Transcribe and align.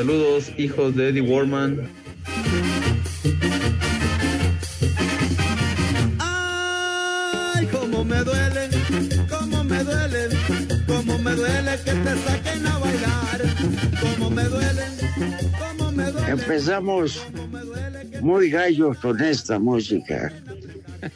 Saludos, 0.00 0.50
hijos 0.56 0.96
de 0.96 1.10
Eddie 1.10 1.20
Warman. 1.20 1.86
¡Ay, 6.18 7.66
cómo 7.66 8.02
me 8.02 8.24
duelen! 8.24 8.70
¡Cómo 9.28 9.62
me 9.62 9.84
duelen! 9.84 10.30
¡Cómo 10.86 11.18
me 11.18 11.32
duele 11.32 11.72
que 11.84 11.92
te 11.92 12.16
saquen 12.16 12.66
a 12.66 12.78
bailar! 12.78 13.42
¡Cómo 14.00 14.30
me 14.30 14.44
duelen! 14.44 14.92
¡Cómo 15.58 15.92
me 15.92 16.10
duelen! 16.10 16.30
Empezamos 16.30 17.22
muy 18.22 18.48
gallos 18.48 18.96
con 19.00 19.20
esta 19.20 19.58
música. 19.58 20.32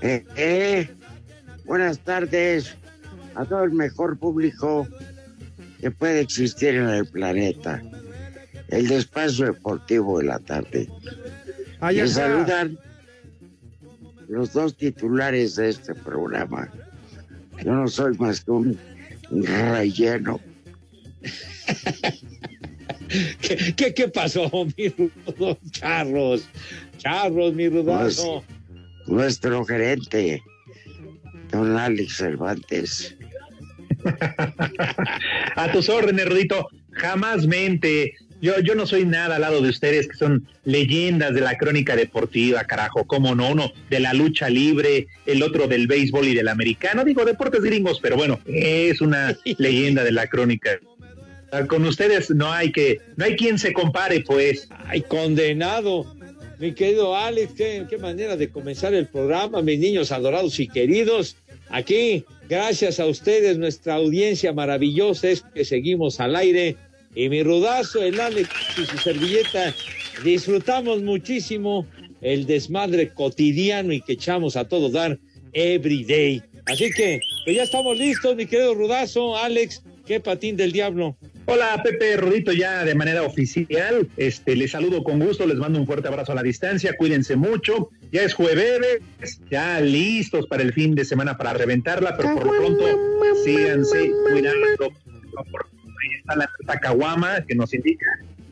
Eh, 0.00 0.22
eh, 0.36 0.90
buenas 1.64 1.98
tardes 1.98 2.76
a 3.34 3.46
todo 3.46 3.64
el 3.64 3.72
mejor 3.72 4.18
público 4.18 4.86
que 5.84 5.90
puede 5.90 6.20
existir 6.20 6.76
en 6.76 6.88
el 6.88 7.04
planeta. 7.04 7.82
El 8.68 8.88
despacio 8.88 9.44
deportivo 9.52 10.18
de 10.18 10.24
la 10.24 10.38
tarde. 10.38 10.88
Está. 11.82 12.06
saludan 12.06 12.78
los 14.28 14.54
dos 14.54 14.74
titulares 14.78 15.56
de 15.56 15.68
este 15.68 15.94
programa. 15.94 16.72
Yo 17.62 17.74
no 17.74 17.86
soy 17.86 18.16
más 18.16 18.42
que 18.42 18.50
un 18.50 18.78
relleno. 19.30 20.40
¿Qué, 23.42 23.74
qué, 23.76 23.92
qué 23.92 24.08
pasó, 24.08 24.50
mi 24.78 24.88
rudo? 24.88 25.58
Charros. 25.70 26.48
Charros, 26.96 27.52
mi 27.52 27.68
rudazo. 27.68 28.42
Nuestro 29.06 29.62
gerente, 29.66 30.42
don 31.50 31.76
Alex 31.76 32.16
Cervantes. 32.16 33.14
A 35.56 35.72
tus 35.72 35.88
órdenes, 35.88 36.26
Rudito. 36.26 36.68
Jamás 36.92 37.46
mente. 37.46 38.14
Yo, 38.40 38.60
yo 38.60 38.74
no 38.74 38.86
soy 38.86 39.06
nada 39.06 39.36
al 39.36 39.40
lado 39.40 39.62
de 39.62 39.70
ustedes, 39.70 40.06
que 40.06 40.16
son 40.16 40.46
leyendas 40.64 41.34
de 41.34 41.40
la 41.40 41.56
crónica 41.56 41.96
deportiva, 41.96 42.64
carajo. 42.64 43.06
¿Cómo 43.06 43.34
no? 43.34 43.50
Uno 43.50 43.72
de 43.88 44.00
la 44.00 44.12
lucha 44.12 44.50
libre, 44.50 45.06
el 45.24 45.42
otro 45.42 45.66
del 45.66 45.86
béisbol 45.86 46.28
y 46.28 46.34
del 46.34 46.48
americano. 46.48 47.04
Digo, 47.04 47.24
deportes 47.24 47.62
gringos, 47.62 48.00
pero 48.02 48.16
bueno, 48.16 48.40
es 48.46 49.00
una 49.00 49.34
leyenda 49.58 50.04
de 50.04 50.12
la 50.12 50.26
crónica. 50.26 50.78
Con 51.68 51.86
ustedes 51.86 52.30
no 52.30 52.52
hay 52.52 52.72
que, 52.72 53.00
no 53.16 53.24
hay 53.24 53.36
quien 53.36 53.58
se 53.58 53.72
compare, 53.72 54.20
pues. 54.20 54.68
Ay, 54.86 55.02
condenado. 55.02 56.14
Mi 56.58 56.72
querido 56.72 57.16
Alex, 57.16 57.52
qué, 57.54 57.86
qué 57.88 57.98
manera 57.98 58.36
de 58.36 58.48
comenzar 58.48 58.92
el 58.94 59.06
programa, 59.06 59.62
mis 59.62 59.78
niños 59.78 60.12
adorados 60.12 60.58
y 60.60 60.68
queridos. 60.68 61.36
Aquí, 61.70 62.24
gracias 62.48 63.00
a 63.00 63.06
ustedes, 63.06 63.58
nuestra 63.58 63.94
audiencia 63.94 64.52
maravillosa 64.52 65.28
es 65.28 65.42
que 65.42 65.64
seguimos 65.64 66.20
al 66.20 66.36
aire. 66.36 66.76
Y 67.14 67.28
mi 67.28 67.42
rudazo, 67.42 68.02
el 68.02 68.20
Alex 68.20 68.48
y 68.76 68.86
su 68.86 68.98
servilleta, 68.98 69.74
disfrutamos 70.24 71.02
muchísimo 71.02 71.86
el 72.20 72.46
desmadre 72.46 73.10
cotidiano 73.10 73.92
y 73.92 74.00
que 74.00 74.14
echamos 74.14 74.56
a 74.56 74.66
todo 74.66 74.88
dar 74.88 75.18
every 75.52 76.04
day. 76.04 76.42
Así 76.66 76.90
que, 76.90 77.20
pues 77.44 77.56
ya 77.56 77.62
estamos 77.62 77.98
listos, 77.98 78.34
mi 78.34 78.46
querido 78.46 78.74
rudazo, 78.74 79.36
Alex, 79.36 79.82
qué 80.06 80.18
patín 80.20 80.56
del 80.56 80.72
diablo. 80.72 81.16
Hola 81.46 81.78
Pepe 81.84 82.16
Rudito, 82.16 82.52
ya 82.52 82.84
de 82.84 82.94
manera 82.94 83.22
oficial, 83.22 84.08
este, 84.16 84.56
les 84.56 84.70
saludo 84.70 85.04
con 85.04 85.18
gusto, 85.18 85.46
les 85.46 85.58
mando 85.58 85.78
un 85.78 85.86
fuerte 85.86 86.08
abrazo 86.08 86.32
a 86.32 86.34
la 86.34 86.42
distancia, 86.42 86.96
cuídense 86.96 87.36
mucho, 87.36 87.90
ya 88.14 88.22
es 88.22 88.32
jueves, 88.32 89.00
ya 89.50 89.80
listos 89.80 90.46
para 90.46 90.62
el 90.62 90.72
fin 90.72 90.94
de 90.94 91.04
semana 91.04 91.36
para 91.36 91.52
reventarla, 91.52 92.16
pero 92.16 92.32
por 92.34 92.46
lo 92.46 92.52
pronto 92.52 92.86
síganse 93.44 94.12
cuidando, 94.30 94.84
ahí 94.84 96.18
está 96.20 96.36
la 96.36 96.48
nota 96.60 96.78
caguama 96.78 97.44
que 97.44 97.56
nos 97.56 97.74
indica 97.74 98.06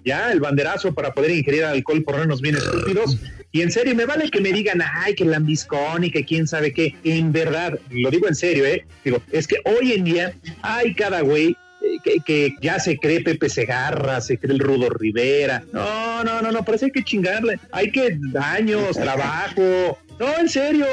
ya 0.04 0.32
el 0.32 0.40
banderazo 0.40 0.92
para 0.92 1.14
poder 1.14 1.30
ingerir 1.30 1.62
alcohol 1.62 2.02
por 2.02 2.26
no 2.26 2.36
bien 2.38 2.56
estúpidos. 2.56 3.18
Y 3.52 3.60
en 3.60 3.70
serio, 3.70 3.94
me 3.94 4.04
vale 4.04 4.30
que 4.30 4.40
me 4.40 4.52
digan, 4.52 4.82
ay, 4.82 5.14
que 5.14 5.24
lambiscón 5.24 6.02
y 6.02 6.10
que 6.10 6.24
quién 6.24 6.48
sabe 6.48 6.72
qué. 6.72 6.96
En 7.04 7.30
verdad, 7.30 7.78
lo 7.90 8.10
digo 8.10 8.26
en 8.26 8.34
serio, 8.34 8.66
¿eh? 8.66 8.84
Digo, 9.04 9.22
es 9.30 9.46
que 9.46 9.58
hoy 9.64 9.92
en 9.92 10.02
día 10.02 10.34
hay 10.62 10.92
cada 10.94 11.20
güey 11.20 11.56
que, 12.03 12.20
que 12.20 12.56
ya 12.60 12.78
se 12.78 12.98
cree 12.98 13.22
Pepe 13.22 13.48
Segarra, 13.48 14.20
se 14.20 14.38
cree 14.38 14.54
el 14.54 14.60
Rudo 14.60 14.91
Rivera. 14.91 15.62
No, 15.72 16.25
no, 16.25 16.43
no, 16.43 16.53
no, 16.53 16.65
parece 16.65 16.91
que 16.91 16.98
hay 16.98 17.04
que 17.04 17.10
chingarle. 17.10 17.59
Hay 17.70 17.91
que 17.91 18.19
años, 18.41 18.97
trabajo. 18.97 19.98
No, 20.19 20.38
en 20.38 20.48
serio. 20.48 20.87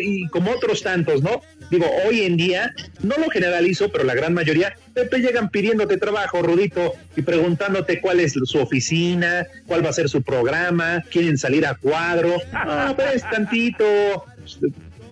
Y 0.00 0.28
como 0.28 0.50
otros 0.50 0.82
tantos, 0.82 1.22
¿no? 1.22 1.40
Digo, 1.70 1.86
hoy 2.04 2.22
en 2.22 2.36
día, 2.36 2.74
no 3.02 3.16
lo 3.16 3.30
generalizo, 3.30 3.90
pero 3.92 4.02
la 4.02 4.14
gran 4.14 4.34
mayoría, 4.34 4.74
Pepe 4.92 5.20
llegan 5.20 5.50
pidiéndote 5.50 5.98
trabajo, 5.98 6.42
Rudito, 6.42 6.94
y 7.16 7.22
preguntándote 7.22 8.00
cuál 8.00 8.18
es 8.18 8.32
su 8.32 8.58
oficina, 8.58 9.46
cuál 9.66 9.84
va 9.84 9.90
a 9.90 9.92
ser 9.92 10.08
su 10.08 10.20
programa, 10.20 11.04
quieren 11.10 11.38
salir 11.38 11.64
a 11.64 11.76
cuadro. 11.76 12.36
Ah, 12.52 12.92
pues 12.96 13.22
tantito. 13.22 14.24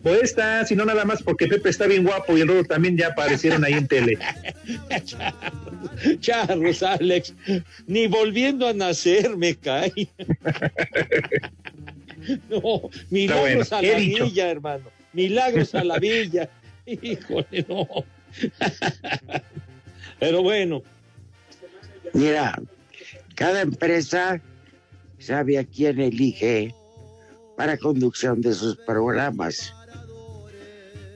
Pues 0.03 0.23
está, 0.23 0.65
si 0.65 0.77
no 0.77 0.85
nada 0.85 1.05
más 1.05 1.23
porque 1.23 1.47
Pepe 1.47 1.71
está 1.71 1.87
bien 1.87 2.05
guapo 2.05 2.37
y 2.37 2.41
el 2.43 2.49
Rudo 2.49 2.65
también 2.65 2.97
ya 2.97 3.09
aparecieron 3.09 3.65
ahí 3.65 3.75
en 3.75 3.89
tele. 3.89 4.19
Charros, 6.21 6.83
Alex, 6.83 7.35
ni 7.87 8.07
volviendo 8.07 8.69
a 8.69 8.73
nacer 8.73 9.37
me 9.37 9.57
cae. 9.57 9.93
no, 12.49 12.91
milagros 13.11 13.71
bueno, 13.71 13.77
a 13.77 13.81
¿qué 13.81 13.93
la 13.93 13.99
dicho? 13.99 14.25
villa, 14.25 14.51
hermano. 14.51 14.85
Milagros 15.13 15.75
a 15.75 15.85
la 15.85 15.99
villa. 15.99 16.49
Híjole, 16.87 17.67
no. 17.69 17.87
Pero 20.21 20.43
bueno, 20.43 20.83
Mira, 22.15 22.61
cada 23.35 23.61
empresa 23.61 24.41
sabe 25.19 25.59
a 25.59 25.65
quién 25.65 26.01
elige 26.01 26.75
para 27.57 27.77
conducción 27.77 28.41
de 28.41 28.55
sus 28.55 28.77
programas. 28.79 29.75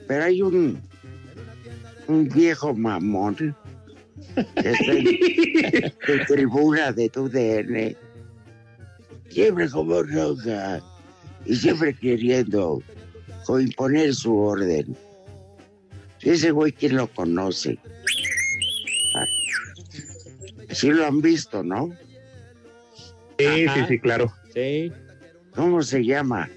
Pero 0.07 0.23
hay 0.23 0.41
un, 0.41 0.81
un 2.07 2.29
viejo 2.29 2.73
mamón 2.73 3.55
que 4.35 4.69
está 4.69 4.91
en 4.93 5.93
tu 6.05 6.33
tribuna 6.33 6.91
de 6.91 7.09
tu 7.09 7.29
DN 7.29 7.95
siempre 9.33 9.69
como 9.69 10.03
roja 10.03 10.81
y 11.45 11.55
siempre 11.55 11.93
queriendo 11.93 12.81
imponer 13.59 14.13
su 14.13 14.37
orden. 14.37 14.95
Ese 16.21 16.51
güey, 16.51 16.71
¿quién 16.71 16.95
lo 16.95 17.07
conoce? 17.07 17.77
Ah, 19.15 19.25
sí 20.69 20.89
lo 20.89 21.05
han 21.05 21.21
visto, 21.21 21.63
¿no? 21.63 21.91
Sí, 23.37 23.67
sí, 23.67 23.85
sí, 23.89 23.99
claro. 23.99 24.31
Sí. 24.53 24.91
¿Cómo 25.53 25.81
se 25.81 26.05
llama? 26.05 26.49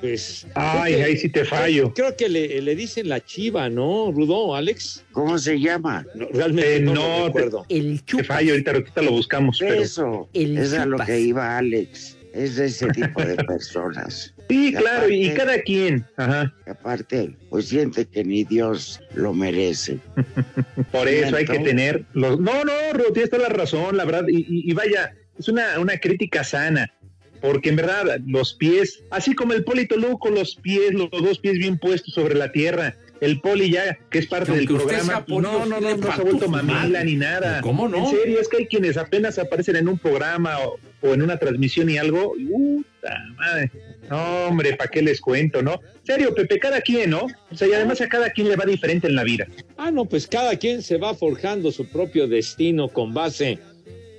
Pues. 0.00 0.46
Ay, 0.54 0.94
ahí 0.94 1.16
sí 1.16 1.28
te 1.28 1.44
fallo. 1.44 1.92
Creo 1.94 2.16
que 2.16 2.28
le, 2.28 2.60
le, 2.62 2.74
dicen 2.76 3.08
la 3.08 3.20
chiva, 3.24 3.68
¿no, 3.68 4.10
Rudo, 4.12 4.54
Alex? 4.54 5.04
¿Cómo 5.12 5.38
se 5.38 5.58
llama? 5.60 6.06
No, 6.14 6.26
realmente 6.32 6.76
Eh, 6.76 6.80
no, 6.80 6.94
no, 6.94 7.26
recuerdo. 7.26 7.66
El 7.68 8.02
Te 8.02 8.24
fallo, 8.24 8.52
ahorita, 8.52 8.70
ahorita 8.72 9.02
lo 9.02 9.10
buscamos. 9.12 9.58
Pero... 9.60 9.74
Eso, 9.82 10.28
El 10.32 10.56
es 10.58 10.72
a 10.72 10.86
lo 10.86 10.92
chupas. 10.92 11.06
que 11.06 11.20
iba 11.20 11.58
Alex. 11.58 12.16
Es 12.32 12.56
de 12.56 12.66
ese 12.66 12.86
tipo 12.90 13.22
de 13.24 13.34
personas. 13.44 14.32
Sí, 14.48 14.68
Y 14.68 14.72
claro, 14.74 15.08
y 15.10 15.26
aparte- 15.30 15.36
cada 15.38 15.62
quien. 15.62 16.06
Ajá. 16.16 16.54
que 16.64 16.70
aparte, 16.70 17.36
pues 17.50 17.66
siente 17.66 18.06
que 18.06 18.22
ni 18.24 18.44
Dios 18.44 19.00
lo 19.14 19.32
merece. 19.34 19.98
Por 20.92 21.08
eso 21.08 21.34
hay 21.36 21.44
que 21.44 21.58
tener 21.58 22.04
los. 22.14 22.38
No, 22.38 22.64
no, 22.64 22.72
Rudo, 22.92 23.12
tienes 23.12 23.30
toda 23.30 23.48
la 23.48 23.54
razón, 23.54 23.96
la 23.96 24.04
verdad. 24.04 24.24
Y, 24.28 24.38
y- 24.42 24.70
y 24.70 24.72
vaya, 24.74 25.12
es 25.38 25.48
una, 25.48 25.78
una 25.80 25.98
crítica 25.98 26.44
sana. 26.44 26.92
Porque 27.40 27.70
en 27.70 27.76
verdad, 27.76 28.20
los 28.26 28.54
pies, 28.54 29.02
así 29.10 29.34
como 29.34 29.52
el 29.52 29.64
Polito 29.64 29.96
Luco, 29.96 30.30
los 30.30 30.56
pies, 30.56 30.92
los 30.92 31.10
dos 31.10 31.38
pies 31.38 31.58
bien 31.58 31.78
puestos 31.78 32.14
sobre 32.14 32.34
la 32.34 32.52
tierra. 32.52 32.96
El 33.20 33.40
poli 33.40 33.70
ya, 33.70 33.98
que 34.10 34.18
es 34.18 34.26
parte 34.26 34.50
Que 34.50 34.58
del 34.58 34.66
programa, 34.66 35.26
poli, 35.26 35.42
no, 35.42 35.66
no, 35.66 35.78
no, 35.78 35.96
no 35.96 36.06
se 36.06 36.20
ha 36.20 36.24
vuelto 36.24 36.48
mamila 36.48 37.04
ni 37.04 37.16
nada. 37.16 37.60
¿Cómo 37.60 37.86
no? 37.86 37.98
En 37.98 38.16
serio, 38.16 38.40
es 38.40 38.48
que 38.48 38.58
hay 38.58 38.66
quienes 38.66 38.96
apenas 38.96 39.38
aparecen 39.38 39.76
en 39.76 39.88
un 39.88 39.98
programa 39.98 40.58
o, 40.60 40.78
o 41.02 41.12
en 41.12 41.20
una 41.20 41.36
transmisión 41.36 41.90
y 41.90 41.98
algo. 41.98 42.32
Puta 42.50 43.14
madre. 43.36 43.70
No, 44.08 44.46
hombre, 44.46 44.74
¿para 44.74 44.90
qué 44.90 45.02
les 45.02 45.20
cuento, 45.20 45.62
no? 45.62 45.74
En 46.00 46.06
serio, 46.06 46.34
Pepe, 46.34 46.58
cada 46.58 46.80
quien, 46.80 47.10
¿no? 47.10 47.26
O 47.50 47.54
sea, 47.54 47.68
y 47.68 47.74
además 47.74 48.00
a 48.00 48.08
cada 48.08 48.30
quien 48.30 48.48
le 48.48 48.56
va 48.56 48.64
diferente 48.64 49.06
en 49.06 49.14
la 49.14 49.22
vida. 49.22 49.46
Ah, 49.76 49.90
no, 49.90 50.06
pues 50.06 50.26
cada 50.26 50.56
quien 50.56 50.82
se 50.82 50.96
va 50.96 51.14
forjando 51.14 51.70
su 51.70 51.88
propio 51.88 52.26
destino 52.26 52.88
con 52.88 53.12
base 53.12 53.58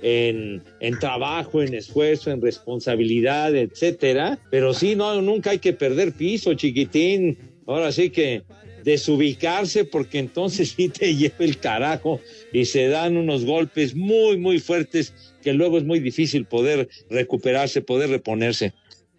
en, 0.02 0.62
en 0.80 0.98
trabajo, 0.98 1.62
en 1.62 1.74
esfuerzo, 1.74 2.30
en 2.30 2.42
responsabilidad, 2.42 3.54
etcétera. 3.56 4.38
Pero 4.50 4.74
sí, 4.74 4.94
no, 4.96 5.22
nunca 5.22 5.50
hay 5.50 5.58
que 5.60 5.72
perder 5.72 6.12
piso, 6.12 6.54
chiquitín. 6.54 7.38
Ahora 7.66 7.92
sí 7.92 8.10
que 8.10 8.42
desubicarse 8.82 9.84
porque 9.84 10.18
entonces 10.18 10.70
sí 10.76 10.88
te 10.88 11.14
lleva 11.14 11.34
el 11.38 11.58
carajo 11.58 12.20
y 12.52 12.64
se 12.64 12.88
dan 12.88 13.16
unos 13.16 13.44
golpes 13.44 13.94
muy, 13.94 14.38
muy 14.38 14.58
fuertes 14.58 15.34
que 15.40 15.52
luego 15.52 15.78
es 15.78 15.84
muy 15.84 16.00
difícil 16.00 16.46
poder 16.46 16.88
recuperarse, 17.08 17.80
poder 17.82 18.10
reponerse. 18.10 18.72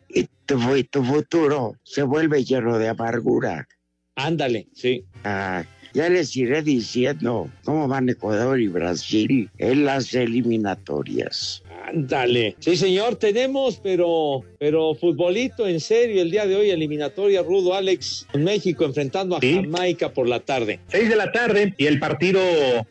Y 0.09 0.25
tu, 0.45 0.59
fu- 0.59 0.83
tu 0.83 1.03
futuro 1.03 1.75
se 1.83 2.03
vuelve 2.03 2.43
lleno 2.43 2.77
de 2.77 2.89
amargura. 2.89 3.67
Ándale, 4.15 4.67
sí. 4.73 5.03
Ah, 5.23 5.63
ya 5.93 6.09
les 6.09 6.35
iré 6.35 6.61
diciendo 6.61 7.49
cómo 7.63 7.87
van 7.87 8.09
Ecuador 8.09 8.59
y 8.59 8.67
Brasil 8.67 9.49
en 9.57 9.85
las 9.85 10.13
eliminatorias. 10.13 11.63
Ándale. 11.85 12.55
Sí, 12.59 12.77
señor, 12.77 13.17
tenemos, 13.17 13.77
pero, 13.83 14.41
pero 14.57 14.95
futbolito 14.95 15.67
en 15.67 15.79
serio 15.81 16.21
el 16.21 16.31
día 16.31 16.45
de 16.47 16.55
hoy, 16.55 16.69
eliminatoria 16.69 17.43
rudo, 17.43 17.73
Alex, 17.73 18.25
con 18.31 18.43
México 18.43 18.85
enfrentando 18.85 19.35
a 19.35 19.41
Sí. 19.41 19.55
Jamaica 19.55 20.13
por 20.13 20.27
la 20.27 20.39
tarde. 20.39 20.79
Seis 20.87 21.09
de 21.09 21.15
la 21.17 21.31
tarde 21.31 21.73
y 21.77 21.85
el 21.85 21.99
partido. 21.99 22.39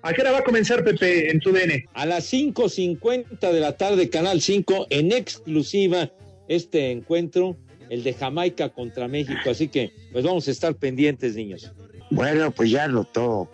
¿A 0.02 0.12
qué 0.12 0.20
hora 0.20 0.32
va 0.32 0.38
a 0.38 0.44
comenzar, 0.44 0.84
Pepe, 0.84 1.30
en 1.30 1.40
tu 1.40 1.52
DN? 1.52 1.86
A 1.94 2.04
las 2.06 2.30
5.50 2.32 3.50
de 3.50 3.60
la 3.60 3.76
tarde, 3.76 4.10
Canal 4.10 4.40
5, 4.42 4.88
en 4.90 5.12
exclusiva, 5.12 6.10
este 6.48 6.90
encuentro, 6.90 7.56
el 7.88 8.02
de 8.02 8.12
Jamaica 8.12 8.68
contra 8.68 9.08
México. 9.08 9.50
Así 9.50 9.68
que, 9.68 9.90
pues 10.12 10.22
vamos 10.24 10.46
a 10.48 10.50
estar 10.50 10.74
pendientes, 10.76 11.34
niños. 11.34 11.72
Bueno, 12.14 12.50
pues 12.50 12.70
ya 12.70 12.88
notó 12.88 13.50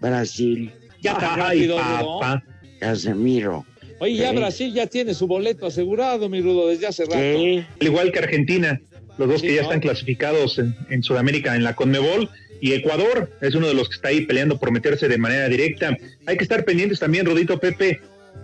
Brasil, 0.00 0.72
Ya 1.02 1.16
tan 1.18 1.40
Ay, 1.40 1.66
rápido, 1.66 1.78
Rudo. 1.78 2.18
papá. 2.20 2.44
Casemiro. 2.80 3.66
Oye, 4.00 4.14
ya. 4.16 4.32
Brasil 4.32 4.72
ya 4.72 4.86
tiene 4.86 5.14
su 5.14 5.26
boleto 5.26 5.66
asegurado, 5.66 6.28
mi 6.28 6.40
Rudo, 6.40 6.68
desde 6.68 6.86
hace 6.86 7.04
rato. 7.04 7.18
Sí, 7.18 7.64
Al 7.80 7.86
igual 7.86 8.12
que 8.12 8.20
Argentina, 8.20 8.80
los 9.18 9.28
dos 9.28 9.40
Sí, 9.40 9.48
que 9.48 9.54
ya 9.56 9.62
¿no? 9.62 9.68
están 9.68 9.80
clasificados 9.80 10.58
en, 10.58 10.76
en 10.90 11.02
Sudamérica 11.02 11.56
en 11.56 11.64
la 11.64 11.74
Conmebol. 11.74 12.28
Y 12.60 12.72
Ecuador 12.72 13.30
es 13.40 13.54
uno 13.54 13.68
de 13.68 13.74
los 13.74 13.88
que 13.88 13.94
está 13.96 14.08
ahí 14.08 14.22
peleando 14.26 14.58
por 14.58 14.70
meterse 14.72 15.06
de 15.08 15.18
manera 15.18 15.48
directa. 15.48 15.96
Hay 16.26 16.36
que 16.36 16.42
estar 16.42 16.64
pendientes 16.64 16.98
también, 17.00 17.24
Rodito 17.26 17.58
Pepe. 17.60 18.00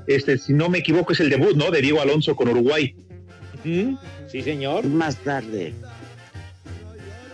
Este, 0.07 0.39
si 0.39 0.53
no 0.53 0.69
me 0.69 0.79
equivoco, 0.79 1.13
es 1.13 1.21
el 1.21 1.31
debut, 1.31 1.57
¿no? 1.57 1.71
De 1.71 1.81
Diego 1.81 2.01
Alonso 2.01 2.37
con 2.37 2.49
Uruguay. 2.49 2.95
Sí, 3.65 4.43
señor. 4.43 4.85
más 4.87 5.17
tarde. 5.17 5.73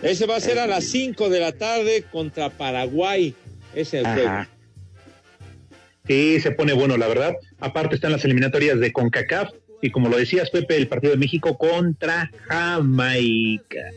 Ese 0.01 0.25
va 0.25 0.37
a 0.37 0.39
ser 0.39 0.59
a 0.59 0.67
las 0.67 0.85
5 0.85 1.29
de 1.29 1.39
la 1.39 1.51
tarde 1.51 2.03
contra 2.11 2.49
Paraguay. 2.49 3.35
Ese 3.73 3.99
es 3.99 4.05
el 4.05 4.13
juego. 4.13 4.45
Sí, 6.07 6.39
se 6.39 6.51
pone 6.51 6.73
bueno, 6.73 6.97
la 6.97 7.07
verdad. 7.07 7.35
Aparte 7.59 7.95
están 7.95 8.11
las 8.11 8.25
eliminatorias 8.25 8.79
de 8.79 8.91
CONCACAF. 8.91 9.51
Y 9.81 9.91
como 9.91 10.09
lo 10.09 10.17
decías, 10.17 10.49
Pepe, 10.49 10.77
el 10.77 10.87
partido 10.87 11.11
de 11.11 11.17
México 11.17 11.57
contra 11.57 12.31
Jamaica. 12.47 13.91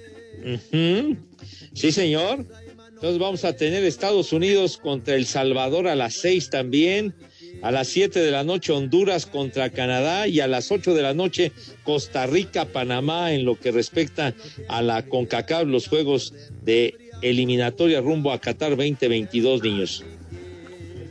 Sí, 1.74 1.92
señor. 1.92 2.44
Entonces 2.88 3.18
vamos 3.18 3.44
a 3.44 3.54
tener 3.54 3.84
Estados 3.84 4.32
Unidos 4.32 4.78
contra 4.78 5.14
El 5.14 5.26
Salvador 5.26 5.88
a 5.88 5.94
las 5.94 6.14
6 6.14 6.50
también. 6.50 7.14
A 7.62 7.70
las 7.70 7.88
7 7.88 8.20
de 8.20 8.30
la 8.30 8.44
noche 8.44 8.72
Honduras 8.72 9.26
contra 9.26 9.70
Canadá 9.70 10.28
y 10.28 10.40
a 10.40 10.46
las 10.46 10.70
8 10.70 10.94
de 10.94 11.02
la 11.02 11.14
noche 11.14 11.52
Costa 11.82 12.26
Rica, 12.26 12.66
Panamá 12.66 13.32
en 13.32 13.44
lo 13.44 13.58
que 13.58 13.70
respecta 13.70 14.34
a 14.68 14.82
la 14.82 15.02
CONCACAF, 15.06 15.66
los 15.66 15.88
juegos 15.88 16.34
de 16.62 16.94
eliminatoria 17.22 18.00
rumbo 18.00 18.32
a 18.32 18.40
Qatar 18.40 18.70
2022, 18.70 19.62
niños. 19.62 20.04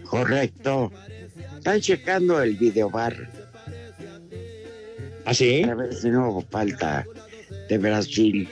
Correcto. 0.03 0.91
Están 1.57 1.81
checando 1.81 2.41
el 2.41 2.55
videobar 2.55 3.31
¿Ah, 5.25 5.33
sí? 5.33 5.63
a 5.63 5.73
ver 5.73 5.93
si 5.93 6.09
no 6.09 6.45
falta 6.49 7.05
de 7.69 7.77
Brasil. 7.77 8.47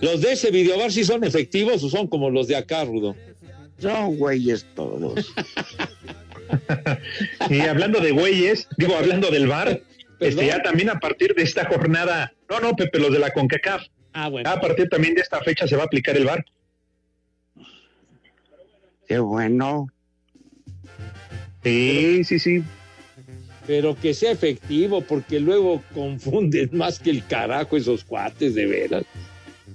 ¿Los 0.00 0.20
de 0.20 0.32
ese 0.32 0.50
videobar 0.50 0.92
sí 0.92 1.04
son 1.04 1.24
efectivos 1.24 1.82
o 1.84 1.88
son 1.88 2.08
como 2.08 2.28
los 2.28 2.48
de 2.48 2.56
acá, 2.56 2.84
Rudo? 2.84 3.16
Son 3.82 4.16
güeyes 4.16 4.64
todos. 4.74 5.32
Y 7.48 7.60
hablando 7.60 7.98
de 8.00 8.10
güeyes, 8.10 8.68
digo, 8.76 8.94
hablando 8.94 9.30
del 9.30 9.46
bar, 9.46 9.80
este, 10.20 10.46
ya 10.46 10.62
también 10.62 10.90
a 10.90 11.00
partir 11.00 11.34
de 11.34 11.42
esta 11.42 11.64
jornada, 11.66 12.32
no, 12.50 12.60
no, 12.60 12.76
Pepe, 12.76 12.98
los 12.98 13.10
de 13.10 13.18
la 13.18 13.30
CONCACAF, 13.30 13.82
Ah, 14.12 14.28
bueno. 14.28 14.50
a 14.50 14.60
partir 14.60 14.88
también 14.90 15.14
de 15.14 15.22
esta 15.22 15.40
fecha 15.40 15.66
se 15.66 15.76
va 15.76 15.84
a 15.84 15.86
aplicar 15.86 16.14
el 16.16 16.26
bar. 16.26 16.44
Qué 19.08 19.18
bueno. 19.18 19.86
Sí, 21.62 22.22
sí, 22.24 22.38
sí. 22.38 22.62
Pero 23.66 23.96
que 23.96 24.12
sea 24.12 24.32
efectivo, 24.32 25.00
porque 25.00 25.40
luego 25.40 25.82
confunden 25.94 26.68
más 26.72 26.98
que 26.98 27.10
el 27.10 27.26
carajo 27.26 27.76
esos 27.78 28.04
cuates, 28.04 28.54
de 28.54 28.66
veras. 28.66 29.04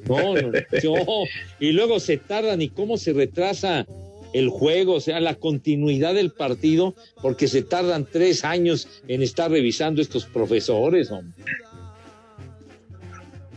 No, 0.08 0.34
no, 0.34 0.52
no. 0.52 1.24
Y 1.60 1.72
luego 1.72 2.00
se 2.00 2.18
tardan 2.18 2.62
y 2.62 2.70
cómo 2.70 2.98
se 2.98 3.14
retrasa 3.14 3.86
el 4.34 4.50
juego, 4.50 4.96
o 4.96 5.00
sea, 5.00 5.20
la 5.20 5.36
continuidad 5.36 6.14
del 6.14 6.32
partido, 6.32 6.96
porque 7.22 7.48
se 7.48 7.62
tardan 7.62 8.06
tres 8.06 8.44
años 8.44 8.88
en 9.08 9.22
estar 9.22 9.50
revisando 9.50 10.02
estos 10.02 10.26
profesores, 10.26 11.12
hombre. 11.12 11.34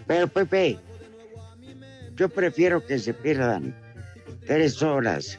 Pero 0.06 0.28
Pepe, 0.28 0.78
yo 2.16 2.28
prefiero 2.28 2.84
que 2.84 2.98
se 2.98 3.14
pierdan 3.14 3.74
tres 4.46 4.82
horas 4.82 5.38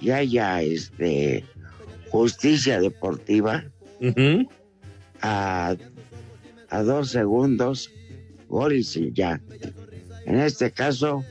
y 0.00 0.10
haya 0.10 0.62
este 0.62 1.44
justicia 2.10 2.80
deportiva 2.80 3.64
a, 5.20 5.76
a 6.70 6.82
dos 6.82 7.10
segundos, 7.10 7.90
gol 8.48 8.74
y 8.74 9.12
ya. 9.12 9.40
En 10.26 10.40
este 10.40 10.70
caso, 10.70 11.24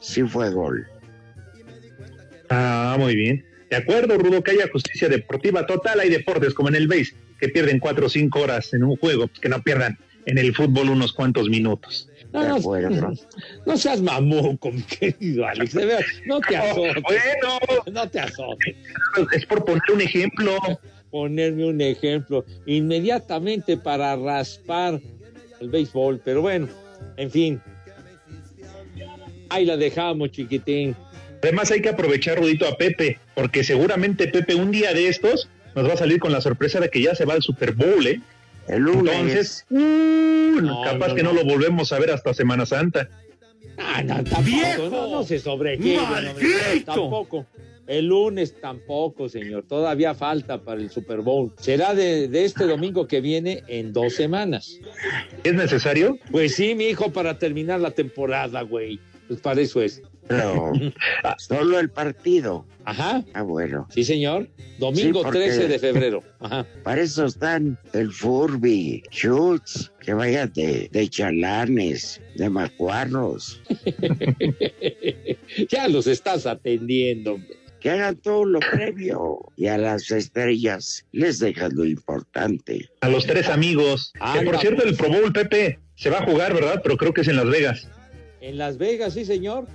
sí 0.00 0.22
fue 0.22 0.50
gol. 0.50 0.86
Ah, 2.50 2.96
muy 2.98 3.16
bien. 3.16 3.44
De 3.70 3.76
acuerdo, 3.76 4.18
Rudo, 4.18 4.42
que 4.42 4.50
haya 4.52 4.68
justicia 4.70 5.08
deportiva 5.08 5.66
total. 5.66 6.00
Hay 6.00 6.10
deportes 6.10 6.52
como 6.54 6.68
en 6.68 6.74
el 6.74 6.88
base, 6.88 7.14
que 7.40 7.48
pierden 7.48 7.78
cuatro 7.78 8.06
o 8.06 8.08
cinco 8.10 8.40
horas 8.40 8.72
en 8.74 8.84
un 8.84 8.96
juego, 8.96 9.26
pues 9.28 9.40
que 9.40 9.48
no 9.48 9.62
pierdan 9.62 9.98
en 10.26 10.38
el 10.38 10.54
fútbol 10.54 10.90
unos 10.90 11.12
cuantos 11.12 11.48
minutos. 11.48 12.08
No, 12.32 12.58
no, 12.58 13.12
no 13.66 13.76
seas 13.76 14.00
mamuco, 14.00 14.70
mi 14.72 14.82
querido 14.82 15.46
Alex, 15.46 15.74
de 15.74 15.98
no 16.26 16.40
te 16.40 16.56
azotes, 16.58 17.02
Bueno, 17.02 17.58
no 17.92 18.08
te 18.08 18.20
azotes. 18.20 18.74
es 19.32 19.46
por 19.46 19.64
poner 19.64 19.82
un 19.92 20.00
ejemplo. 20.00 20.56
ponerme 21.10 21.66
un 21.66 21.80
ejemplo 21.82 22.44
inmediatamente 22.64 23.76
para 23.76 24.16
raspar 24.16 24.98
el 25.60 25.68
béisbol, 25.68 26.20
pero 26.24 26.40
bueno, 26.40 26.68
en 27.18 27.30
fin. 27.30 27.60
Ahí 29.52 29.64
la 29.64 29.76
dejamos, 29.76 30.30
chiquitín. 30.30 30.96
Además 31.42 31.70
hay 31.70 31.82
que 31.82 31.88
aprovechar, 31.88 32.38
Rudito, 32.38 32.66
a 32.68 32.76
Pepe, 32.76 33.18
porque 33.34 33.64
seguramente 33.64 34.28
Pepe 34.28 34.54
un 34.54 34.70
día 34.70 34.94
de 34.94 35.08
estos 35.08 35.48
nos 35.74 35.88
va 35.88 35.94
a 35.94 35.96
salir 35.96 36.20
con 36.20 36.32
la 36.32 36.40
sorpresa 36.40 36.78
de 36.80 36.88
que 36.88 37.02
ya 37.02 37.14
se 37.14 37.24
va 37.24 37.34
al 37.34 37.42
Super 37.42 37.72
Bowl, 37.72 38.06
¿eh? 38.06 38.20
El 38.68 38.82
lunes. 38.82 39.14
Entonces, 39.14 39.66
uh, 39.70 40.60
No, 40.60 40.82
capaz 40.84 41.08
no, 41.08 41.14
que 41.16 41.22
no. 41.22 41.32
no. 41.32 41.42
lo 41.42 41.44
volvemos 41.44 41.92
a 41.92 41.98
ver 41.98 42.10
hasta 42.12 42.32
Semana 42.32 42.64
Santa. 42.64 43.08
Ah, 43.76 44.02
no, 44.02 44.22
tampoco, 44.22 44.88
no, 44.90 45.10
no 45.10 45.24
se 45.24 45.38
sobregire. 45.38 45.98
Tampoco. 46.84 47.46
El 47.86 48.06
lunes 48.06 48.54
tampoco, 48.60 49.28
señor. 49.28 49.64
Todavía 49.68 50.14
falta 50.14 50.62
para 50.62 50.80
el 50.80 50.90
Super 50.90 51.18
Bowl. 51.20 51.52
Será 51.58 51.94
de, 51.94 52.28
de 52.28 52.44
este 52.44 52.64
domingo 52.64 53.08
que 53.08 53.20
viene 53.20 53.64
en 53.66 53.92
dos 53.92 54.14
semanas. 54.14 54.78
¿Es 55.42 55.54
necesario? 55.54 56.16
Pues 56.30 56.54
sí, 56.54 56.76
mi 56.76 56.84
hijo, 56.84 57.12
para 57.12 57.38
terminar 57.38 57.80
la 57.80 57.90
temporada, 57.90 58.62
güey. 58.62 59.00
Pues 59.32 59.40
para 59.40 59.62
eso 59.62 59.80
es. 59.80 60.02
Pero 60.28 60.72
solo 61.38 61.80
el 61.80 61.88
partido. 61.88 62.66
Ajá. 62.84 63.24
Ah, 63.32 63.40
bueno. 63.42 63.88
Sí, 63.90 64.04
señor. 64.04 64.46
Domingo 64.78 65.20
Sí, 65.20 65.24
porque- 65.24 65.38
13 65.38 65.68
de 65.68 65.78
febrero. 65.78 66.22
Ajá. 66.40 66.66
Para 66.82 67.00
eso 67.00 67.24
están 67.24 67.78
el 67.94 68.12
Furby, 68.12 69.02
Schutz, 69.10 69.90
que 70.00 70.12
vayan 70.12 70.52
de, 70.52 70.90
de 70.92 71.08
chalanes, 71.08 72.20
de 72.36 72.50
macuarros, 72.50 73.62
ya 75.70 75.88
los 75.88 76.06
estás 76.06 76.44
atendiendo. 76.46 77.34
hombre. 77.34 77.56
que 77.80 77.90
hagan 77.90 78.16
todo 78.16 78.44
lo 78.44 78.60
previo. 78.60 79.38
Y 79.56 79.66
a 79.68 79.78
las 79.78 80.10
estrellas 80.10 81.06
les 81.12 81.38
dejan 81.38 81.72
lo 81.74 81.84
importante. 81.86 82.90
A 83.00 83.08
los 83.08 83.26
tres 83.26 83.48
amigos. 83.48 84.12
Ah, 84.20 84.36
que 84.38 84.44
por 84.44 84.54
no, 84.56 84.60
cierto, 84.60 84.84
el 84.84 84.94
Pro 84.94 85.08
Bowl, 85.08 85.32
Pepe, 85.32 85.78
se 85.96 86.10
va 86.10 86.18
a 86.18 86.24
jugar, 86.26 86.52
¿verdad? 86.54 86.80
Pero 86.82 86.96
creo 86.98 87.12
que 87.14 87.22
es 87.22 87.28
en 87.28 87.36
Las 87.36 87.46
Vegas. 87.48 87.88
En 88.42 88.58
Las 88.58 88.76
Vegas, 88.76 89.14
sí, 89.14 89.24
señor. 89.24 89.66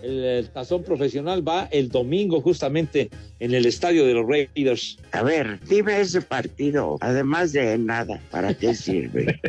El, 0.00 0.24
el 0.24 0.48
tazón 0.50 0.84
profesional 0.84 1.46
va 1.46 1.68
el 1.70 1.88
domingo 1.88 2.40
justamente 2.40 3.10
en 3.40 3.52
el 3.52 3.66
estadio 3.66 4.06
de 4.06 4.14
los 4.14 4.26
Raiders. 4.26 4.96
A 5.10 5.22
ver, 5.22 5.60
dime 5.68 6.00
ese 6.00 6.22
partido, 6.22 6.96
además 7.00 7.52
de 7.52 7.76
nada, 7.78 8.20
¿para 8.30 8.54
qué 8.54 8.74
sirve? 8.74 9.26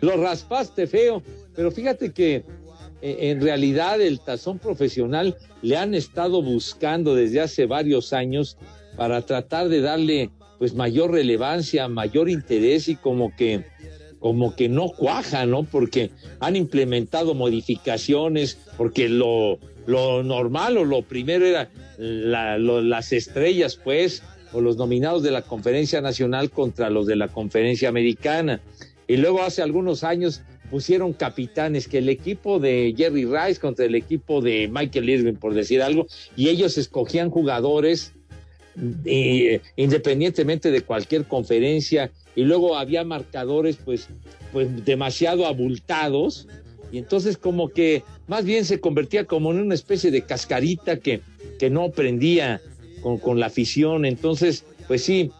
Lo 0.00 0.16
raspaste 0.16 0.86
feo, 0.86 1.22
pero 1.54 1.70
fíjate 1.70 2.12
que 2.12 2.44
eh, 3.02 3.02
en 3.02 3.40
realidad 3.40 4.00
el 4.00 4.20
tazón 4.20 4.58
profesional 4.58 5.36
le 5.62 5.76
han 5.76 5.94
estado 5.94 6.42
buscando 6.42 7.14
desde 7.14 7.40
hace 7.40 7.66
varios 7.66 8.12
años 8.12 8.56
para 8.96 9.22
tratar 9.22 9.68
de 9.68 9.80
darle 9.80 10.30
pues 10.58 10.74
mayor 10.74 11.12
relevancia, 11.12 11.86
mayor 11.88 12.30
interés 12.30 12.88
y 12.88 12.96
como 12.96 13.34
que 13.36 13.64
como 14.26 14.56
que 14.56 14.68
no 14.68 14.88
cuaja, 14.88 15.46
¿no? 15.46 15.62
Porque 15.62 16.10
han 16.40 16.56
implementado 16.56 17.32
modificaciones, 17.32 18.58
porque 18.76 19.08
lo, 19.08 19.60
lo 19.86 20.24
normal 20.24 20.78
o 20.78 20.84
lo 20.84 21.02
primero 21.02 21.46
era 21.46 21.70
las 21.96 23.12
estrellas, 23.12 23.76
pues, 23.76 24.24
o 24.52 24.60
los 24.60 24.78
nominados 24.78 25.22
de 25.22 25.30
la 25.30 25.42
conferencia 25.42 26.00
nacional 26.00 26.50
contra 26.50 26.90
los 26.90 27.06
de 27.06 27.14
la 27.14 27.28
conferencia 27.28 27.88
americana. 27.88 28.60
Y 29.06 29.16
luego 29.16 29.44
hace 29.44 29.62
algunos 29.62 30.02
años 30.02 30.42
pusieron 30.72 31.12
capitanes, 31.12 31.86
que 31.86 31.98
el 31.98 32.08
equipo 32.08 32.58
de 32.58 32.94
Jerry 32.96 33.26
Rice 33.26 33.60
contra 33.60 33.84
el 33.84 33.94
equipo 33.94 34.40
de 34.40 34.66
Michael 34.66 35.08
Irving, 35.08 35.34
por 35.34 35.54
decir 35.54 35.82
algo, 35.82 36.08
y 36.36 36.48
ellos 36.48 36.78
escogían 36.78 37.30
jugadores 37.30 38.12
eh, 39.04 39.60
independientemente 39.76 40.72
de 40.72 40.80
cualquier 40.80 41.26
conferencia, 41.26 42.10
y 42.36 42.44
luego 42.44 42.76
había 42.76 43.02
marcadores 43.02 43.76
pues, 43.84 44.08
pues 44.52 44.84
demasiado 44.84 45.46
abultados, 45.46 46.46
y 46.92 46.98
entonces 46.98 47.36
como 47.36 47.70
que 47.70 48.04
más 48.28 48.44
bien 48.44 48.64
se 48.64 48.78
convertía 48.78 49.24
como 49.24 49.50
en 49.50 49.58
una 49.58 49.74
especie 49.74 50.12
de 50.12 50.22
cascarita 50.22 50.98
que, 50.98 51.20
que 51.58 51.68
no 51.68 51.90
prendía 51.90 52.60
con, 53.02 53.18
con 53.18 53.40
la 53.40 53.46
afición, 53.46 54.04
entonces 54.04 54.64
pues 54.86 55.02
sí, 55.02 55.32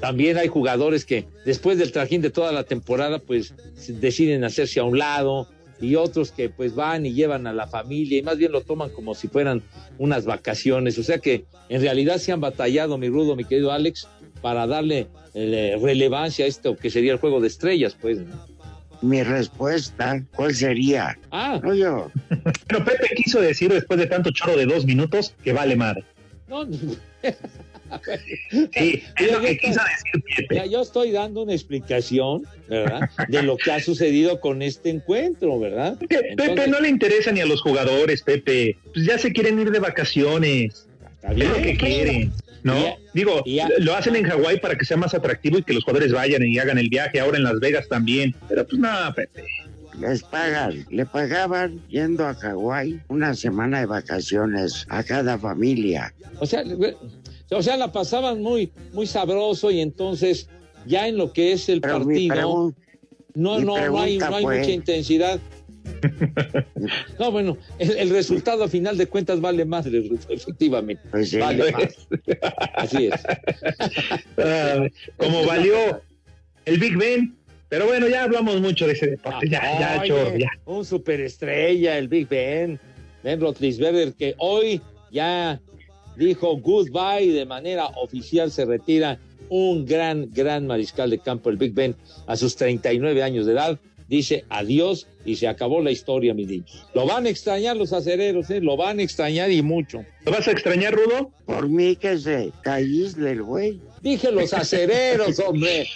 también 0.00 0.36
hay 0.36 0.48
jugadores 0.48 1.04
que 1.04 1.26
después 1.46 1.78
del 1.78 1.92
trajín 1.92 2.22
de 2.22 2.30
toda 2.30 2.52
la 2.52 2.64
temporada 2.64 3.20
pues 3.20 3.54
deciden 3.88 4.44
hacerse 4.44 4.80
a 4.80 4.84
un 4.84 4.98
lado 4.98 5.48
y 5.80 5.96
otros 5.96 6.30
que 6.30 6.48
pues 6.48 6.74
van 6.74 7.06
y 7.06 7.12
llevan 7.12 7.46
a 7.46 7.52
la 7.52 7.66
familia 7.66 8.18
y 8.18 8.22
más 8.22 8.36
bien 8.36 8.52
lo 8.52 8.62
toman 8.62 8.90
como 8.90 9.14
si 9.14 9.28
fueran 9.28 9.62
unas 9.98 10.24
vacaciones. 10.24 10.98
O 10.98 11.02
sea 11.02 11.18
que 11.18 11.44
en 11.68 11.80
realidad 11.80 12.18
se 12.18 12.32
han 12.32 12.40
batallado, 12.40 12.98
mi 12.98 13.08
rudo, 13.08 13.36
mi 13.36 13.44
querido 13.44 13.72
Alex, 13.72 14.08
para 14.42 14.66
darle 14.66 15.06
eh, 15.34 15.78
relevancia 15.80 16.44
a 16.44 16.48
esto 16.48 16.76
que 16.76 16.90
sería 16.90 17.12
el 17.12 17.18
juego 17.18 17.40
de 17.40 17.48
estrellas, 17.48 17.96
pues. 18.00 18.18
¿no? 18.18 18.52
Mi 19.00 19.22
respuesta, 19.22 20.22
¿cuál 20.36 20.54
sería? 20.54 21.18
Ah, 21.32 21.58
No 21.62 21.74
yo. 21.74 22.10
Pero 22.68 22.84
Pepe 22.84 23.08
quiso 23.16 23.40
decir 23.40 23.72
después 23.72 23.98
de 23.98 24.06
tanto 24.06 24.30
choro 24.32 24.56
de 24.56 24.66
dos 24.66 24.84
minutos 24.84 25.34
que 25.42 25.52
vale 25.52 25.74
madre. 25.76 26.04
no, 26.48 26.66
Sí, 28.72 29.02
es 29.18 29.32
lo 29.32 29.40
que 29.40 29.58
quiso 29.58 29.80
decir 29.80 30.24
Pepe. 30.36 30.54
ya 30.56 30.66
yo 30.66 30.80
estoy 30.82 31.10
dando 31.10 31.42
una 31.42 31.52
explicación, 31.52 32.44
¿verdad? 32.68 33.10
De 33.28 33.42
lo 33.42 33.56
que 33.56 33.70
ha 33.72 33.80
sucedido 33.80 34.40
con 34.40 34.62
este 34.62 34.90
encuentro, 34.90 35.58
¿verdad? 35.58 35.98
Que 35.98 36.06
Pepe 36.08 36.28
Entonces- 36.30 36.68
no 36.68 36.80
le 36.80 36.88
interesa 36.88 37.32
ni 37.32 37.40
a 37.40 37.46
los 37.46 37.60
jugadores, 37.60 38.22
Pepe. 38.22 38.76
Pues 38.94 39.06
ya 39.06 39.18
se 39.18 39.32
quieren 39.32 39.58
ir 39.60 39.70
de 39.70 39.78
vacaciones. 39.78 40.86
Está 41.16 41.32
Es 41.32 41.48
lo 41.48 41.54
que 41.56 41.76
quieren. 41.76 42.32
¿No? 42.62 42.74
Digo, 43.14 43.42
lo 43.78 43.94
hacen 43.94 44.14
en 44.16 44.24
Hawái 44.24 44.60
para 44.60 44.76
que 44.76 44.84
sea 44.84 44.96
más 44.96 45.14
atractivo 45.14 45.58
y 45.58 45.62
que 45.62 45.72
los 45.72 45.84
jugadores 45.84 46.12
vayan 46.12 46.42
y 46.44 46.58
hagan 46.58 46.78
el 46.78 46.88
viaje. 46.88 47.18
Ahora 47.20 47.36
en 47.38 47.44
Las 47.44 47.58
Vegas 47.60 47.88
también. 47.88 48.34
Pero 48.48 48.66
pues 48.66 48.80
nada, 48.80 49.12
Pepe. 49.14 49.44
Les 50.00 50.22
pagan, 50.22 50.86
le 50.90 51.04
pagaban 51.04 51.80
yendo 51.88 52.26
a 52.26 52.34
Hawái 52.34 53.00
una 53.08 53.34
semana 53.34 53.80
de 53.80 53.86
vacaciones 53.86 54.86
a 54.88 55.02
cada 55.04 55.36
familia. 55.38 56.14
O 56.40 56.46
sea, 56.46 56.64
o 57.50 57.62
sea, 57.62 57.76
la 57.76 57.92
pasaban 57.92 58.40
muy, 58.40 58.72
muy 58.94 59.06
sabroso 59.06 59.70
y 59.70 59.80
entonces 59.80 60.48
ya 60.86 61.08
en 61.08 61.18
lo 61.18 61.32
que 61.32 61.52
es 61.52 61.68
el 61.68 61.80
Pero 61.82 61.98
partido, 61.98 62.74
no, 63.34 63.58
no, 63.60 63.60
no 63.60 64.00
hay, 64.00 64.16
no 64.18 64.34
hay 64.34 64.42
fue- 64.44 64.58
mucha 64.60 64.70
intensidad. 64.70 65.40
No, 67.18 67.30
bueno, 67.30 67.56
el, 67.78 67.96
el 67.96 68.10
resultado 68.10 68.64
a 68.64 68.68
final 68.68 68.96
de 68.98 69.06
cuentas 69.06 69.40
vale 69.40 69.64
más, 69.64 69.86
efectivamente. 69.86 71.02
Pues 71.10 71.30
sí. 71.30 71.38
Vale 71.38 71.72
más. 71.72 72.08
Así 72.74 73.06
es. 73.06 73.20
Ah, 74.38 74.86
como 75.16 75.44
valió 75.46 76.02
el 76.64 76.78
Big 76.78 76.96
Ben. 76.96 77.34
Pero 77.68 77.86
bueno, 77.86 78.06
ya 78.08 78.24
hablamos 78.24 78.60
mucho 78.60 78.86
de 78.86 78.92
ese 78.92 79.06
deporte. 79.06 79.48
Ya, 79.48 79.62
ya, 79.62 80.00
Oye, 80.00 80.08
chorro, 80.08 80.36
ya. 80.36 80.50
Un 80.66 80.84
superestrella, 80.84 81.96
el 81.96 82.08
Big 82.08 82.28
Ben, 82.28 82.78
Ben 83.22 83.40
Roethlisberger, 83.40 84.12
que 84.12 84.34
hoy 84.36 84.80
ya 85.10 85.58
dijo 86.16 86.58
goodbye 86.58 87.32
de 87.32 87.46
manera 87.46 87.86
oficial, 87.96 88.50
se 88.50 88.66
retira 88.66 89.18
un 89.48 89.86
gran, 89.86 90.30
gran 90.30 90.66
mariscal 90.66 91.10
de 91.10 91.18
campo, 91.18 91.50
el 91.50 91.56
Big 91.56 91.72
Ben, 91.72 91.96
a 92.26 92.36
sus 92.36 92.56
39 92.56 93.22
años 93.22 93.46
de 93.46 93.52
edad. 93.52 93.78
Dice 94.12 94.44
adiós 94.50 95.06
y 95.24 95.36
se 95.36 95.48
acabó 95.48 95.80
la 95.80 95.90
historia, 95.90 96.34
mis 96.34 96.46
niños. 96.46 96.84
Lo 96.94 97.06
van 97.06 97.24
a 97.24 97.30
extrañar 97.30 97.78
los 97.78 97.94
acereros, 97.94 98.50
¿eh? 98.50 98.60
lo 98.60 98.76
van 98.76 98.98
a 98.98 99.02
extrañar 99.02 99.50
y 99.50 99.62
mucho. 99.62 100.04
¿Lo 100.26 100.32
vas 100.32 100.46
a 100.48 100.50
extrañar, 100.50 100.92
Rudo? 100.94 101.30
Por 101.46 101.66
mí 101.70 101.96
que 101.96 102.18
se 102.18 102.52
caísle 102.62 103.30
el 103.30 103.42
güey. 103.42 103.80
Dije 104.02 104.30
los 104.30 104.52
acereros, 104.52 105.38
hombre. 105.38 105.86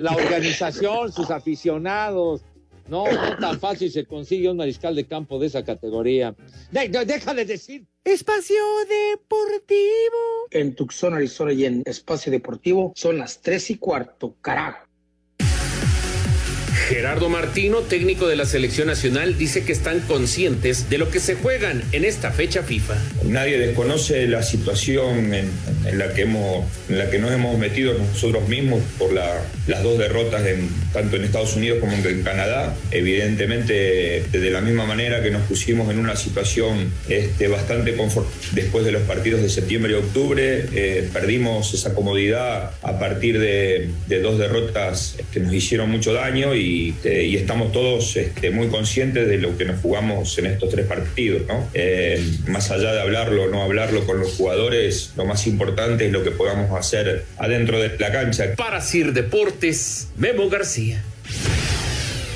La 0.00 0.12
organización, 0.16 1.12
sus 1.12 1.30
aficionados. 1.30 2.40
No, 2.88 3.04
no 3.04 3.36
tan 3.38 3.60
fácil 3.60 3.90
se 3.92 4.06
consigue 4.06 4.48
un 4.50 4.56
mariscal 4.56 4.94
de 4.96 5.06
campo 5.06 5.38
de 5.38 5.48
esa 5.48 5.62
categoría. 5.64 6.34
De- 6.70 6.88
de- 6.88 7.04
déjale 7.04 7.44
decir. 7.44 7.84
Espacio 8.04 8.56
Deportivo. 8.88 10.48
En 10.50 10.74
Tucson, 10.74 11.14
Arizona 11.14 11.52
y 11.52 11.64
en 11.66 11.82
Espacio 11.86 12.32
Deportivo 12.32 12.92
son 12.96 13.18
las 13.18 13.40
tres 13.40 13.70
y 13.70 13.76
cuarto, 13.76 14.34
carajo. 14.40 14.81
Gerardo 16.88 17.28
Martino, 17.28 17.78
técnico 17.80 18.26
de 18.28 18.36
la 18.36 18.44
selección 18.44 18.88
nacional, 18.88 19.38
dice 19.38 19.64
que 19.64 19.72
están 19.72 20.00
conscientes 20.00 20.90
de 20.90 20.98
lo 20.98 21.10
que 21.10 21.20
se 21.20 21.36
juegan 21.36 21.82
en 21.92 22.04
esta 22.04 22.32
fecha 22.32 22.62
FIFA. 22.62 22.94
Nadie 23.24 23.58
desconoce 23.58 24.26
la 24.26 24.42
situación 24.42 25.32
en, 25.32 25.48
en 25.86 25.98
la, 25.98 26.12
que 26.12 26.22
hemos, 26.22 26.66
en 26.90 26.98
la 26.98 27.08
que 27.08 27.18
nos 27.18 27.32
hemos 27.32 27.58
metido 27.58 27.94
nosotros 27.94 28.46
mismos 28.48 28.80
por 28.98 29.12
la- 29.12 29.42
las 29.68 29.82
dos 29.82 29.96
derrotas 29.98 30.44
en- 30.46 30.68
tanto 30.92 31.16
en 31.16 31.24
Estados 31.24 31.56
Unidos 31.56 31.78
como 31.80 31.92
en 31.94 32.22
Canadá. 32.22 32.74
Evidentemente, 32.90 34.24
de 34.30 34.50
la 34.50 34.60
misma 34.60 34.84
manera 34.84 35.22
que 35.22 35.30
nos 35.30 35.42
pusimos 35.42 35.88
en 35.90 35.98
una 35.98 36.16
situación 36.16 36.92
este, 37.08 37.48
bastante 37.48 37.94
confort 37.96 38.26
después 38.52 38.84
de 38.84 38.92
los 38.92 39.02
partidos 39.02 39.40
de 39.40 39.48
septiembre 39.48 39.92
y 39.92 39.94
octubre, 39.94 40.66
eh, 40.74 41.08
perdimos 41.12 41.72
esa 41.74 41.94
comodidad 41.94 42.72
a 42.82 42.98
partir 42.98 43.38
de, 43.38 43.88
de 44.08 44.20
dos 44.20 44.38
derrotas 44.38 45.16
que 45.32 45.40
nos 45.40 45.54
hicieron 45.54 45.90
mucho 45.90 46.12
daño 46.12 46.54
y, 46.54 46.71
eh, 47.04 47.24
y 47.24 47.36
estamos 47.36 47.72
todos 47.72 48.16
este, 48.16 48.50
muy 48.50 48.68
conscientes 48.68 49.28
de 49.28 49.38
lo 49.38 49.56
que 49.56 49.64
nos 49.64 49.80
jugamos 49.80 50.36
en 50.38 50.46
estos 50.46 50.70
tres 50.70 50.86
partidos. 50.86 51.42
¿no? 51.46 51.68
Eh, 51.74 52.22
más 52.48 52.70
allá 52.70 52.92
de 52.92 53.00
hablarlo 53.00 53.44
o 53.44 53.48
no 53.48 53.62
hablarlo 53.62 54.04
con 54.06 54.20
los 54.20 54.32
jugadores, 54.34 55.12
lo 55.16 55.24
más 55.24 55.46
importante 55.46 56.06
es 56.06 56.12
lo 56.12 56.22
que 56.22 56.30
podamos 56.30 56.70
hacer 56.78 57.24
adentro 57.38 57.80
de 57.80 57.96
la 57.98 58.12
cancha. 58.12 58.54
Para 58.56 58.80
Sir 58.80 59.12
Deportes, 59.12 60.08
Memo 60.16 60.48
García. 60.48 61.02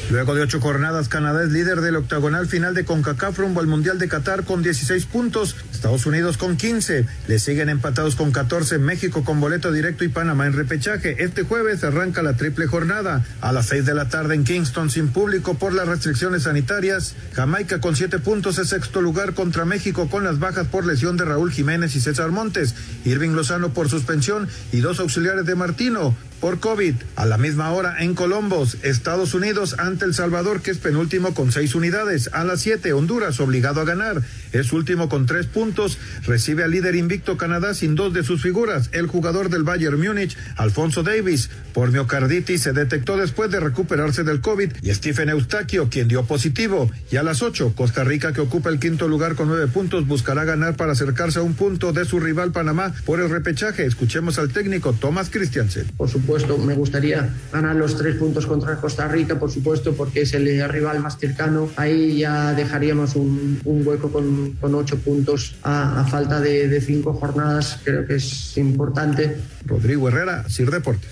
Luego 0.08 0.36
de 0.36 0.42
ocho 0.42 0.60
jornadas, 0.60 1.08
Canadá 1.08 1.42
es 1.42 1.50
líder 1.50 1.80
del 1.80 1.96
octagonal 1.96 2.46
final 2.46 2.74
de 2.74 2.84
CONCACAF 2.84 3.40
rumbo 3.40 3.58
al 3.58 3.66
Mundial 3.66 3.98
de 3.98 4.06
Qatar 4.06 4.44
con 4.44 4.62
16 4.62 5.04
puntos, 5.06 5.56
Estados 5.72 6.06
Unidos 6.06 6.36
con 6.36 6.56
15, 6.56 7.06
le 7.26 7.38
siguen 7.40 7.68
empatados 7.68 8.14
con 8.14 8.30
14 8.30 8.78
México 8.78 9.24
con 9.24 9.40
boleto 9.40 9.72
directo 9.72 10.04
y 10.04 10.08
Panamá 10.08 10.46
en 10.46 10.52
repechaje. 10.52 11.24
Este 11.24 11.42
jueves 11.42 11.82
arranca 11.82 12.22
la 12.22 12.36
triple 12.36 12.68
jornada. 12.68 13.24
A 13.40 13.50
las 13.50 13.66
6 13.66 13.84
de 13.84 13.94
la 13.94 14.08
tarde 14.08 14.36
en 14.36 14.44
Kingston 14.44 14.90
sin 14.90 15.08
público 15.08 15.54
por 15.54 15.74
las 15.74 15.88
restricciones 15.88 16.44
sanitarias, 16.44 17.16
Jamaica 17.32 17.80
con 17.80 17.96
7 17.96 18.20
puntos 18.20 18.58
es 18.58 18.68
sexto 18.68 19.02
lugar 19.02 19.34
contra 19.34 19.64
México 19.64 20.08
con 20.08 20.22
las 20.22 20.38
bajas 20.38 20.68
por 20.68 20.86
lesión 20.86 21.16
de 21.16 21.24
Raúl 21.24 21.50
Jiménez 21.50 21.96
y 21.96 22.00
César 22.00 22.30
Montes, 22.30 22.76
Irving 23.04 23.30
Lozano 23.30 23.70
por 23.70 23.88
suspensión 23.88 24.48
y 24.70 24.78
dos 24.82 25.00
auxiliares 25.00 25.46
de 25.46 25.56
Martino 25.56 26.14
por 26.40 26.60
COVID. 26.60 26.94
A 27.16 27.26
la 27.26 27.38
misma 27.38 27.70
hora 27.72 27.96
en 28.02 28.14
Colombos, 28.14 28.76
Estados 28.82 29.34
Unidos 29.34 29.76
ante 29.78 30.04
El 30.04 30.14
Salvador, 30.14 30.62
que 30.62 30.70
es 30.70 30.78
penúltimo 30.78 31.34
con 31.34 31.52
seis 31.52 31.74
unidades. 31.74 32.30
A 32.32 32.44
las 32.44 32.60
siete, 32.60 32.92
Honduras 32.92 33.40
obligado 33.40 33.80
a 33.80 33.84
ganar. 33.84 34.22
Es 34.52 34.72
último 34.72 35.08
con 35.08 35.26
tres 35.26 35.46
puntos. 35.46 35.98
Recibe 36.24 36.62
al 36.62 36.70
líder 36.70 36.94
invicto 36.94 37.36
Canadá 37.36 37.74
sin 37.74 37.94
dos 37.94 38.12
de 38.12 38.22
sus 38.22 38.42
figuras. 38.42 38.90
El 38.92 39.06
jugador 39.06 39.50
del 39.50 39.64
Bayern 39.64 40.00
Múnich, 40.00 40.36
Alfonso 40.56 41.02
Davis, 41.02 41.50
por 41.72 41.90
miocarditis 41.90 42.62
se 42.62 42.72
detectó 42.72 43.16
después 43.16 43.50
de 43.50 43.60
recuperarse 43.60 44.22
del 44.22 44.40
COVID. 44.40 44.72
Y 44.82 44.94
Stephen 44.94 45.30
Eustaquio, 45.30 45.88
quien 45.88 46.08
dio 46.08 46.24
positivo. 46.24 46.90
Y 47.10 47.16
a 47.16 47.22
las 47.22 47.42
ocho, 47.42 47.72
Costa 47.74 48.04
Rica, 48.04 48.32
que 48.32 48.40
ocupa 48.40 48.70
el 48.70 48.78
quinto 48.78 49.08
lugar 49.08 49.34
con 49.34 49.48
nueve 49.48 49.66
puntos, 49.66 50.06
buscará 50.06 50.44
ganar 50.44 50.76
para 50.76 50.92
acercarse 50.92 51.38
a 51.38 51.42
un 51.42 51.54
punto 51.54 51.92
de 51.92 52.04
su 52.04 52.20
rival 52.20 52.52
Panamá 52.52 52.92
por 53.04 53.20
el 53.20 53.30
repechaje. 53.30 53.84
Escuchemos 53.84 54.38
al 54.38 54.50
técnico 54.50 54.92
Thomas 54.92 55.30
Christiansen. 55.30 55.86
Por 55.96 56.08
supuesto, 56.08 56.25
me 56.58 56.74
gustaría 56.74 57.28
ganar 57.52 57.76
los 57.76 57.96
tres 57.96 58.16
puntos 58.16 58.46
contra 58.46 58.76
Costa 58.76 59.06
Rica, 59.08 59.38
por 59.38 59.50
supuesto, 59.50 59.94
porque 59.94 60.22
es 60.22 60.34
el 60.34 60.46
rival 60.68 61.00
más 61.00 61.18
cercano. 61.18 61.70
Ahí 61.76 62.18
ya 62.18 62.52
dejaríamos 62.52 63.14
un, 63.16 63.60
un 63.64 63.86
hueco 63.86 64.10
con, 64.10 64.52
con, 64.60 64.74
ocho 64.74 64.98
puntos 64.98 65.54
a, 65.62 66.00
a 66.00 66.04
falta 66.04 66.40
de, 66.40 66.68
de, 66.68 66.80
cinco 66.80 67.14
jornadas. 67.14 67.78
Creo 67.84 68.06
que 68.06 68.16
es 68.16 68.56
importante. 68.56 69.36
Rodrigo 69.64 70.08
Herrera, 70.08 70.48
Sir 70.48 70.70
Deportes. 70.70 71.10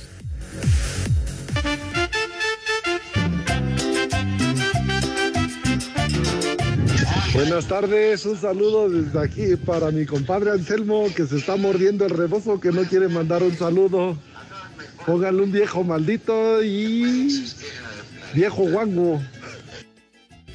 Buenas 7.35 7.66
tardes, 7.66 8.25
un 8.26 8.40
saludo 8.40 8.88
desde 8.88 9.21
aquí 9.21 9.56
para 9.56 9.90
mi 9.90 10.06
compadre 10.06 10.52
Anselmo 10.52 11.06
que 11.14 11.26
se 11.26 11.37
está 11.37 11.56
mordiendo 11.56 12.06
el 12.06 12.11
rebozo 12.11 12.61
que 12.61 12.71
no 12.71 12.83
quiere 12.85 13.09
mandar 13.09 13.42
un 13.42 13.56
saludo. 13.56 14.16
Pónganle 15.06 15.42
un 15.42 15.52
viejo 15.52 15.84
maldito 15.84 16.62
y 16.62 17.44
viejo 18.34 18.62
guango. 18.70 19.20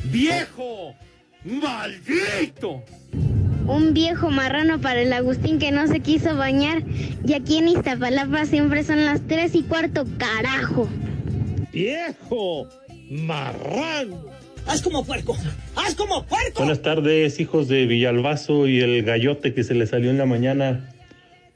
¡Viejo! 0.06 0.96
¡Maldito! 1.44 2.84
Un 3.68 3.94
viejo 3.94 4.32
marrano 4.32 4.82
para 4.82 5.02
el 5.02 5.14
Agustín 5.14 5.60
que 5.60 5.72
no 5.72 5.86
se 5.88 6.00
quiso 6.00 6.36
bañar. 6.36 6.82
Y 7.24 7.34
aquí 7.34 7.58
en 7.58 7.68
Iztapalapa 7.68 8.46
siempre 8.46 8.84
son 8.84 9.06
las 9.06 9.22
tres 9.28 9.54
y 9.54 9.62
cuarto, 9.62 10.06
carajo. 10.18 10.90
¡Viejo! 11.72 12.68
¡Marrano! 13.12 14.26
¡Haz 14.66 14.82
como 14.82 15.06
puerco! 15.06 15.38
¡Haz 15.76 15.94
como 15.94 16.26
puerco! 16.26 16.60
Buenas 16.60 16.82
tardes, 16.82 17.40
hijos 17.40 17.68
de 17.68 17.86
Villalbazo 17.86 18.68
y 18.68 18.82
el 18.82 19.04
gallote 19.04 19.54
que 19.54 19.64
se 19.64 19.76
le 19.76 19.86
salió 19.86 20.10
en 20.10 20.18
la 20.18 20.26
mañana. 20.26 20.89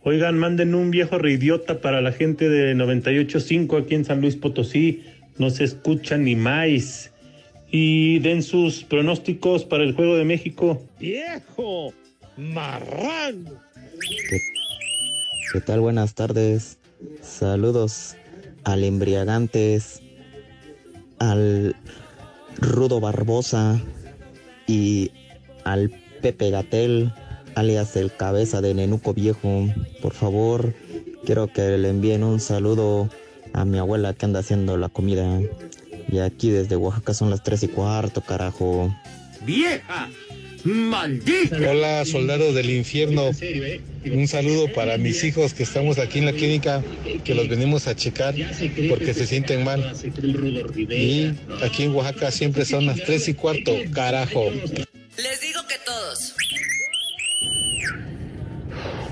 Oigan, 0.06 0.38
manden 0.38 0.76
un 0.76 0.92
viejo 0.92 1.18
reidiota 1.18 1.80
para 1.80 2.02
la 2.02 2.12
gente 2.12 2.50
de 2.50 2.76
98.5 2.76 3.82
aquí 3.82 3.96
en 3.96 4.04
San 4.04 4.20
Luis 4.20 4.36
Potosí. 4.36 5.04
No 5.38 5.50
se 5.50 5.64
escucha 5.64 6.18
ni 6.18 6.36
más. 6.36 7.12
Y 7.72 8.20
den 8.20 8.44
sus 8.44 8.84
pronósticos 8.84 9.64
para 9.64 9.84
el 9.84 9.94
Juego 9.94 10.16
de 10.16 10.26
México. 10.26 10.84
¡Viejo! 11.00 11.94
¡Marrano! 12.36 13.62
¿Qué, 14.30 14.38
¿Qué 15.54 15.62
tal? 15.62 15.80
Buenas 15.80 16.14
tardes. 16.14 16.80
Saludos 17.22 18.18
al 18.66 18.84
Embriagantes, 18.84 20.02
al 21.20 21.76
Rudo 22.58 23.00
Barbosa 23.00 23.80
y 24.68 25.12
al 25.64 25.92
Pepe 26.22 26.50
Gatel, 26.50 27.14
alias 27.56 27.96
el 27.96 28.12
cabeza 28.12 28.62
de 28.62 28.74
Nenuco 28.74 29.14
Viejo. 29.14 29.68
Por 30.02 30.14
favor, 30.14 30.74
quiero 31.26 31.48
que 31.48 31.78
le 31.78 31.90
envíen 31.90 32.24
un 32.24 32.40
saludo 32.40 33.10
a 33.54 33.66
mi 33.66 33.78
abuela 33.78 34.14
que 34.14 34.26
anda 34.26 34.40
haciendo 34.40 34.78
la 34.78 34.90
comida. 34.90 35.42
Y 36.12 36.20
aquí 36.20 36.50
desde 36.50 36.76
Oaxaca 36.76 37.14
son 37.14 37.30
las 37.30 37.44
tres 37.44 37.64
y 37.64 37.68
cuarto, 37.68 38.22
carajo. 38.22 38.94
¡Vieja! 39.46 40.10
¡Maldita! 40.64 41.58
Hola, 41.58 42.06
soldados 42.06 42.56
del 42.56 42.70
infierno. 42.70 43.32
Un 44.06 44.28
saludo 44.28 44.72
para 44.72 44.98
mis 44.98 45.24
hijos 45.24 45.54
que 45.54 45.64
estamos 45.64 45.98
aquí 46.00 46.20
en 46.20 46.26
la 46.26 46.34
clínica, 46.34 46.82
que 47.24 47.36
los 47.36 47.50
venimos 47.50 47.88
a 47.88 47.96
checar 47.96 48.34
porque 48.90 49.14
se 49.14 49.28
sienten 49.28 49.64
mal. 49.64 49.94
Y 50.90 51.34
aquí 51.62 51.84
en 51.84 51.92
Oaxaca 51.94 52.32
siempre 52.32 52.66
son 52.66 52.86
las 52.86 53.02
tres 53.04 53.28
y 53.28 53.34
cuarto, 53.34 53.74
carajo. 53.94 54.52
Les 54.52 55.42
digo 55.42 55.60
que 55.68 55.76
todos. 55.86 56.34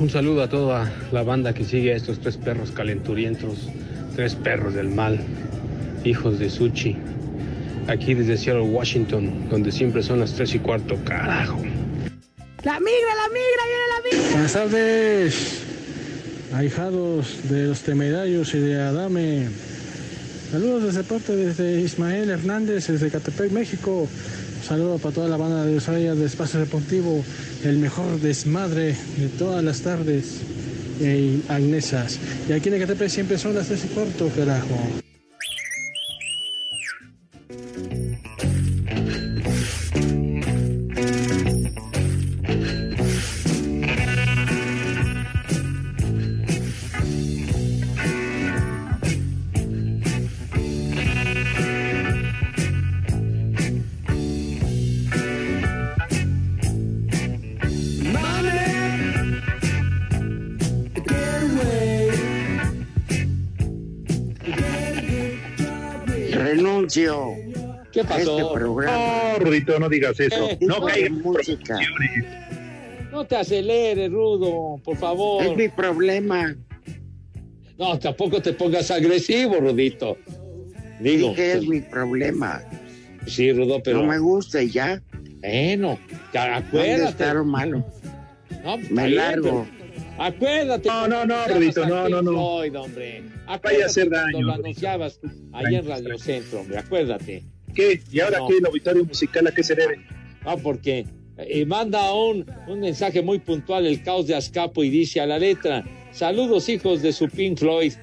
Un 0.02 0.10
saludo 0.10 0.42
a 0.42 0.50
toda 0.50 0.92
la 1.12 1.22
banda 1.22 1.54
que 1.54 1.64
sigue 1.64 1.94
a 1.94 1.96
estos 1.96 2.20
tres 2.20 2.36
perros 2.36 2.72
calenturientos, 2.72 3.70
tres 4.16 4.34
perros 4.34 4.74
del 4.74 4.90
mal, 4.90 5.20
hijos 6.04 6.40
de 6.40 6.50
Suchi. 6.50 6.98
Aquí 7.88 8.16
desde 8.16 8.36
Seattle, 8.36 8.64
Washington, 8.64 9.48
donde 9.52 9.72
siempre 9.72 10.02
son 10.02 10.20
las 10.20 10.34
tres 10.34 10.56
y 10.56 10.60
cuarto, 10.60 10.98
carajo. 11.06 11.62
La 12.64 12.80
migra, 12.80 13.16
la 13.16 13.28
migra, 13.30 13.64
viene 13.70 13.84
la 13.94 14.18
migra. 14.18 14.32
Buenas 14.32 14.54
tardes, 14.54 15.64
ahijados 16.52 17.48
de 17.52 17.68
los 17.68 17.82
temerarios 17.82 18.56
y 18.56 18.58
de 18.58 18.82
Adame. 18.82 19.50
Saludos 20.52 20.84
desde 20.96 21.04
parte 21.04 21.36
desde 21.36 21.80
Ismael 21.80 22.32
Hernández, 22.32 22.88
desde 22.88 23.12
Catepec, 23.12 23.52
México. 23.52 24.08
Saludos 24.68 25.02
para 25.02 25.14
toda 25.16 25.28
la 25.28 25.38
banda 25.38 25.66
de 25.66 25.76
Usaya 25.76 26.16
de 26.16 26.26
Espacio 26.26 26.60
Deportivo, 26.60 27.24
el 27.64 27.78
mejor 27.78 28.20
desmadre 28.20 28.96
de 29.18 29.28
todas 29.38 29.64
las 29.64 29.82
tardes 29.82 30.42
y 31.00 31.42
agnesas. 31.50 32.20
Y 32.48 32.54
aquí 32.54 32.70
en 32.70 32.80
Catepec 32.80 33.10
siempre 33.10 33.38
son 33.38 33.56
las 33.56 33.68
tres 33.68 33.86
y 33.86 33.88
cuarto, 33.90 34.30
carajo. 34.36 35.02
¿Qué 66.94 68.04
pasó? 68.04 68.40
Este 68.40 68.54
programa. 68.54 69.34
No, 69.34 69.46
Rudito, 69.46 69.80
no 69.80 69.90
digas 69.90 70.20
eso. 70.20 70.50
Eh, 70.50 70.58
no 70.62 70.82
caigas 70.82 71.12
música. 71.12 71.78
No 73.12 73.26
te 73.26 73.36
aceleres, 73.36 74.12
Rudo, 74.12 74.80
por 74.84 74.98
favor. 74.98 75.44
Es 75.44 75.56
mi 75.56 75.68
problema. 75.70 76.56
No, 77.78 77.98
tampoco 78.00 78.42
te 78.42 78.54
pongas 78.54 78.92
agresivo, 78.92 79.56
Rudito. 79.60 80.18
Digo. 81.00 81.30
Dije, 81.30 81.54
es 81.54 81.68
mi 81.68 81.82
problema. 81.82 82.62
Sí, 83.26 83.52
Rudo, 83.52 83.82
pero. 83.84 84.02
No 84.02 84.08
me 84.08 84.20
gusta 84.20 84.62
y 84.62 84.70
ya. 84.70 85.02
Bueno, 85.42 85.98
ya 86.34 86.62
¿Dónde 86.62 86.68
acuérdate. 86.68 87.34
lo 87.34 87.46
malo? 87.46 87.86
No, 88.64 88.78
Me 88.90 89.08
bien, 89.08 89.16
largo. 89.16 89.66
pero 89.70 89.81
Acuérdate. 90.22 90.88
No, 90.88 91.08
no, 91.08 91.26
no, 91.26 91.36
cuando 91.36 91.54
Rudito, 91.56 91.86
no, 91.88 92.10
no, 92.10 92.22
no. 92.22 92.32
Floyd, 92.32 92.78
hombre. 92.80 93.22
Vaya 93.24 93.42
a 93.48 93.54
Acuérdate 93.56 93.84
hacer 93.86 94.10
cuando 94.10 94.26
daño, 94.26 94.46
lo 94.46 94.52
Rudito. 94.54 94.66
anunciabas 94.68 95.20
ahí 95.54 95.76
en 95.76 95.88
Radio 95.88 96.18
Centro, 96.20 96.60
hombre. 96.62 96.78
Acuérdate. 96.78 97.44
¿Qué? 97.74 98.00
¿Y 98.12 98.20
ahora 98.20 98.40
No. 98.40 98.48
qué? 98.48 98.58
¿El 98.58 98.66
auditorio 98.68 99.06
musical 99.06 99.48
a 99.48 99.52
qué 99.52 99.64
se 99.64 99.76
debe? 99.76 99.96
Ah, 100.46 100.58
porque 100.62 101.06
eh, 101.38 101.66
manda 101.66 102.14
un, 102.14 102.46
un 102.68 102.80
mensaje 102.82 103.22
muy 103.22 103.40
puntual 103.40 103.86
el 103.88 104.04
caos 104.04 104.28
de 104.28 104.36
Azcapo 104.36 104.84
y 104.84 104.90
dice 104.90 105.22
a 105.22 105.26
la 105.26 105.40
letra, 105.40 105.84
saludos 106.12 106.70
hijos 106.70 107.02
de 107.02 107.14
su 107.14 107.28
Pink 107.30 107.58
Floyd, 107.58 107.94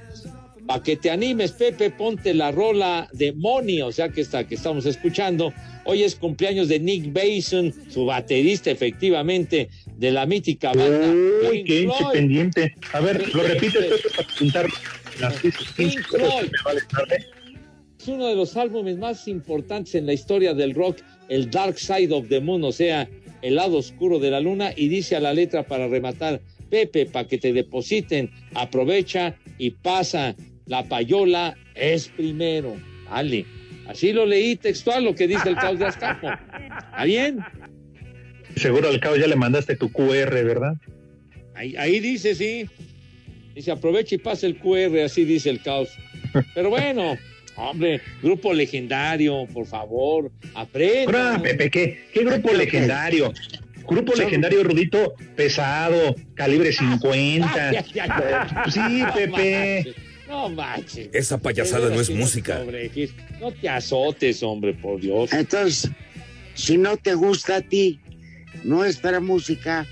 para 0.67 0.83
que 0.83 0.97
te 0.97 1.11
animes 1.11 1.53
Pepe, 1.53 1.91
ponte 1.91 2.35
la 2.35 2.51
rola 2.51 3.09
de 3.13 3.33
Money, 3.33 3.81
o 3.83 3.93
sea 3.93 4.09
que 4.09 4.21
está 4.23 4.47
que 4.47 4.57
estamos 4.57 4.87
escuchando. 4.87 5.53
Hoy 5.85 6.03
es 6.03 6.15
cumpleaños 6.15 6.69
de 6.69 6.79
Nick 6.81 7.13
Bason, 7.13 7.73
su 7.91 8.05
baterista 8.07 8.71
efectivamente 8.71 9.69
de 9.99 10.13
la 10.13 10.27
mítica 10.27 10.73
banda. 10.73 11.13
Uy, 11.51 11.65
qué 11.65 11.83
hinche 11.83 11.97
Floyd. 11.99 12.13
pendiente. 12.13 12.75
A 12.93 13.01
ver, 13.01 13.35
lo 13.35 13.43
repites 13.43 13.85
para 14.17 14.29
apuntar 14.29 14.67
las 15.21 15.35
Pink 15.77 16.01
Floyd. 16.07 16.51
Me 16.51 16.63
vale 16.65 16.81
tarde. 16.89 17.27
Es 17.99 18.09
uno 18.09 18.29
de 18.29 18.37
los 18.37 18.57
álbumes 18.57 18.97
más 18.97 19.27
importantes 19.27 19.97
en 19.97 20.07
la 20.07 20.13
historia 20.13 20.55
del 20.55 20.75
rock, 20.75 20.99
el 21.29 21.51
Dark 21.51 21.79
Side 21.79 22.13
of 22.13 22.29
the 22.29 22.41
Moon, 22.41 22.63
o 22.63 22.73
sea, 22.73 23.09
el 23.43 23.57
lado 23.57 23.79
oscuro 23.79 24.21
de 24.21 24.31
la 24.31 24.41
luna, 24.41 24.73
y 24.75 24.89
dice 24.89 25.17
a 25.17 25.21
la 25.21 25.35
letra 25.35 25.65
para 25.65 25.89
rematar, 25.89 26.41
Pepe, 26.71 27.07
para 27.07 27.27
que 27.27 27.39
te 27.39 27.53
depositen, 27.53 28.31
aprovecha 28.55 29.37
y 29.59 29.73
pasa, 29.73 30.37
la 30.67 30.85
payola 30.85 31.57
es 31.75 32.09
primero. 32.09 32.77
Dale. 33.11 33.47
Así 33.89 34.13
lo 34.13 34.27
leí 34.27 34.55
textual 34.57 35.03
lo 35.05 35.15
que 35.15 35.27
dice 35.27 35.49
el 35.49 35.57
caos 35.57 35.79
de 35.79 35.87
Azcapo. 35.87 36.29
¿Está 36.29 37.05
bien? 37.05 37.39
Seguro 38.57 38.89
al 38.89 39.01
caos 39.01 39.19
ya 39.19 39.27
le 39.27 39.37
mandaste 39.37 39.77
tu 39.77 39.91
QR, 39.93 40.31
¿verdad? 40.45 40.75
Ahí, 41.55 41.77
ahí 41.77 42.01
dice, 42.01 42.35
sí. 42.35 42.69
Dice, 43.55 43.71
aprovecha 43.71 44.15
y 44.15 44.19
pasa 44.19 44.47
el 44.47 44.57
QR, 44.57 45.01
así 45.05 45.25
dice 45.25 45.51
el 45.51 45.61
caos. 45.63 45.89
Pero 46.55 46.71
bueno, 46.71 47.17
hombre, 47.57 48.01
grupo 48.23 48.53
legendario, 48.53 49.47
por 49.53 49.67
favor, 49.67 50.31
aprenda. 50.55 51.31
Ahora, 51.33 51.43
Pepe, 51.43 51.71
¿qué, 51.71 51.99
qué 52.13 52.25
grupo 52.25 52.53
legendario? 52.53 53.33
Grupo 53.89 54.15
legendario 54.15 54.63
Rudito 54.63 55.15
pesado, 55.35 56.15
calibre 56.35 56.73
50. 56.73 57.73
Ya, 57.73 57.85
ya, 57.87 58.07
ya. 58.07 58.65
Sí, 58.71 58.81
No 59.01 59.15
Pepe. 59.15 59.31
manches, 59.85 59.95
No 60.29 60.49
manches. 60.51 61.09
Esa 61.15 61.39
payasada 61.39 61.89
no 61.89 62.01
es 62.01 62.11
música. 62.11 62.63
No 63.41 63.51
te 63.51 63.69
azotes, 63.69 64.43
hombre, 64.43 64.75
por 64.75 65.01
Dios. 65.01 65.33
Entonces, 65.33 65.91
si 66.55 66.77
no 66.77 66.99
te 66.99 67.15
gusta 67.15 67.57
a 67.57 67.61
ti 67.63 67.99
nuestra 68.65 69.21
música, 69.21 69.87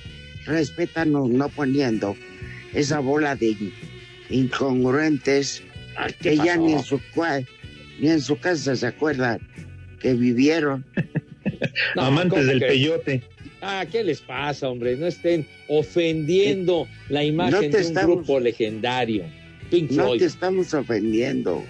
respétanos 0.47 1.29
no 1.31 1.49
poniendo 1.49 2.17
esa 2.75 3.01
bola 3.01 3.35
de 3.37 3.49
in- 3.51 3.73
incongruentes 4.31 5.63
¿qué 6.21 6.31
que 6.31 6.37
ya 6.37 6.57
ni 6.57 6.75
en 6.75 6.83
su 6.83 7.01
ni 8.01 8.09
en 8.11 8.21
su 8.21 8.39
casa 8.39 8.77
se 8.77 8.87
acuerdan 8.87 9.41
que 10.01 10.15
vivieron. 10.15 10.85
No, 11.95 12.03
Amantes 12.03 12.31
¿cómo 12.41 12.43
del 12.45 12.59
que? 12.59 12.67
peyote. 12.67 13.23
Ah, 13.63 13.87
¿qué 13.91 14.03
les 14.03 14.21
pasa, 14.21 14.69
hombre? 14.69 14.97
No 14.97 15.07
estén 15.07 15.47
ofendiendo 15.69 16.89
la 17.09 17.23
imagen 17.23 17.71
de 17.71 17.77
un 17.79 17.83
estamos- 17.85 18.17
grupo 18.17 18.41
legendario. 18.41 19.25
Pink 19.71 19.93
No 19.93 20.05
Floyd. 20.07 20.19
te 20.19 20.25
estamos 20.27 20.75
ofendiendo, 20.75 21.65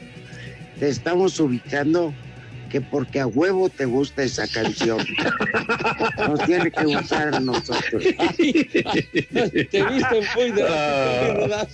te 0.80 0.88
estamos 0.88 1.38
ubicando 1.40 2.14
que 2.68 2.80
porque 2.80 3.20
a 3.20 3.26
huevo 3.26 3.68
te 3.68 3.84
gusta 3.84 4.22
esa 4.22 4.46
canción. 4.48 4.98
Nos 6.28 6.44
tiene 6.44 6.70
que 6.70 6.84
gustar 6.84 7.34
a 7.34 7.40
nosotros. 7.40 8.02
Te 8.36 9.84
viste 9.84 10.20
muy 10.34 10.50
de 10.52 10.66
Ah. 10.68 11.66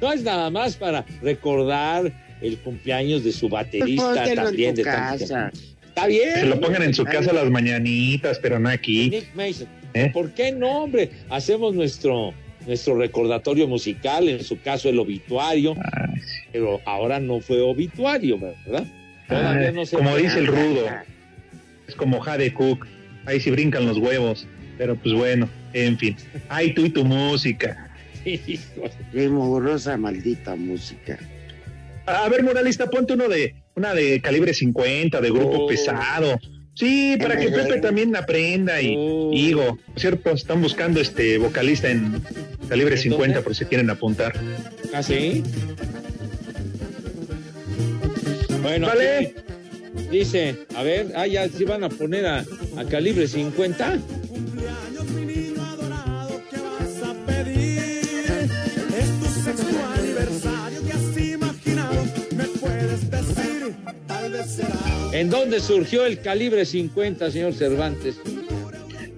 No 0.00 0.12
es 0.12 0.22
nada 0.22 0.50
más 0.50 0.76
para 0.76 1.04
recordar 1.22 2.12
el 2.40 2.58
cumpleaños 2.58 3.24
de 3.24 3.32
su 3.32 3.48
baterista 3.48 4.12
Pues 4.14 4.28
en 4.28 4.36
también 4.36 4.74
tu 4.74 4.82
de 4.82 4.84
casa. 4.84 5.50
Está 5.86 6.06
bien. 6.06 6.34
Que 6.34 6.46
lo 6.46 6.60
pongan 6.60 6.82
en 6.82 6.94
su 6.94 7.04
casa 7.04 7.32
las 7.32 7.50
mañanitas, 7.50 8.38
pero 8.38 8.58
no 8.58 8.68
aquí. 8.68 9.10
Nick 9.10 9.34
Mason. 9.34 9.66
¿Eh? 9.94 10.10
¿Por 10.12 10.30
qué 10.32 10.52
no, 10.52 10.84
hombre? 10.84 11.10
Hacemos 11.30 11.74
nuestro, 11.74 12.32
nuestro 12.66 12.96
recordatorio 12.96 13.66
musical, 13.66 14.28
en 14.28 14.44
su 14.44 14.60
caso 14.60 14.88
el 14.88 14.98
obituario, 14.98 15.74
pero 16.52 16.80
ahora 16.84 17.18
no 17.18 17.40
fue 17.40 17.60
obituario, 17.60 18.38
¿verdad? 18.38 18.86
Todavía 19.28 19.72
no 19.72 19.84
se 19.86 19.96
como 19.96 20.16
dice 20.16 20.38
el 20.38 20.46
rudo, 20.46 20.86
es 21.86 21.94
como 21.94 22.20
Jade 22.20 22.52
Cook. 22.54 22.86
Ahí 23.26 23.40
sí 23.40 23.50
brincan 23.50 23.86
los 23.86 23.98
huevos. 23.98 24.46
Pero 24.78 24.94
pues 24.96 25.14
bueno, 25.14 25.48
en 25.72 25.98
fin. 25.98 26.16
Ay, 26.48 26.72
tú 26.72 26.84
y 26.86 26.90
tu 26.90 27.04
música. 27.04 27.90
Qué 28.24 29.28
mugrosa 29.28 29.96
maldita 29.96 30.54
música. 30.56 31.18
A 32.06 32.28
ver, 32.28 32.42
muralista, 32.42 32.88
ponte 32.88 33.12
uno 33.14 33.28
de 33.28 33.54
una 33.74 33.92
de 33.94 34.20
calibre 34.20 34.54
50, 34.54 35.20
de 35.20 35.30
grupo 35.30 35.64
Oh. 35.64 35.66
pesado. 35.66 36.38
Sí, 36.74 37.16
para 37.20 37.36
que 37.36 37.48
Pepe 37.48 37.80
también 37.80 38.14
aprenda 38.14 38.80
y 38.80 38.94
Oh. 38.96 39.76
Cierto, 39.96 40.30
están 40.30 40.62
buscando 40.62 41.00
este 41.00 41.36
vocalista 41.38 41.90
en 41.90 42.22
calibre 42.68 42.96
50 42.96 43.42
por 43.42 43.54
si 43.54 43.64
quieren 43.64 43.90
apuntar. 43.90 44.34
¿Ah, 44.94 45.02
sí? 45.02 45.42
Bueno, 48.62 48.86
Vale. 48.88 49.34
dice, 50.10 50.56
a 50.74 50.82
ver, 50.82 51.12
ah, 51.16 51.26
ya 51.26 51.48
se 51.48 51.64
van 51.64 51.84
a 51.84 51.88
poner 51.88 52.26
a, 52.26 52.44
a 52.76 52.84
calibre 52.88 53.26
50. 53.28 53.98
Es 58.96 59.20
tu 59.20 59.26
sexto 59.42 59.78
aniversario 59.96 60.84
que 60.84 60.92
has 60.92 61.16
imaginado. 61.18 62.04
Me 62.36 62.44
puedes 62.44 63.10
decir, 63.10 63.74
tal 64.06 64.32
vez 64.32 64.50
será. 64.50 64.68
¿En 65.12 65.30
dónde 65.30 65.60
surgió 65.60 66.04
el 66.04 66.20
calibre 66.20 66.64
50, 66.64 67.30
señor 67.30 67.54
Cervantes? 67.54 68.16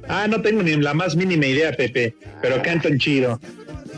Ah, 0.09 0.26
no 0.29 0.42
tengo 0.42 0.62
ni 0.62 0.76
la 0.76 0.92
más 0.94 1.16
mínima 1.16 1.46
idea, 1.46 1.72
Pepe, 1.72 2.14
pero 2.42 2.61
cantan 2.62 2.98
chido. 2.98 3.40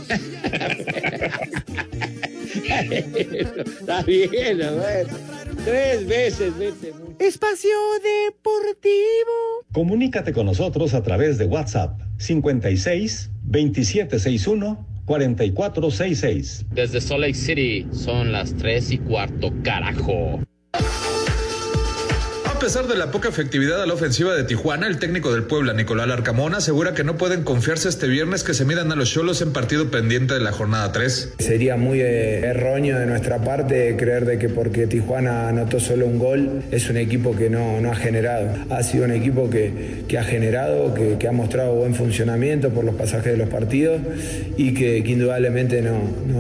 Está 2.55 4.03
bien, 4.03 4.63
a 4.63 4.71
ver. 4.71 5.07
Tres 5.65 6.07
veces, 6.07 6.59
vete. 6.59 6.93
Espacio 7.19 7.71
Deportivo. 8.03 9.65
Comunícate 9.73 10.33
con 10.33 10.47
nosotros 10.47 10.95
a 10.95 11.03
través 11.03 11.39
de 11.39 11.47
WhatsApp 11.47 12.01
56 12.19 13.31
2761 13.45 14.87
4466. 15.05 16.67
Desde 16.71 17.01
Salt 17.01 17.21
Lake 17.21 17.35
City 17.35 17.87
son 17.93 18.33
las 18.33 18.55
tres 18.55 18.91
y 18.91 18.99
cuarto, 18.99 19.53
carajo. 19.63 20.41
A 22.63 22.65
pesar 22.65 22.87
de 22.87 22.97
la 22.97 23.11
poca 23.11 23.29
efectividad 23.29 23.83
a 23.83 23.87
la 23.87 23.95
ofensiva 23.95 24.37
de 24.37 24.45
Tijuana, 24.45 24.87
el 24.87 25.01
técnico 25.01 25.33
del 25.33 25.43
Puebla, 25.43 25.73
Nicolás 25.73 26.07
Larcamón, 26.07 26.55
asegura 26.55 26.95
que 26.95 27.03
no 27.03 27.17
pueden 27.17 27.43
confiarse 27.43 27.89
este 27.89 28.07
viernes 28.07 28.45
que 28.45 28.55
se 28.55 28.65
midan 28.65 28.93
a 28.93 28.95
los 28.95 29.11
Cholos 29.11 29.43
en 29.43 29.53
partido 29.53 29.91
pendiente 29.91 30.35
de 30.35 30.39
la 30.39 30.53
jornada 30.53 30.93
3. 30.93 31.35
Sería 31.41 31.77
muy 31.77 32.01
eh, 32.01 32.39
erróneo 32.47 33.01
de 33.01 33.07
nuestra 33.07 33.39
parte 33.39 33.97
creer 33.97 34.27
de 34.27 34.39
que 34.39 34.49
porque 34.49 34.87
Tijuana 34.87 35.49
anotó 35.49 35.81
solo 35.81 36.07
un 36.07 36.21
gol 36.21 36.63
es 36.71 36.89
un 36.89 36.99
equipo 36.99 37.35
que 37.35 37.51
no, 37.51 37.81
no 37.81 37.91
ha 37.91 37.97
generado. 37.97 38.51
Ha 38.71 38.85
sido 38.85 39.07
un 39.07 39.11
equipo 39.11 39.51
que, 39.51 40.05
que 40.07 40.17
ha 40.19 40.23
generado, 40.23 40.95
que, 40.95 41.27
ha 41.27 41.33
mostrado 41.33 41.75
buen 41.75 41.97
funcionamiento 41.97 42.71
por 42.71 42.85
los 42.85 42.95
pasajes 42.95 43.33
de 43.33 43.39
los 43.39 43.49
partidos 43.49 44.01
y 44.57 44.73
que, 44.73 44.99
indudablemente 44.99 45.83
no, 45.83 45.99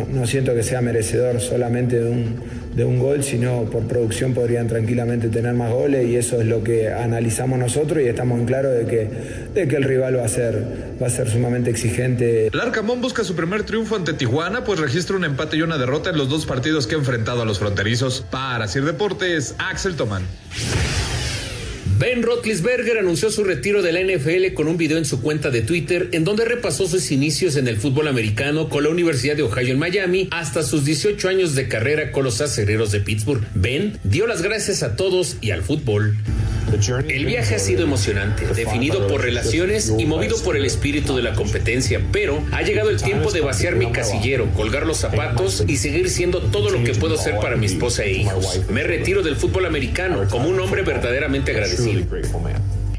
no 0.08 0.26
siento 0.28 0.54
que 0.54 0.62
sea 0.62 0.82
merecedor 0.82 1.40
solamente 1.40 1.98
de 1.98 2.08
un, 2.08 2.61
de 2.74 2.84
un 2.84 2.98
gol, 2.98 3.22
sino 3.22 3.64
por 3.64 3.86
producción 3.86 4.32
podrían 4.34 4.66
tranquilamente 4.66 5.28
tener 5.28 5.54
más 5.54 5.70
goles 5.70 6.08
y 6.08 6.16
eso 6.16 6.40
es 6.40 6.46
lo 6.46 6.64
que 6.64 6.90
analizamos 6.90 7.58
nosotros 7.58 8.02
y 8.02 8.08
estamos 8.08 8.40
en 8.40 8.46
claro 8.46 8.70
de 8.70 8.86
que, 8.86 9.08
de 9.54 9.68
que 9.68 9.76
el 9.76 9.84
rival 9.84 10.18
va 10.18 10.24
a 10.24 10.28
ser, 10.28 10.96
va 11.00 11.06
a 11.06 11.10
ser 11.10 11.30
sumamente 11.30 11.70
exigente. 11.70 12.50
Larcamón 12.52 13.00
busca 13.00 13.24
su 13.24 13.34
primer 13.34 13.64
triunfo 13.64 13.96
ante 13.96 14.14
Tijuana, 14.14 14.64
pues 14.64 14.80
registra 14.80 15.16
un 15.16 15.24
empate 15.24 15.56
y 15.56 15.62
una 15.62 15.78
derrota 15.78 16.10
en 16.10 16.16
los 16.16 16.28
dos 16.28 16.46
partidos 16.46 16.86
que 16.86 16.94
ha 16.94 16.98
enfrentado 16.98 17.42
a 17.42 17.44
los 17.44 17.58
fronterizos. 17.58 18.24
Para 18.30 18.68
Sir 18.68 18.84
Deportes, 18.84 19.54
Axel 19.58 19.96
Tomán. 19.96 20.22
Ben 22.02 22.24
Roethlisberger 22.24 22.98
anunció 22.98 23.30
su 23.30 23.44
retiro 23.44 23.80
de 23.80 23.92
la 23.92 24.00
NFL 24.00 24.54
con 24.54 24.66
un 24.66 24.76
video 24.76 24.98
en 24.98 25.04
su 25.04 25.22
cuenta 25.22 25.50
de 25.50 25.62
Twitter 25.62 26.08
en 26.10 26.24
donde 26.24 26.44
repasó 26.44 26.88
sus 26.88 27.12
inicios 27.12 27.54
en 27.54 27.68
el 27.68 27.76
fútbol 27.76 28.08
americano 28.08 28.68
con 28.68 28.82
la 28.82 28.90
Universidad 28.90 29.36
de 29.36 29.44
Ohio 29.44 29.72
en 29.72 29.78
Miami 29.78 30.26
hasta 30.32 30.64
sus 30.64 30.84
18 30.84 31.28
años 31.28 31.54
de 31.54 31.68
carrera 31.68 32.10
con 32.10 32.24
los 32.24 32.40
acereros 32.40 32.90
de 32.90 32.98
Pittsburgh. 32.98 33.46
Ben 33.54 34.00
dio 34.02 34.26
las 34.26 34.42
gracias 34.42 34.82
a 34.82 34.96
todos 34.96 35.36
y 35.40 35.52
al 35.52 35.62
fútbol. 35.62 36.16
El 37.08 37.26
viaje 37.26 37.54
ha 37.54 37.58
sido 37.58 37.82
emocionante, 37.82 38.46
definido 38.54 39.06
por 39.06 39.22
relaciones 39.22 39.92
y 39.98 40.06
movido 40.06 40.36
por 40.42 40.56
el 40.56 40.64
espíritu 40.64 41.16
de 41.16 41.22
la 41.22 41.34
competencia, 41.34 42.00
pero 42.12 42.42
ha 42.52 42.62
llegado 42.62 42.90
el 42.90 43.00
tiempo 43.00 43.30
de 43.30 43.40
vaciar 43.40 43.76
mi 43.76 43.90
casillero, 43.92 44.48
colgar 44.54 44.86
los 44.86 44.98
zapatos 44.98 45.64
y 45.66 45.76
seguir 45.76 46.10
siendo 46.10 46.40
todo 46.40 46.70
lo 46.70 46.82
que 46.84 46.94
puedo 46.94 47.16
ser 47.16 47.36
para 47.36 47.56
mi 47.56 47.66
esposa 47.66 48.04
e 48.04 48.12
hijos. 48.12 48.60
Me 48.70 48.82
retiro 48.82 49.22
del 49.22 49.36
fútbol 49.36 49.66
americano 49.66 50.26
como 50.30 50.48
un 50.48 50.58
hombre 50.60 50.82
verdaderamente 50.82 51.52
agradecido. 51.52 52.04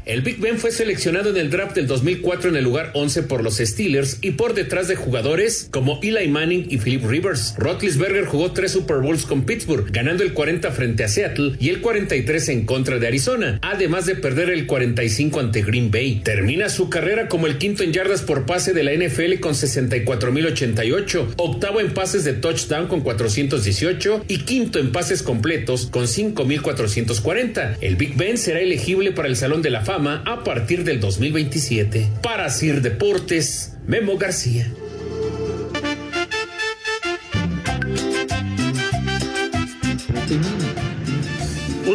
El 0.06 0.20
Big 0.20 0.38
Ben 0.38 0.58
fue 0.58 0.70
seleccionado 0.70 1.30
en 1.30 1.38
el 1.38 1.48
draft 1.48 1.74
del 1.74 1.86
2004 1.86 2.50
en 2.50 2.56
el 2.56 2.64
lugar 2.64 2.90
11 2.92 3.22
por 3.22 3.42
los 3.42 3.56
Steelers 3.56 4.18
y 4.20 4.32
por 4.32 4.52
detrás 4.52 4.86
de 4.86 4.96
jugadores 4.96 5.68
como 5.70 5.98
Eli 6.02 6.28
Manning 6.28 6.66
y 6.68 6.76
Philip 6.76 7.06
Rivers. 7.06 7.54
Roethlisberger 7.56 8.26
jugó 8.26 8.52
tres 8.52 8.72
Super 8.72 8.98
Bowls 8.98 9.24
con 9.24 9.46
Pittsburgh, 9.46 9.90
ganando 9.90 10.22
el 10.22 10.34
40 10.34 10.70
frente 10.72 11.04
a 11.04 11.08
Seattle 11.08 11.54
y 11.58 11.70
el 11.70 11.80
43 11.80 12.50
en 12.50 12.66
contra 12.66 12.98
de 12.98 13.06
Arizona, 13.06 13.58
además 13.62 14.04
de 14.04 14.16
perder 14.16 14.50
el 14.50 14.66
45 14.66 15.40
ante 15.40 15.62
Green 15.62 15.90
Bay. 15.90 16.20
Termina 16.22 16.68
su 16.68 16.90
carrera 16.90 17.28
como 17.28 17.46
el 17.46 17.56
quinto 17.56 17.82
en 17.82 17.94
yardas 17.94 18.20
por 18.20 18.44
pase 18.44 18.74
de 18.74 18.84
la 18.84 18.92
NFL 18.92 19.40
con 19.40 19.54
64.088, 19.54 21.28
octavo 21.38 21.80
en 21.80 21.94
pases 21.94 22.24
de 22.24 22.34
touchdown 22.34 22.88
con 22.88 23.00
418 23.00 24.26
y 24.28 24.38
quinto 24.40 24.78
en 24.78 24.92
pases 24.92 25.22
completos 25.22 25.86
con 25.86 26.04
5.440. 26.04 27.78
El 27.80 27.96
Big 27.96 28.16
Ben 28.16 28.36
será 28.36 28.60
elegible 28.60 29.12
para 29.12 29.28
el 29.28 29.36
Salón 29.36 29.62
de 29.62 29.70
la 29.70 29.80
Fama 29.80 29.93
a 29.96 30.42
partir 30.42 30.82
del 30.84 31.00
2027. 31.00 32.10
Para 32.22 32.50
Sir 32.50 32.82
Deportes, 32.82 33.76
Memo 33.86 34.18
García. 34.18 34.66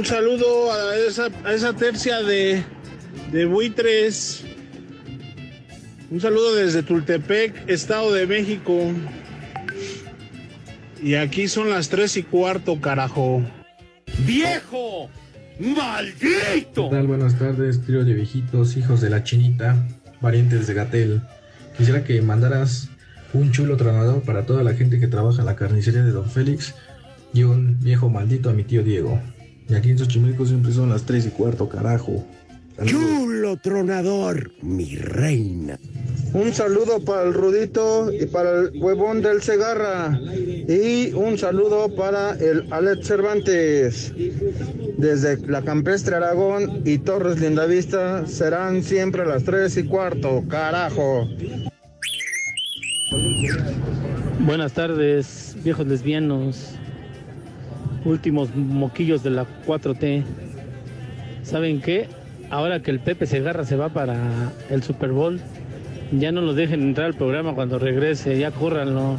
saludo 0.09 0.71
a 0.71 0.95
esa, 0.95 1.29
a 1.43 1.53
esa 1.53 1.73
tercia 1.73 2.23
de, 2.23 2.63
de 3.31 3.45
buitres. 3.45 4.43
Un 6.09 6.19
saludo 6.19 6.55
desde 6.55 6.81
Tultepec, 6.81 7.69
Estado 7.69 8.11
de 8.11 8.25
México. 8.25 8.91
Y 11.03 11.13
aquí 11.13 11.47
son 11.47 11.69
las 11.69 11.89
tres 11.89 12.17
y 12.17 12.23
cuarto, 12.23 12.81
carajo. 12.81 13.43
¡Viejo! 14.25 15.11
¡Maldito! 15.59 16.89
¿Qué 16.89 16.95
tal? 16.95 17.07
Buenas 17.07 17.37
tardes, 17.37 17.81
trío 17.81 18.05
de 18.05 18.13
viejitos, 18.13 18.77
hijos 18.77 19.01
de 19.01 19.09
la 19.09 19.25
chinita, 19.25 19.75
parientes 20.21 20.67
de 20.67 20.73
Gatel. 20.73 21.21
Quisiera 21.77 22.05
que 22.05 22.21
mandaras 22.21 22.89
un 23.33 23.51
chulo 23.51 23.75
tronador 23.75 24.21
para 24.21 24.45
toda 24.45 24.63
la 24.63 24.73
gente 24.73 25.01
que 25.01 25.07
trabaja 25.07 25.41
en 25.41 25.47
la 25.47 25.57
carnicería 25.57 26.01
de 26.01 26.11
Don 26.11 26.29
Félix 26.29 26.75
y 27.33 27.43
un 27.43 27.77
viejo 27.81 28.09
maldito 28.09 28.49
a 28.49 28.53
mi 28.53 28.63
tío 28.63 28.83
Diego. 28.83 29.21
Y 29.67 29.73
aquí 29.73 29.91
en 29.91 29.99
Xochimilco 29.99 30.45
siempre 30.45 30.71
son 30.71 30.91
las 30.91 31.03
3 31.03 31.25
y 31.25 31.29
cuarto, 31.31 31.67
carajo. 31.67 32.25
Chulo 32.85 33.57
tronador, 33.57 34.51
mi 34.61 34.95
reina. 34.95 35.77
Un 36.33 36.53
saludo 36.53 37.03
para 37.03 37.23
el 37.23 37.33
Rudito 37.33 38.11
y 38.13 38.25
para 38.27 38.51
el 38.51 38.81
huevón 38.81 39.21
del 39.21 39.41
Segarra. 39.41 40.19
Y 40.67 41.11
un 41.13 41.37
saludo 41.37 41.93
para 41.95 42.35
el 42.35 42.71
Alex 42.71 43.07
Cervantes. 43.07 44.13
Desde 44.97 45.37
la 45.47 45.63
Campestre 45.63 46.15
Aragón 46.15 46.81
y 46.85 46.99
Torres 46.99 47.39
Lindavista 47.39 48.27
serán 48.27 48.83
siempre 48.83 49.25
las 49.25 49.43
3 49.43 49.75
y 49.77 49.83
cuarto, 49.83 50.43
carajo. 50.47 51.27
Buenas 54.41 54.73
tardes, 54.73 55.57
viejos 55.63 55.87
lesbianos, 55.87 56.75
últimos 58.05 58.55
moquillos 58.55 59.23
de 59.23 59.31
la 59.31 59.45
4T. 59.65 60.23
¿Saben 61.43 61.81
qué? 61.81 62.07
Ahora 62.49 62.81
que 62.81 62.91
el 62.91 62.99
Pepe 62.99 63.25
Segarra 63.25 63.63
se 63.63 63.75
va 63.75 63.89
para 63.89 64.51
el 64.69 64.81
Super 64.81 65.09
Bowl, 65.11 65.39
ya 66.11 66.31
no 66.31 66.41
lo 66.41 66.53
dejen 66.53 66.81
entrar 66.81 67.07
al 67.07 67.13
programa 67.13 67.53
cuando 67.53 67.77
regrese, 67.77 68.39
ya 68.39 68.51
córranlo. 68.51 69.17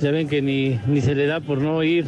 Ya 0.00 0.10
ven 0.10 0.28
que 0.28 0.42
ni, 0.42 0.78
ni 0.86 1.00
se 1.00 1.14
le 1.14 1.26
da 1.26 1.40
por 1.40 1.60
no 1.60 1.82
ir. 1.82 2.04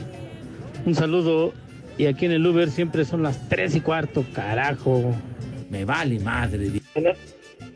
Un 0.84 0.94
saludo 0.94 1.52
y 1.96 2.06
aquí 2.06 2.26
en 2.26 2.32
el 2.32 2.46
Uber 2.46 2.70
siempre 2.70 3.04
son 3.04 3.22
las 3.22 3.48
3 3.48 3.76
y 3.76 3.80
cuarto, 3.80 4.24
carajo. 4.34 5.14
Me 5.70 5.84
vale 5.84 6.20
madre. 6.20 6.70
Buenas, 6.94 7.18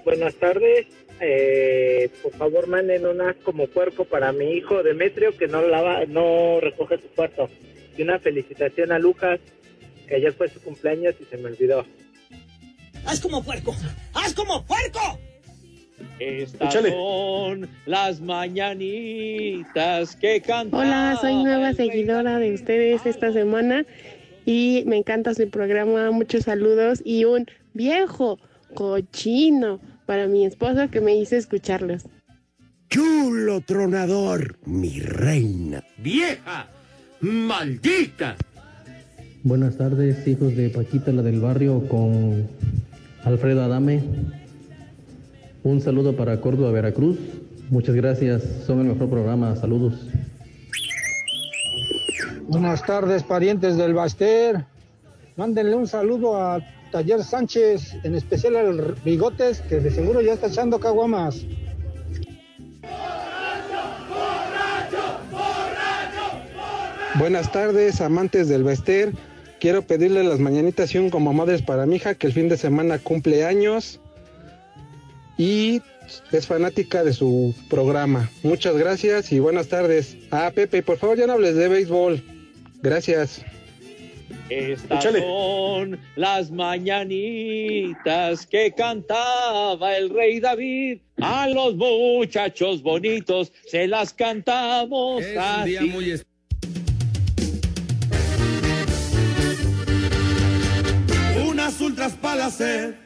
buenas 0.05 0.35
tardes. 0.35 0.87
Eh, 1.21 2.11
por 2.23 2.33
favor, 2.33 2.67
manden 2.67 3.07
unas 3.07 3.37
como 3.37 3.67
puerco 3.67 4.05
para 4.05 4.33
mi 4.33 4.53
hijo 4.53 4.83
Demetrio 4.83 5.37
que 5.37 5.47
no 5.47 5.63
lava, 5.63 6.05
no 6.07 6.61
recoge 6.61 6.99
su 6.99 7.09
cuarto. 7.09 7.49
Y 7.97 8.03
una 8.03 8.19
felicitación 8.19 8.93
a 8.93 8.99
Lucas, 8.99 9.41
que 10.07 10.17
ayer 10.17 10.33
fue 10.33 10.49
su 10.49 10.61
cumpleaños 10.61 11.15
y 11.21 11.25
se 11.25 11.39
me 11.39 11.47
olvidó. 11.47 11.85
¡Haz 13.07 13.21
como 13.21 13.43
puerco! 13.43 13.75
¡Haz 14.15 14.35
como 14.35 14.65
puerco! 14.65 15.19
Estas 16.19 16.75
son 16.75 17.69
las 17.87 18.21
mañanitas 18.21 20.17
que 20.17 20.41
cantan. 20.41 20.81
Hola, 20.81 21.19
soy 21.21 21.43
nueva 21.43 21.73
seguidora 21.73 22.39
de 22.39 22.55
ustedes 22.55 23.05
esta 23.05 23.33
semana 23.33 23.85
y 24.47 24.85
me 24.87 24.97
encanta 24.97 25.35
su 25.35 25.49
programa. 25.51 26.11
Muchos 26.11 26.45
saludos 26.45 27.03
y 27.05 27.25
un 27.25 27.47
viejo 27.73 28.39
cochino 28.75 29.81
para 30.07 30.27
mi 30.27 30.47
esposo 30.47 30.89
que 30.91 31.01
me 31.01 31.17
hizo 31.17 31.37
escucharlos. 31.37 32.05
Chulo 32.89 33.61
tronador, 33.61 34.59
mi 34.67 35.01
reina. 35.01 35.83
¡Vieja! 35.99 36.69
¡Maldita! 37.21 38.37
Buenas 39.43 39.77
tardes, 39.77 40.27
hijos 40.27 40.57
de 40.57 40.71
Paquita, 40.71 41.13
la 41.13 41.23
del 41.23 41.41
barrio, 41.41 41.87
con 41.89 42.49
Alfredo 43.25 43.63
Adame. 43.63 44.03
Un 45.63 45.81
saludo 45.81 46.15
para 46.15 46.41
Córdoba, 46.41 46.73
Veracruz. 46.73 47.19
Muchas 47.71 47.95
gracias, 47.95 48.43
son 48.67 48.81
el 48.81 48.87
mejor 48.87 49.09
programa. 49.09 49.57
Saludos. 49.57 50.07
Buenas 52.47 52.85
tardes, 52.85 53.23
parientes 53.23 53.77
del 53.77 53.95
Baster. 53.95 54.65
Mándenle 55.37 55.75
un 55.75 55.87
saludo 55.87 56.37
a 56.37 56.61
Taller 56.93 57.25
Sánchez, 57.25 57.97
en 58.05 58.15
especial 58.15 58.57
al 58.57 58.95
Bigotes, 59.05 59.61
que 59.63 59.81
de 59.81 59.91
seguro 59.91 60.21
ya 60.21 60.35
está 60.35 60.49
echando 60.49 60.79
caguamas. 60.79 61.45
Buenas 67.19 67.51
tardes, 67.53 68.01
amantes 68.01 68.49
del 68.49 68.65
Bester. 68.65 69.13
Quiero 69.65 69.81
pedirle 69.81 70.23
las 70.25 70.41
mañanitas 70.41 70.95
y 70.95 70.99
un 70.99 71.09
como 71.09 71.33
madres 71.33 71.63
para 71.63 71.87
mi 71.87 71.97
hija 71.97 72.17
que 72.17 72.27
el 72.27 72.35
fin 72.35 72.51
de 72.51 72.59
semana 72.59 72.99
cumple 72.99 73.47
años 73.47 73.99
y 75.39 75.81
es 76.33 76.47
fanática 76.47 77.03
de 77.03 77.15
su 77.15 77.55
programa. 77.71 78.31
Muchas 78.43 78.77
gracias 78.77 79.33
y 79.33 79.39
buenas 79.39 79.69
tardes. 79.69 80.19
Ah, 80.31 80.53
Pepe, 80.55 80.83
por 80.83 80.99
favor 80.99 81.17
ya 81.17 81.27
no 81.27 81.33
hables 81.33 81.55
de 81.57 81.69
béisbol. 81.69 82.23
Gracias. 82.83 83.43
Estas 84.51 85.03
son 85.03 85.99
las 86.17 86.51
mañanitas 86.51 88.45
que 88.47 88.71
cantaba 88.77 89.97
el 89.97 90.11
rey 90.11 90.41
David. 90.41 90.99
A 91.23 91.49
los 91.49 91.75
muchachos 91.77 92.83
bonitos 92.83 93.51
se 93.67 93.87
las 93.89 94.13
cantamos 94.13 95.25
Es 95.25 95.33
un 95.33 95.39
así. 95.39 95.71
día 95.71 95.81
muy 95.87 96.11
ultras 102.05 102.13
para 102.21 102.47
hacer. 102.47 102.97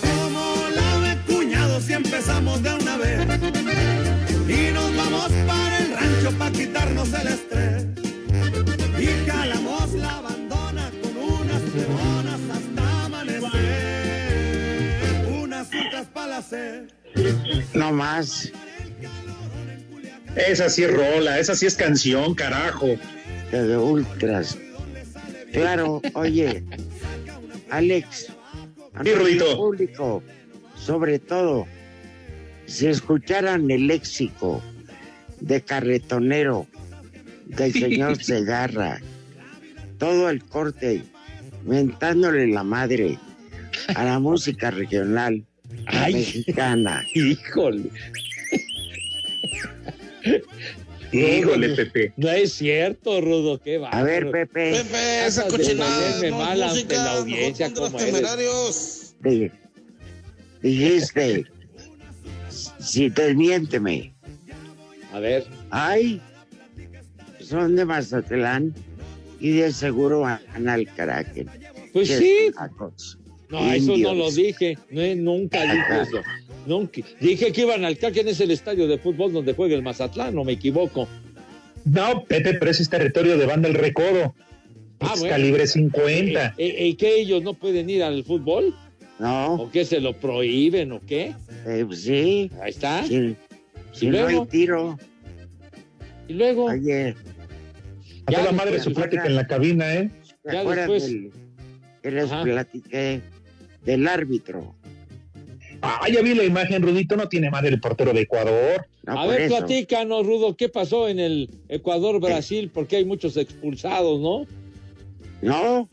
Como 0.00 0.56
la 0.74 1.00
de 1.00 1.16
cuñados 1.32 1.88
y 1.88 1.92
empezamos 1.94 2.62
de 2.62 2.74
una 2.74 2.96
vez. 2.98 3.26
Y 4.48 4.72
nos 4.72 4.96
vamos 4.96 5.32
para 5.46 5.78
el 5.78 5.92
rancho 5.94 6.30
para 6.38 6.52
quitarnos 6.52 7.12
el 7.12 7.26
estrés. 7.28 7.86
Y 8.98 9.06
jalamos 9.28 9.92
la 9.94 10.16
abandona 10.18 10.90
con 11.02 11.16
unas 11.16 11.62
plebonas 11.62 12.40
hasta 12.52 13.04
amanecer. 13.04 13.50
Unas 15.42 15.68
ultras 15.72 16.06
para 16.12 16.38
hacer. 16.38 16.88
No 17.74 17.92
más. 17.92 18.52
Esa 20.34 20.68
sí 20.68 20.84
es 20.84 20.92
rola, 20.92 21.38
esa 21.38 21.54
sí 21.54 21.64
es 21.66 21.76
canción, 21.76 22.34
carajo. 22.34 22.98
De 23.50 23.76
ultras. 23.76 24.58
Claro, 25.52 26.02
oye, 26.12 26.64
Alex, 27.70 28.32
a 28.94 29.04
Sí, 29.04 29.10
nuestro 29.14 29.56
público, 29.56 30.22
sobre 30.76 31.18
todo, 31.18 31.66
si 32.66 32.86
escucharan 32.86 33.70
el 33.70 33.86
léxico 33.86 34.62
de 35.40 35.60
carretonero 35.60 36.66
del 37.46 37.72
señor 37.72 38.16
Segarra, 38.22 39.00
todo 39.98 40.30
el 40.30 40.42
corte, 40.44 41.02
mentándole 41.64 42.46
la 42.48 42.62
madre 42.62 43.18
a 43.94 44.04
la 44.04 44.18
música 44.18 44.70
regional 44.70 45.44
Ay. 45.86 46.14
mexicana. 46.14 47.02
Híjole. 47.14 47.90
Híjole, 51.12 51.68
Rudo, 51.68 51.76
Pepe. 51.76 52.12
No 52.16 52.28
es 52.30 52.52
cierto, 52.54 53.20
Rudo, 53.20 53.60
qué 53.60 53.78
va. 53.78 53.90
A 53.90 54.02
ver, 54.02 54.30
Pepe. 54.30 54.72
Pepe, 54.82 55.26
esa 55.26 55.46
cochinada. 55.48 56.30
mal 56.30 56.62
ante 56.62 56.94
la 56.94 57.12
audiencia 57.18 57.72
como 57.72 57.98
eres. 57.98 59.14
Di- 59.20 59.50
dijiste, 60.62 61.44
si 62.78 63.08
desmiénteme. 63.10 64.14
A 65.12 65.20
ver. 65.20 65.46
Ay, 65.70 66.20
son 67.40 67.76
de 67.76 67.84
Mazatlán 67.84 68.74
y 69.40 69.50
de 69.52 69.72
seguro 69.72 70.20
van 70.20 70.68
al 70.68 70.86
Kraken. 70.88 71.48
Pues 71.92 72.08
sí. 72.08 72.50
No, 73.48 73.72
eso 73.72 73.96
no 73.96 74.12
lo 74.14 74.30
dije. 74.30 74.76
No, 74.90 75.14
nunca 75.14 75.62
dije 75.62 76.02
eso. 76.02 76.20
Dije 77.20 77.52
que 77.52 77.60
iban 77.62 77.84
al 77.84 77.96
Kraken, 77.98 78.28
es 78.28 78.40
el 78.40 78.50
estadio 78.50 78.86
de 78.88 78.98
fútbol 78.98 79.32
donde 79.32 79.54
juega 79.54 79.74
el 79.74 79.82
Mazatlán, 79.82 80.34
no 80.34 80.44
me 80.44 80.52
equivoco. 80.52 81.08
No, 81.84 82.24
Pepe, 82.24 82.54
pero 82.54 82.70
ese 82.70 82.82
es 82.82 82.88
territorio 82.90 83.38
de 83.38 83.46
banda 83.46 83.68
El 83.68 83.74
Recodo. 83.74 84.34
Ah, 85.00 85.12
es 85.14 85.20
bueno. 85.20 85.34
calibre 85.34 85.66
50. 85.66 86.54
¿Y, 86.58 86.64
y- 86.64 86.84
y 86.88 86.94
qué 86.94 87.20
ellos 87.20 87.42
no 87.42 87.54
pueden 87.54 87.88
ir 87.90 88.02
al 88.02 88.24
fútbol? 88.24 88.74
No. 89.18 89.54
¿O 89.54 89.70
qué 89.70 89.84
se 89.84 90.00
lo 90.00 90.14
prohíben 90.14 90.92
o 90.92 91.00
qué? 91.00 91.34
Eh, 91.66 91.84
pues 91.86 92.02
sí. 92.02 92.50
Ahí 92.62 92.70
está. 92.70 93.04
Si, 93.04 93.36
si 93.92 94.06
¿Y 94.06 94.10
no 94.10 94.16
hay 94.18 94.22
luego? 94.24 94.46
tiro. 94.46 94.98
Y 96.28 96.32
luego. 96.34 96.64
Oye, 96.64 97.14
A 98.26 98.32
Ya 98.32 98.38
toda 98.40 98.52
madre 98.52 98.72
después- 98.72 98.84
su 98.84 98.92
plática 98.94 99.26
en 99.26 99.36
la 99.36 99.46
cabina, 99.46 99.94
¿eh? 99.94 100.10
¿te 100.42 100.52
Ya 100.52 100.64
después- 100.64 101.04
del- 101.06 101.30
que 102.02 102.10
les 102.10 102.24
Ajá. 102.24 102.42
platiqué 102.42 103.20
del 103.84 104.08
árbitro? 104.08 104.74
Ah, 105.88 106.08
ya 106.12 106.20
vi 106.20 106.34
la 106.34 106.42
imagen, 106.44 106.82
Rudito, 106.82 107.16
no 107.16 107.28
tiene 107.28 107.48
madre 107.50 107.68
el 107.70 107.80
portero 107.80 108.12
de 108.12 108.22
Ecuador. 108.22 108.86
No, 109.04 109.20
A 109.20 109.26
ver, 109.26 109.42
eso. 109.42 109.56
platícanos, 109.58 110.26
Rudo, 110.26 110.56
¿qué 110.56 110.68
pasó 110.68 111.08
en 111.08 111.20
el 111.20 111.48
Ecuador-Brasil? 111.68 112.70
Porque 112.74 112.96
hay 112.96 113.04
muchos 113.04 113.36
expulsados, 113.36 114.20
¿no? 114.20 114.46
No, 115.42 115.88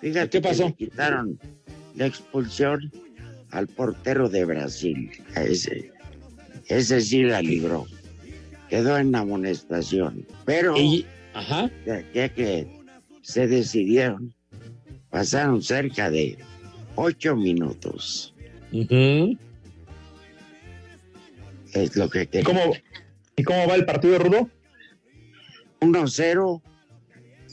fíjate 0.00 0.30
¿Qué 0.30 0.40
pasó? 0.40 0.64
que 0.74 0.84
le 0.84 0.90
quitaron 0.90 1.38
la 1.94 2.06
expulsión 2.06 2.90
al 3.50 3.68
portero 3.68 4.28
de 4.28 4.44
Brasil. 4.44 5.10
A 5.36 5.42
ese, 5.44 5.92
ese 6.66 7.00
sí 7.00 7.22
la 7.22 7.40
libró. 7.40 7.86
Quedó 8.68 8.98
en 8.98 9.14
amonestación. 9.14 10.26
Pero 10.44 10.74
Ajá. 11.34 11.70
ya, 11.86 12.04
ya 12.12 12.28
que 12.30 12.66
se 13.22 13.46
decidieron, 13.46 14.32
pasaron 15.10 15.62
cerca 15.62 16.10
de 16.10 16.36
ocho 16.96 17.36
minutos. 17.36 18.34
Es 21.72 21.96
lo 21.96 22.08
que 22.08 22.26
quería. 22.26 22.44
¿Cómo, 22.44 22.72
¿Y 23.36 23.42
cómo 23.42 23.66
va 23.68 23.74
el 23.74 23.84
partido, 23.84 24.18
Rudo? 24.18 24.48
1-0, 25.80 26.62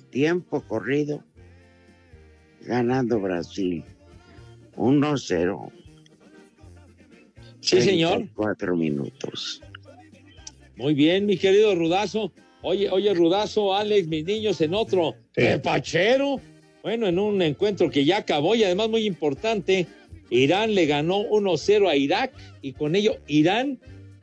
tiempo 0.10 0.62
corrido, 0.62 1.24
ganando 2.62 3.20
Brasil. 3.20 3.84
1-0. 4.76 5.72
Sí, 7.62 7.82
señor. 7.82 8.28
Cuatro 8.36 8.76
minutos. 8.76 9.62
Muy 10.76 10.94
bien, 10.94 11.26
mi 11.26 11.38
querido 11.38 11.74
Rudazo. 11.74 12.32
Oye, 12.62 12.90
oye, 12.90 13.14
Rudazo, 13.14 13.74
Alex, 13.74 14.08
mis 14.08 14.26
niños 14.26 14.62
en 14.62 14.74
otro 14.74 15.16
eh, 15.36 15.60
pachero. 15.62 16.40
Bueno, 16.84 17.08
en 17.08 17.20
un 17.20 17.42
encuentro 17.42 17.90
que 17.90 18.06
ya 18.06 18.18
acabó 18.18 18.56
y 18.56 18.64
además 18.64 18.90
muy 18.90 19.06
importante, 19.06 19.88
Irán 20.30 20.76
le 20.76 20.86
ganó 20.86 21.20
1-0 21.24 21.88
a 21.90 21.96
Irak 21.96 22.34
y 22.62 22.74
con 22.74 22.96
ello 22.96 23.18
Irán 23.28 23.80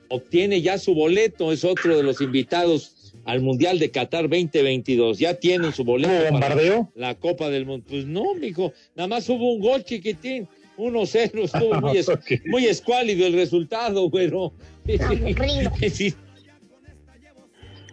obtiene 0.09 0.61
ya 0.62 0.79
su 0.79 0.95
boleto, 0.95 1.53
es 1.53 1.64
otro 1.64 1.97
de 1.97 2.03
los 2.03 2.21
invitados 2.21 3.14
al 3.25 3.40
Mundial 3.40 3.79
de 3.79 3.90
Qatar 3.90 4.29
2022. 4.29 5.19
Ya 5.19 5.35
tienen 5.35 5.73
su 5.73 5.83
boleto. 5.85 6.11
¿Hubo 6.12 6.19
para 6.19 6.31
bombardeo? 6.31 6.93
La 6.95 7.14
Copa 7.14 7.49
del 7.49 7.64
Mundo. 7.67 7.87
Pues 7.88 8.05
no, 8.07 8.35
mijo, 8.35 8.73
nada 8.95 9.09
más 9.09 9.29
hubo 9.29 9.53
un 9.53 9.61
gol 9.61 9.83
chiquitín. 9.85 10.47
1-0, 10.77 11.45
estuvo 11.45 11.81
muy, 11.81 11.97
es- 11.99 12.11
muy 12.47 12.67
escuálido 12.67 13.27
el 13.27 13.33
resultado, 13.35 14.09
güero. 14.11 14.53
Sí. 15.90 16.12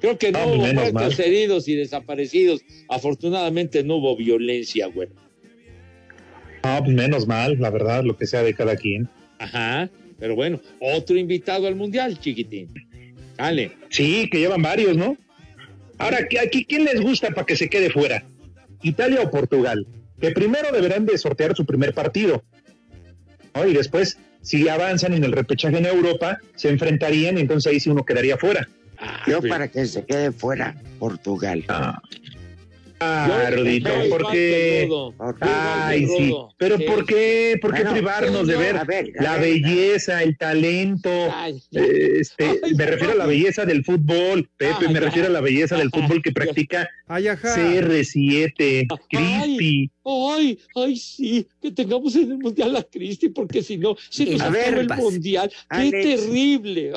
Creo 0.02 0.17
que 0.17 0.32
no 0.32 0.45
hubo 0.47 0.58
menos 0.58 0.91
muertos, 0.91 0.93
mal. 1.19 1.28
heridos 1.28 1.67
y 1.67 1.76
desaparecidos. 1.76 2.62
Afortunadamente 2.89 3.84
no 3.84 3.97
hubo 3.97 4.15
violencia, 4.17 4.88
güero. 4.88 5.13
Ah, 6.63 6.80
pues 6.84 6.95
menos 6.95 7.28
mal, 7.28 7.58
la 7.60 7.69
verdad, 7.69 8.04
lo 8.04 8.15
que 8.17 8.28
sea 8.28 8.43
de 8.43 8.54
cada 8.54 8.76
quien. 8.76 9.10
Ajá, 9.39 9.89
pero 10.19 10.36
bueno, 10.36 10.60
otro 10.80 11.17
invitado 11.17 11.67
al 11.67 11.76
Mundial, 11.76 12.19
chiquitín. 12.19 12.67
Dale. 13.38 13.71
Sí, 13.89 14.30
que 14.32 14.39
llevan 14.39 14.62
varios, 14.62 14.95
¿no? 14.95 15.17
Ahora, 15.97 16.28
¿qué- 16.30 16.39
aquí, 16.39 16.65
¿quién 16.65 16.86
les 16.86 17.02
gusta 17.02 17.30
para 17.32 17.45
que 17.45 17.56
se 17.56 17.69
quede 17.69 17.89
fuera? 17.89 18.24
¿Italia 18.84 19.21
o 19.21 19.32
Portugal? 19.32 19.86
Que 20.19 20.32
primero 20.32 20.71
deberán 20.71 21.06
de 21.06 21.17
sortear 21.17 21.56
su 21.56 21.65
primer 21.65 21.93
partido. 21.93 22.43
¿no? 23.56 23.67
Y 23.67 23.74
después, 23.74 24.17
si 24.41 24.67
avanzan 24.69 25.13
en 25.13 25.24
el 25.24 25.32
repechaje 25.32 25.78
en 25.78 25.86
Europa, 25.86 26.38
se 26.56 26.69
enfrentarían 26.69 27.38
y 27.38 27.41
entonces 27.41 27.71
ahí 27.71 27.80
sí 27.80 27.89
uno 27.89 28.06
quedaría 28.06 28.38
fuera. 28.38 28.67
Yo 29.28 29.41
para 29.41 29.67
que 29.67 29.86
se 29.88 30.06
quede 30.06 30.32
fuera, 30.32 30.76
Portugal. 31.00 31.63
Ah, 31.67 32.00
Yo- 33.01 33.55
Rudito, 33.57 33.89
¿por 34.09 34.31
qué? 34.31 34.87
Ay, 35.41 36.05
sí. 36.07 36.33
Pero 36.57 36.77
Sí. 36.77 36.83
¿por 36.83 37.05
qué? 37.05 37.57
¿Por 37.61 37.71
qué 37.73 37.81
Bueno, 37.81 37.93
privarnos 37.93 38.47
de 38.47 38.55
ver, 38.57 38.77
a 38.77 38.83
ver, 38.83 39.11
a 39.17 39.23
la 39.23 39.37
ver, 39.37 39.41
belleza, 39.61 40.21
el 40.23 40.37
talento? 40.37 41.09
eh, 41.09 42.17
este, 42.19 42.59
me 42.75 42.85
refiero 42.85 43.13
a 43.13 43.15
la 43.15 43.25
belleza 43.25 43.65
del 43.65 43.83
fútbol, 43.83 44.49
Pepe, 44.57 44.85
Ay, 44.87 44.93
me 44.93 44.99
refiero 44.99 45.27
a 45.27 45.31
la 45.31 45.41
belleza 45.41 45.75
del 45.77 45.89
fútbol 45.89 46.21
que 46.21 46.31
practica 46.33 46.87
CR7, 47.07 48.87
Crispy. 49.09 49.91
Ay, 50.03 50.59
ay, 50.75 50.95
sí, 50.97 51.47
que 51.61 51.71
tengamos 51.71 52.15
en 52.15 52.31
el 52.31 52.37
Mundial 52.37 52.75
a 52.75 52.83
Cristi, 52.83 53.29
porque 53.29 53.61
si 53.61 53.77
no, 53.77 53.95
se 54.09 54.25
nos 54.25 54.41
A 54.41 54.45
acaba 54.47 54.57
ver, 54.65 54.77
el. 54.79 54.87
Mundial. 54.89 55.49
¡Qué 55.49 55.55
Alex. 55.69 55.91
terrible! 56.21 56.91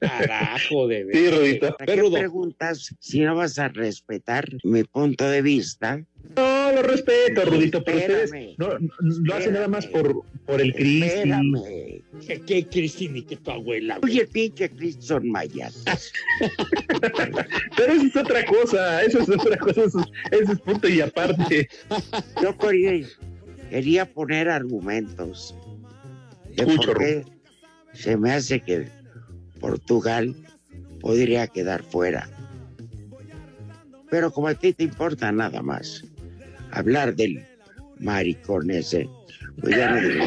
Carajo, 0.00 0.86
de 0.88 1.06
Sí, 1.12 1.22
verdad. 1.24 1.38
Rudito. 1.38 1.76
¿Para 1.76 1.86
Ve, 1.86 1.94
qué 1.94 2.00
Rudo. 2.00 2.18
preguntas 2.18 2.94
si 3.00 3.20
no 3.20 3.34
vas 3.34 3.58
a 3.58 3.68
respetar 3.68 4.48
mi 4.64 4.84
punto 4.84 5.28
de 5.28 5.42
vista? 5.42 6.02
No, 6.36 6.72
lo 6.72 6.82
respeto, 6.82 7.44
Rudito, 7.44 7.82
pero 7.84 7.98
Espérame. 7.98 8.24
ustedes 8.24 8.58
no, 8.58 8.78
no- 8.78 8.88
lo 9.00 9.34
hacen 9.34 9.52
nada 9.54 9.68
más 9.68 9.86
por, 9.86 10.22
por 10.44 10.60
el 10.60 10.74
Cristi. 10.74 11.04
Espérame. 11.06 12.02
¿Qué, 12.26 12.40
qué 12.42 12.66
Cristi 12.66 13.08
ni 13.08 13.22
que 13.22 13.36
tu 13.36 13.50
abuela? 13.50 13.98
Oye, 14.02 14.22
el 14.22 14.28
pinche 14.28 14.68
Cristo 14.70 15.02
son 15.02 15.30
mayas. 15.30 15.82
Pero 17.76 17.92
eso 17.92 18.06
es 18.06 18.16
otra 18.16 18.44
cosa, 18.44 19.02
eso 19.02 19.20
es 19.20 19.28
otra 19.28 19.56
cosa, 19.58 19.82
eso 19.84 20.00
es, 20.00 20.40
eso 20.40 20.52
es 20.52 20.60
punto 20.60 20.88
y 20.88 21.00
aparte. 21.00 21.68
Yo 22.42 22.56
quería, 22.58 23.06
quería 23.70 24.04
poner 24.12 24.48
argumentos 24.48 25.54
de 26.54 26.62
Escucho, 26.64 26.92
por 26.92 26.98
qué 26.98 27.24
se 27.92 28.16
me 28.16 28.32
hace 28.32 28.60
que 28.60 28.88
Portugal 29.66 30.32
podría 31.00 31.48
quedar 31.48 31.82
fuera. 31.82 32.30
Pero 34.10 34.30
como 34.30 34.46
a 34.46 34.54
ti 34.54 34.72
te 34.72 34.84
importa 34.84 35.32
nada 35.32 35.60
más 35.60 36.04
hablar 36.70 37.16
del 37.16 37.44
maricón 37.98 38.70
ese, 38.70 39.08
pues 39.60 39.76
ya 39.76 39.90
no 39.90 40.08
digo. 40.08 40.24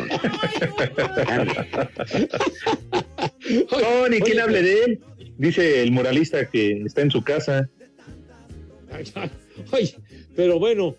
Quien 4.25 4.39
hable 4.41 4.61
de 4.61 4.83
él. 4.83 4.99
Dice 5.37 5.81
el 5.83 5.93
muralista 5.93 6.49
que 6.49 6.81
está 6.81 7.01
en 7.01 7.11
su 7.11 7.23
casa. 7.23 7.69
Oye, 9.71 9.95
pero 10.35 10.59
bueno, 10.59 10.97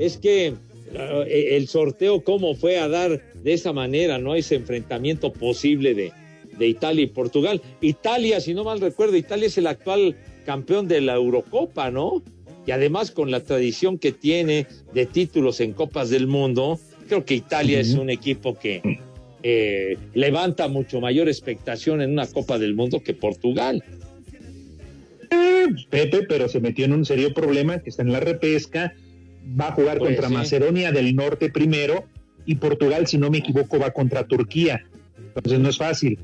es 0.00 0.16
que 0.16 0.54
eh, 0.94 1.48
el 1.52 1.68
sorteo, 1.68 2.24
cómo 2.24 2.56
fue 2.56 2.80
a 2.80 2.88
dar 2.88 3.22
de 3.34 3.52
esa 3.52 3.72
manera, 3.72 4.18
¿no? 4.18 4.34
Ese 4.34 4.56
enfrentamiento 4.56 5.32
posible 5.32 5.94
de, 5.94 6.12
de 6.58 6.68
Italia 6.68 7.04
y 7.04 7.06
Portugal. 7.08 7.60
Italia, 7.80 8.40
si 8.40 8.54
no 8.54 8.64
mal 8.64 8.80
recuerdo, 8.80 9.16
Italia 9.16 9.46
es 9.46 9.58
el 9.58 9.66
actual 9.66 10.16
campeón 10.44 10.88
de 10.88 11.00
la 11.00 11.14
Eurocopa, 11.14 11.90
¿no? 11.90 12.22
Y 12.66 12.70
además 12.70 13.10
con 13.10 13.30
la 13.30 13.40
tradición 13.40 13.98
que 13.98 14.12
tiene 14.12 14.66
de 14.92 15.06
títulos 15.06 15.60
en 15.60 15.72
Copas 15.72 16.10
del 16.10 16.26
Mundo, 16.26 16.78
creo 17.08 17.24
que 17.24 17.34
Italia 17.34 17.80
es 17.80 17.94
un 17.94 18.10
equipo 18.10 18.58
que 18.58 19.00
eh, 19.42 19.96
levanta 20.14 20.68
mucho 20.68 21.00
mayor 21.00 21.28
expectación 21.28 22.02
en 22.02 22.12
una 22.12 22.26
Copa 22.26 22.58
del 22.58 22.74
Mundo 22.74 23.02
que 23.02 23.14
Portugal. 23.14 23.82
Pepe, 25.90 26.22
pero 26.28 26.48
se 26.48 26.60
metió 26.60 26.84
en 26.84 26.92
un 26.92 27.04
serio 27.04 27.32
problema 27.32 27.78
que 27.78 27.90
está 27.90 28.02
en 28.02 28.12
la 28.12 28.20
repesca. 28.20 28.94
Va 29.58 29.68
a 29.68 29.72
jugar 29.72 29.98
Pues 29.98 30.10
contra 30.10 30.28
sí. 30.28 30.34
Macedonia 30.34 30.92
del 30.92 31.14
Norte 31.14 31.50
primero 31.50 32.04
y 32.46 32.56
Portugal, 32.56 33.06
si 33.06 33.18
no 33.18 33.30
me 33.30 33.38
equivoco, 33.38 33.78
va 33.78 33.92
contra 33.92 34.26
Turquía. 34.26 34.84
Entonces 35.34 35.60
no 35.60 35.68
es 35.68 35.78
fácil. 35.78 36.18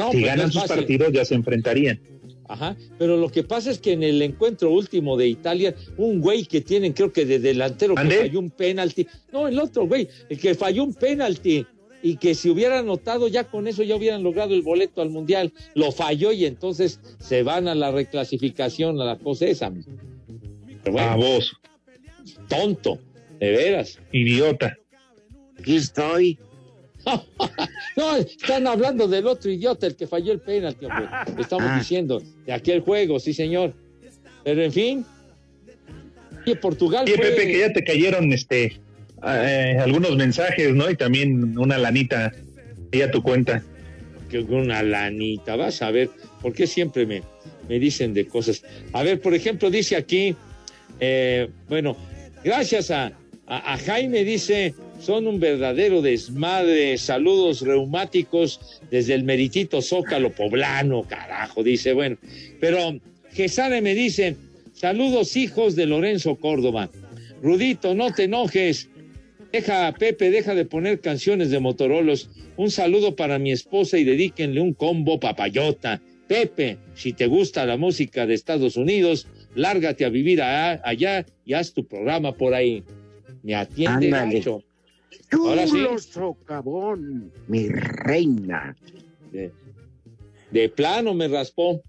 No, 0.00 0.10
si 0.10 0.18
pues 0.20 0.26
ganan 0.26 0.50
sus 0.52 0.62
fácil. 0.62 0.76
partidos 0.76 1.12
ya 1.12 1.24
se 1.24 1.34
enfrentarían. 1.34 2.00
Ajá, 2.48 2.76
pero 2.98 3.16
lo 3.16 3.28
que 3.28 3.44
pasa 3.44 3.70
es 3.70 3.78
que 3.78 3.92
en 3.92 4.02
el 4.02 4.20
encuentro 4.22 4.70
último 4.72 5.16
de 5.16 5.28
Italia, 5.28 5.72
un 5.96 6.20
güey 6.20 6.44
que 6.44 6.60
tienen, 6.60 6.92
creo 6.92 7.12
que 7.12 7.24
de 7.24 7.38
delantero, 7.38 7.94
que 7.94 8.02
falló 8.10 8.40
un 8.40 8.50
penalti. 8.50 9.06
No, 9.32 9.46
el 9.46 9.56
otro 9.60 9.86
güey, 9.86 10.08
el 10.28 10.36
que 10.40 10.56
falló 10.56 10.82
un 10.82 10.92
penalti 10.94 11.64
y 12.02 12.16
que 12.16 12.34
si 12.34 12.50
hubiera 12.50 12.80
anotado 12.80 13.28
ya 13.28 13.44
con 13.44 13.68
eso 13.68 13.84
ya 13.84 13.94
hubieran 13.94 14.24
logrado 14.24 14.52
el 14.54 14.62
boleto 14.62 15.00
al 15.00 15.10
mundial. 15.10 15.52
Lo 15.76 15.92
falló 15.92 16.32
y 16.32 16.44
entonces 16.44 16.98
se 17.20 17.44
van 17.44 17.68
a 17.68 17.74
la 17.76 17.92
reclasificación, 17.92 19.00
a 19.00 19.04
la 19.04 19.18
cosa 19.18 19.46
esa. 19.46 19.70
Pero 20.82 20.92
bueno, 20.92 21.10
A 21.10 21.14
vos, 21.16 21.52
tonto, 22.48 22.98
de 23.38 23.50
veras. 23.50 24.00
idiota. 24.12 24.76
Aquí 25.58 25.76
estoy. 25.76 26.38
No, 27.96 28.16
están 28.16 28.66
hablando 28.66 29.08
del 29.08 29.26
otro 29.26 29.50
idiota, 29.50 29.86
el 29.86 29.96
que 29.96 30.06
falló 30.06 30.32
el 30.32 30.40
penalti, 30.40 30.84
hombre. 30.86 31.06
Estamos 31.38 31.66
Ah. 31.68 31.78
diciendo 31.78 32.22
de 32.46 32.52
aquel 32.52 32.80
juego, 32.80 33.18
sí, 33.18 33.32
señor. 33.34 33.74
Pero 34.44 34.62
en 34.62 34.72
fin. 34.72 35.04
Y 36.46 36.54
Portugal 36.54 37.06
fue- 37.06 37.16
Pepe, 37.18 37.46
que 37.48 37.58
ya 37.58 37.72
te 37.72 37.84
cayeron 37.84 38.32
este 38.32 38.80
eh, 39.22 39.76
algunos 39.78 40.16
mensajes, 40.16 40.72
¿no? 40.74 40.88
Y 40.90 40.96
también 40.96 41.58
una 41.58 41.76
lanita 41.76 42.32
ahí 42.92 43.02
a 43.02 43.10
tu 43.10 43.22
cuenta. 43.22 43.62
que 44.30 44.38
una 44.38 44.80
lanita, 44.84 45.56
vas 45.56 45.82
a 45.82 45.90
ver, 45.90 46.08
¿por 46.40 46.52
qué 46.52 46.66
siempre 46.68 47.04
me, 47.04 47.20
me 47.68 47.80
dicen 47.80 48.14
de 48.14 48.28
cosas? 48.28 48.62
A 48.92 49.02
ver, 49.02 49.20
por 49.20 49.34
ejemplo, 49.34 49.68
dice 49.70 49.96
aquí, 49.96 50.36
eh, 51.00 51.48
bueno, 51.68 51.96
gracias 52.44 52.92
a, 52.92 53.06
a- 53.48 53.72
a 53.74 53.76
Jaime, 53.78 54.22
dice, 54.24 54.72
son 55.00 55.26
un 55.26 55.40
verdadero 55.40 56.02
desmadre, 56.02 56.98
saludos 56.98 57.62
reumáticos 57.62 58.80
desde 58.90 59.14
el 59.14 59.24
meritito 59.24 59.82
Zócalo 59.82 60.30
poblano, 60.32 61.02
carajo, 61.04 61.62
dice, 61.62 61.92
bueno, 61.92 62.16
pero 62.60 62.98
Gesare 63.32 63.80
me 63.80 63.94
dice, 63.94 64.36
saludos 64.72 65.36
hijos 65.36 65.74
de 65.74 65.86
Lorenzo 65.86 66.36
Córdoba, 66.36 66.90
Rudito, 67.42 67.94
no 67.94 68.12
te 68.12 68.24
enojes, 68.24 68.90
Deja, 69.52 69.92
Pepe, 69.92 70.30
deja 70.30 70.54
de 70.54 70.64
poner 70.64 71.00
canciones 71.00 71.50
de 71.50 71.58
Motorolos. 71.58 72.30
Un 72.56 72.70
saludo 72.70 73.16
para 73.16 73.38
mi 73.38 73.50
esposa 73.50 73.98
y 73.98 74.04
dedíquenle 74.04 74.60
un 74.60 74.74
combo 74.74 75.18
papayota. 75.18 76.00
Pepe, 76.28 76.78
si 76.94 77.12
te 77.12 77.26
gusta 77.26 77.66
la 77.66 77.76
música 77.76 78.26
de 78.26 78.34
Estados 78.34 78.76
Unidos, 78.76 79.26
lárgate 79.56 80.04
a 80.04 80.08
vivir 80.08 80.40
allá 80.40 81.26
y 81.44 81.54
haz 81.54 81.72
tu 81.72 81.84
programa 81.84 82.32
por 82.32 82.54
ahí. 82.54 82.84
Me 83.42 83.56
atiende 83.56 84.06
Ándale. 84.06 84.62
Ahora 85.32 85.66
sí. 85.66 85.84
Socavón, 85.98 87.32
mi 87.48 87.68
reina. 87.68 88.76
De, 89.32 89.52
de 90.50 90.68
plano 90.68 91.14
me 91.14 91.28
raspó. 91.28 91.82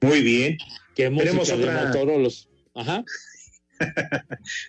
Muy 0.00 0.22
bien. 0.22 0.58
Qué 0.94 1.10
Tenemos 1.10 1.50
otra- 1.50 1.86
Motorolos. 1.86 2.48
Ajá. 2.74 3.04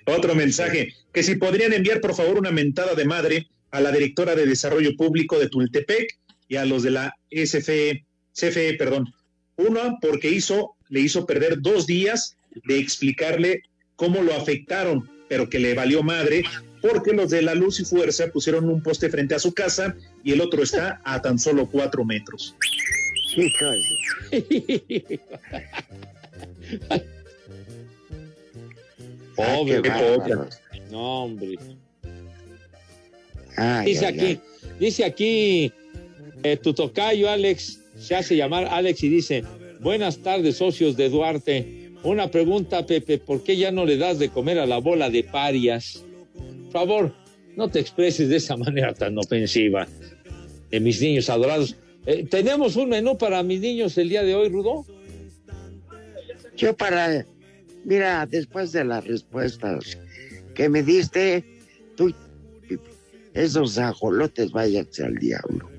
Otro 0.06 0.36
mensaje, 0.36 0.94
que 1.14 1.24
si 1.24 1.36
podrían 1.36 1.72
enviar 1.74 2.02
por 2.02 2.14
favor 2.14 2.38
una 2.38 2.52
mentada 2.52 2.94
de 2.94 3.06
madre 3.06 3.48
a 3.72 3.80
la 3.80 3.92
directora 3.92 4.36
de 4.36 4.46
Desarrollo 4.46 4.96
Público 4.98 5.40
de 5.40 5.48
Tultepec 5.50 6.18
y 6.50 6.56
a 6.58 6.66
los 6.66 6.84
de 6.84 6.92
la 6.92 7.14
SFE, 7.32 8.06
CFE, 8.34 8.74
perdón. 8.74 9.14
Una, 9.56 9.98
porque 10.02 10.30
hizo, 10.30 10.76
le 10.90 11.00
hizo 11.02 11.26
perder 11.26 11.62
dos 11.62 11.88
días 11.88 12.36
de 12.66 12.80
explicarle 12.80 13.62
cómo 13.96 14.22
lo 14.22 14.34
afectaron, 14.36 15.10
pero 15.30 15.50
que 15.50 15.60
le 15.60 15.74
valió 15.74 16.04
madre, 16.04 16.44
porque 16.82 17.14
los 17.14 17.30
de 17.30 17.42
la 17.42 17.56
Luz 17.56 17.80
y 17.80 17.86
Fuerza 17.86 18.28
pusieron 18.28 18.70
un 18.70 18.82
poste 18.82 19.10
frente 19.10 19.36
a 19.36 19.40
su 19.40 19.54
casa 19.54 19.96
y 20.24 20.34
el 20.34 20.42
otro 20.42 20.64
está 20.64 21.02
a 21.04 21.22
tan 21.22 21.40
solo 21.40 21.70
cuatro 21.70 22.06
metros. 22.06 22.56
Pobre, 29.36 29.82
qué 29.82 29.92
poca. 29.92 30.50
No, 30.90 31.24
hombre. 31.24 31.58
Ay, 33.56 33.86
dice 33.88 34.06
ay, 34.06 34.14
aquí, 34.14 34.26
ay. 34.26 34.42
dice 34.80 35.06
aquí, 35.06 35.72
eh, 36.44 36.58
tu 36.58 36.74
tocayo 36.74 37.30
Alex, 37.30 37.80
se 38.00 38.16
hace 38.16 38.36
llamar 38.36 38.66
Alex 38.66 39.04
y 39.04 39.10
dice, 39.10 39.44
buenas 39.80 40.20
tardes 40.20 40.58
socios 40.58 40.96
de 40.96 41.10
Duarte. 41.10 41.87
Una 42.08 42.32
pregunta, 42.32 42.86
Pepe, 42.86 43.18
¿por 43.18 43.44
qué 43.44 43.58
ya 43.58 43.70
no 43.70 43.86
le 43.86 43.98
das 43.98 44.18
de 44.18 44.30
comer 44.30 44.60
a 44.60 44.66
la 44.66 44.78
bola 44.78 45.10
de 45.10 45.26
parias? 45.26 46.06
Por 46.64 46.72
favor, 46.72 47.14
no 47.58 47.70
te 47.70 47.82
expreses 47.82 48.30
de 48.30 48.38
esa 48.38 48.56
manera 48.66 48.94
tan 48.94 49.18
ofensiva 49.18 49.86
de 50.72 50.80
mis 50.80 51.02
niños 51.02 51.30
adorados. 51.30 51.76
Eh, 52.06 52.26
¿Tenemos 52.30 52.78
un 52.78 52.88
menú 52.88 53.18
para 53.18 53.44
mis 53.44 53.60
niños 53.60 53.98
el 53.98 54.08
día 54.08 54.24
de 54.24 54.36
hoy, 54.36 54.48
Rudo? 54.48 54.86
Yo 56.56 56.78
para, 56.78 57.26
mira, 57.84 58.26
después 58.26 58.72
de 58.72 58.86
las 58.86 59.06
respuestas 59.06 59.98
que 60.56 60.70
me 60.70 60.84
diste, 60.84 61.44
tú, 61.98 62.16
esos 63.34 63.78
ajolotes 63.78 64.52
váyanse 64.52 65.04
al 65.04 65.16
diablo. 65.16 65.70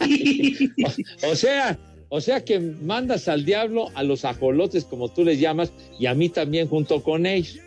O 1.30 1.34
sea, 1.34 1.78
o 2.14 2.20
sea 2.20 2.44
que 2.44 2.60
mandas 2.60 3.26
al 3.26 3.44
diablo 3.44 3.88
a 3.96 4.04
los 4.04 4.24
ajolotes, 4.24 4.84
como 4.84 5.08
tú 5.08 5.24
les 5.24 5.40
llamas, 5.40 5.72
y 5.98 6.06
a 6.06 6.14
mí 6.14 6.28
también 6.28 6.68
junto 6.68 7.02
con 7.02 7.26
ellos. 7.26 7.58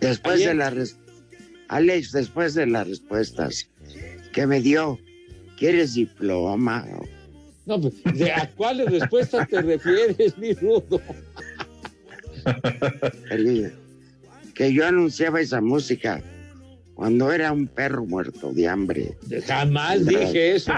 Después 0.00 0.44
de 0.44 0.54
las 0.54 0.72
res- 0.72 0.96
Alex, 1.66 2.12
después 2.12 2.54
de 2.54 2.68
las 2.68 2.86
respuestas 2.86 3.68
que 4.32 4.46
me 4.46 4.60
dio, 4.60 4.96
¿quieres 5.58 5.94
diploma? 5.94 6.86
No, 7.66 7.80
pues, 7.80 7.94
¿de 8.14 8.30
a 8.30 8.48
cuáles 8.52 8.88
respuestas 8.92 9.48
te 9.48 9.60
refieres, 9.60 10.38
mi 10.38 10.52
rudo? 10.54 11.00
Que 14.54 14.72
yo 14.72 14.86
anunciaba 14.86 15.40
esa 15.40 15.60
música 15.60 16.22
cuando 17.00 17.32
era 17.32 17.50
un 17.50 17.66
perro 17.66 18.04
muerto 18.04 18.52
de 18.52 18.68
hambre. 18.68 19.16
Jamás 19.46 20.04
dije 20.04 20.56
eso. 20.56 20.70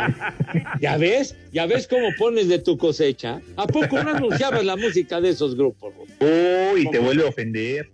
¿Ya 0.80 0.96
ves? 0.96 1.36
¿Ya 1.52 1.66
ves 1.66 1.86
cómo 1.86 2.08
pones 2.18 2.48
de 2.48 2.60
tu 2.60 2.78
cosecha? 2.78 3.42
¿A 3.56 3.66
poco 3.66 4.02
no 4.02 4.08
anunciabas 4.16 4.64
la 4.64 4.76
música 4.76 5.20
de 5.20 5.28
esos 5.28 5.54
grupos? 5.54 5.92
Uy, 6.18 6.88
te 6.90 6.98
vuelve 6.98 7.26
a 7.26 7.28
ofender. 7.28 7.90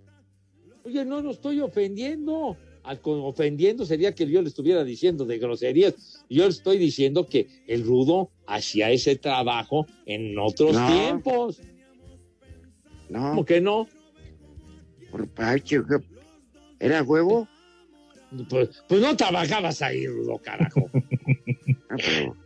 Oye, 0.84 1.04
no 1.04 1.20
lo 1.20 1.32
estoy 1.32 1.58
ofendiendo. 1.60 2.56
Al 2.84 3.00
con- 3.00 3.18
ofendiendo 3.22 3.84
sería 3.84 4.14
que 4.14 4.30
yo 4.30 4.40
le 4.42 4.48
estuviera 4.48 4.84
diciendo 4.84 5.24
de 5.24 5.38
groserías. 5.38 6.24
Yo 6.30 6.44
le 6.44 6.50
estoy 6.50 6.78
diciendo 6.78 7.26
que 7.26 7.48
el 7.66 7.82
rudo 7.84 8.30
hacía 8.46 8.92
ese 8.92 9.16
trabajo 9.16 9.88
en 10.06 10.38
otros 10.38 10.72
No. 10.72 10.86
tiempos. 10.86 11.60
No, 13.08 13.30
¿Cómo 13.30 13.44
que 13.44 13.60
no? 13.60 13.88
por 15.10 15.26
Pacho. 15.26 15.84
¿era 16.78 17.02
huevo? 17.02 17.48
Pues, 18.48 18.82
pues 18.88 19.00
no 19.00 19.16
trabajabas 19.16 19.82
ahí, 19.82 20.06
rudo, 20.06 20.38
carajo. 20.38 20.90
Ah, 21.88 21.94
pero 21.96 22.36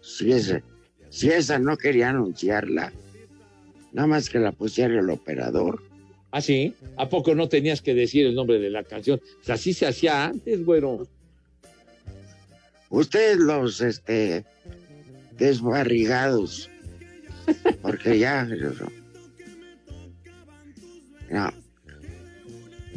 si 0.00 0.32
esa, 0.32 0.60
si 1.08 1.28
esa 1.28 1.56
no 1.60 1.76
quería 1.76 2.10
anunciarla, 2.10 2.92
nada 3.92 4.08
más 4.08 4.28
que 4.28 4.40
la 4.40 4.50
pusiera 4.50 4.98
el 4.98 5.08
operador. 5.08 5.80
¿Ah, 6.32 6.40
sí? 6.40 6.74
¿A 6.96 7.08
poco 7.08 7.34
no 7.36 7.48
tenías 7.48 7.80
que 7.80 7.94
decir 7.94 8.26
el 8.26 8.34
nombre 8.34 8.58
de 8.58 8.70
la 8.70 8.82
canción? 8.82 9.20
Así 9.46 9.72
se 9.72 9.86
hacía 9.86 10.24
antes, 10.24 10.64
güero. 10.64 11.06
Ustedes 12.90 13.38
los 13.38 13.80
este 13.80 14.44
desbarrigados, 15.38 16.68
porque 17.82 18.18
ya 18.18 18.44
no. 21.30 21.52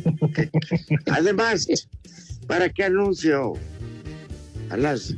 Además, 1.07 1.67
¿para 2.47 2.69
qué 2.69 2.85
anuncio 2.85 3.53
a 4.69 4.77
las 4.77 5.15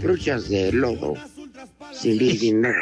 truchas 0.00 0.48
de 0.48 0.72
lodo 0.72 1.14
si 1.92 2.10
el 2.10 2.38
dinero 2.38 2.74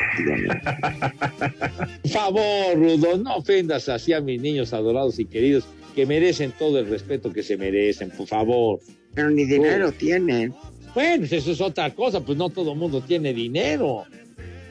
favor, 2.13 2.77
Rudo, 2.77 3.19
no 3.19 3.37
ofendas 3.37 3.89
así 3.89 4.13
a 4.13 4.21
mis 4.21 4.41
niños 4.41 4.73
adorados 4.73 5.19
y 5.19 5.25
queridos 5.25 5.65
que 5.95 6.07
merecen 6.07 6.53
todo 6.57 6.79
el 6.79 6.89
respeto 6.89 7.33
que 7.33 7.43
se 7.43 7.57
merecen, 7.57 8.11
por 8.11 8.27
favor. 8.29 8.81
Pero 9.15 9.31
ni 9.31 9.45
dinero 9.45 9.91
tienen. 9.91 10.55
Bueno, 10.95 11.19
pues 11.21 11.33
eso 11.33 11.51
es 11.51 11.61
otra 11.61 11.93
cosa, 11.95 12.21
pues 12.21 12.39
no 12.39 12.51
todo 12.51 12.75
mundo 12.75 13.01
tiene 13.01 13.33
dinero. 13.33 14.05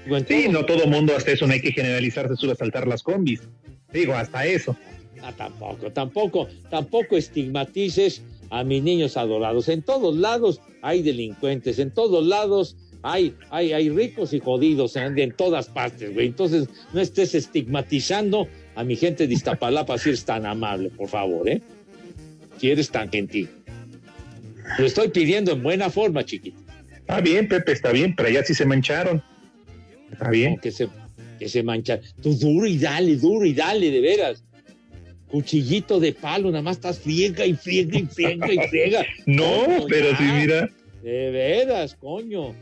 Digo, 0.05 0.19
Sí, 0.25 0.47
no 0.49 0.65
todo 0.65 0.87
mundo 0.87 1.15
hasta 1.15 1.31
eso 1.31 1.45
no 1.45 1.53
hay 1.53 1.61
que 1.61 1.73
generalizar, 1.73 2.29
se 2.29 2.35
sube 2.37 2.53
a 2.53 2.55
saltar 2.55 2.87
las 2.87 3.03
combis. 3.03 3.41
Digo, 3.91 4.13
hasta 4.13 4.45
eso. 4.45 4.77
Ah, 5.21 5.33
tampoco, 5.35 5.91
tampoco, 5.91 6.47
tampoco 6.69 7.17
estigmatices 7.17 8.21
a 8.49 8.63
mis 8.63 8.83
niños 8.83 9.17
adorados. 9.17 9.69
En 9.69 9.81
todos 9.81 10.15
lados 10.15 10.61
hay 10.81 11.01
delincuentes, 11.01 11.79
en 11.79 11.91
todos 11.91 12.25
lados 12.25 12.75
hay, 13.03 13.35
hay, 13.49 13.73
hay 13.73 13.89
ricos 13.89 14.33
y 14.33 14.39
jodidos 14.39 14.95
en, 14.95 15.17
en 15.17 15.31
todas 15.31 15.67
partes, 15.67 16.13
güey. 16.13 16.27
Entonces, 16.27 16.67
no 16.93 17.01
estés 17.01 17.35
estigmatizando 17.35 18.47
a 18.75 18.83
mi 18.83 18.95
gente 18.95 19.27
de 19.27 19.33
Iztapalapa 19.33 19.97
si 19.97 20.09
eres 20.09 20.25
tan 20.25 20.45
amable, 20.45 20.89
por 20.89 21.07
favor, 21.09 21.47
¿eh? 21.47 21.61
Si 22.57 22.69
eres 22.69 22.89
tan 22.89 23.09
gentil. 23.09 23.49
Lo 24.77 24.85
estoy 24.85 25.09
pidiendo 25.09 25.51
en 25.51 25.63
buena 25.63 25.89
forma, 25.89 26.23
chiquito. 26.23 26.59
Está 26.91 27.21
bien, 27.21 27.47
Pepe, 27.47 27.71
está 27.71 27.91
bien, 27.91 28.15
pero 28.15 28.29
allá 28.29 28.43
sí 28.43 28.53
se 28.53 28.65
mancharon. 28.65 29.23
Está 30.11 30.29
bien. 30.29 30.57
Que 30.57 30.71
se, 30.71 30.89
que 31.39 31.47
se 31.47 31.63
mancha. 31.63 31.99
Tú 32.21 32.33
duro 32.33 32.67
y 32.67 32.77
dale, 32.77 33.15
duro 33.15 33.45
y 33.45 33.53
dale, 33.53 33.91
de 33.91 34.01
veras. 34.01 34.43
Cuchillito 35.29 35.99
de 35.99 36.13
palo, 36.13 36.49
nada 36.51 36.61
más 36.63 36.77
estás 36.77 36.99
friega 36.99 37.45
y 37.45 37.53
friega 37.53 37.99
y 37.99 38.05
friega 38.05 38.51
y 38.51 38.59
friega. 38.67 39.05
No, 39.25 39.65
Coño, 39.65 39.85
pero 39.89 40.11
ya. 40.11 40.17
sí, 40.17 40.23
mira. 40.23 40.69
De 41.03 41.31
veras, 41.31 41.95
coño. 41.95 42.53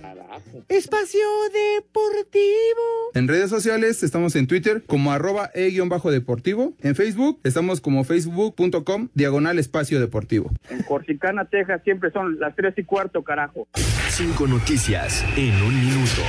Carajo. 0.00 0.62
Espacio 0.68 1.20
Deportivo. 1.50 3.10
En 3.14 3.26
redes 3.26 3.48
sociales 3.48 4.02
estamos 4.02 4.36
en 4.36 4.46
Twitter 4.46 4.82
como 4.86 5.12
arroba 5.12 5.50
e-deportivo. 5.54 6.74
En 6.82 6.94
Facebook 6.94 7.40
estamos 7.42 7.80
como 7.80 8.04
facebook.com 8.04 9.08
diagonal 9.14 9.58
espacio 9.58 10.00
deportivo. 10.00 10.50
En 10.68 10.82
Corsicana, 10.82 11.46
Texas, 11.46 11.80
siempre 11.84 12.10
son 12.12 12.38
las 12.38 12.54
tres 12.54 12.74
y 12.76 12.84
cuarto, 12.84 13.22
carajo. 13.22 13.66
Cinco 14.10 14.46
noticias 14.46 15.24
en 15.36 15.54
un 15.62 15.80
minuto. 15.80 16.22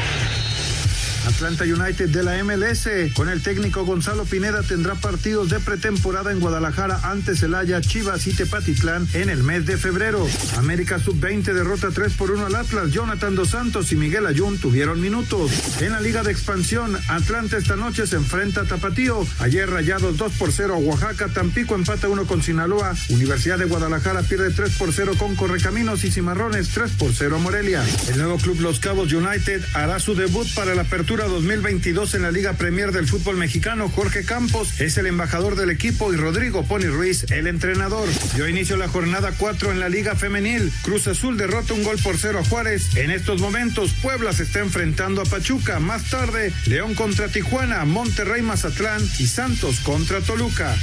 Atlanta 1.28 1.64
United 1.64 2.10
de 2.10 2.24
la 2.24 2.44
MLS 2.44 2.88
con 3.14 3.30
el 3.30 3.42
técnico 3.42 3.84
Gonzalo 3.86 4.26
Pineda 4.26 4.62
tendrá 4.62 4.96
partidos 4.96 5.50
de 5.50 5.60
pretemporada 5.60 6.32
en 6.32 6.40
Guadalajara 6.40 7.00
ante 7.04 7.36
Celaya, 7.36 7.82
Chivas 7.82 8.28
y 8.28 8.34
Tepatitlán 8.34 9.08
en 9.14 9.30
el 9.30 9.44
mes 9.44 9.66
de 9.66 9.78
febrero. 9.78 10.28
América 10.58 11.00
Sub-20 11.00 11.54
derrota 11.54 11.90
3 11.94 12.14
por 12.14 12.32
1 12.32 12.46
al 12.46 12.56
Atlas. 12.56 12.92
Jonathan 12.92 13.36
Dos 13.36 13.50
Santos 13.50 13.92
y 13.92 13.96
Miguel 13.96 14.28
Ayun 14.28 14.60
tuvieron 14.60 15.02
minutos. 15.02 15.52
En 15.82 15.92
la 15.92 16.02
Liga 16.02 16.24
de 16.24 16.32
Expansión, 16.32 16.98
Atlanta 17.08 17.58
esta 17.58 17.76
noche 17.76 18.06
se 18.08 18.18
enfrenta 18.18 18.62
a 18.62 18.66
Tapatío. 18.66 19.26
Ayer 19.40 19.70
Rayados 19.70 20.18
2 20.18 20.34
por 20.34 20.52
0 20.52 20.76
a 20.76 20.78
Oaxaca. 20.78 21.28
Tampico 21.30 21.76
empata 21.76 22.08
1 22.08 22.26
con 22.26 22.44
Sinaloa. 22.44 22.94
Universidad 23.10 23.58
de 23.58 23.66
Guadalajara 23.66 24.22
pierde 24.22 24.52
3 24.52 24.76
por 24.78 24.94
0 24.94 25.14
con 25.18 25.36
Correcaminos 25.36 26.04
y 26.04 26.12
Cimarrones 26.12 26.70
3 26.70 26.92
por 26.92 27.14
0 27.14 27.38
a 27.38 27.40
Morelia. 27.40 27.84
El 28.10 28.18
nuevo 28.18 28.38
club 28.38 28.60
Los 28.60 28.80
Cabos 28.80 29.12
United 29.12 29.64
hará 29.74 30.00
su 30.00 30.14
debut 30.14 30.48
para 30.54 30.76
la 30.76 30.84
apertura 30.84 31.15
Apertura 31.16 31.34
2022 31.34 32.16
en 32.16 32.24
la 32.24 32.32
Liga 32.32 32.52
Premier 32.54 32.92
del 32.92 33.08
fútbol 33.08 33.38
mexicano. 33.38 33.88
Jorge 33.88 34.26
Campos 34.26 34.82
es 34.82 34.98
el 34.98 35.06
embajador 35.06 35.56
del 35.56 35.70
equipo 35.70 36.12
y 36.12 36.18
Rodrigo 36.18 36.66
Pony 36.66 36.90
Ruiz 36.90 37.32
el 37.32 37.48
entrenador. 37.48 38.10
Dio 38.36 38.50
inicio 38.50 38.76
la 38.76 38.90
jornada 38.90 39.32
4 39.38 39.72
en 39.72 39.80
la 39.80 39.88
Liga 39.88 40.16
Femenil. 40.16 40.74
Cruz 40.82 41.08
Azul 41.08 41.38
derrota 41.38 41.74
un 41.74 41.84
gol 41.84 41.98
por 42.04 42.18
cero 42.18 42.40
a 42.40 42.44
Juárez. 42.44 42.98
En 42.98 43.12
estos 43.12 43.40
momentos, 43.40 43.94
Puebla 44.02 44.34
se 44.34 44.44
está 44.44 44.60
enfrentando 44.60 45.22
a 45.22 45.26
Pachuca. 45.26 45.80
Más 45.80 46.10
tarde, 46.10 46.52
León 46.66 46.96
contra 46.96 47.30
Tijuana, 47.30 47.86
Monterrey 47.86 48.42
Mazatlán 48.42 49.02
y 49.18 49.28
Santos 49.28 49.80
contra 49.80 50.20
Toluca. 50.20 50.76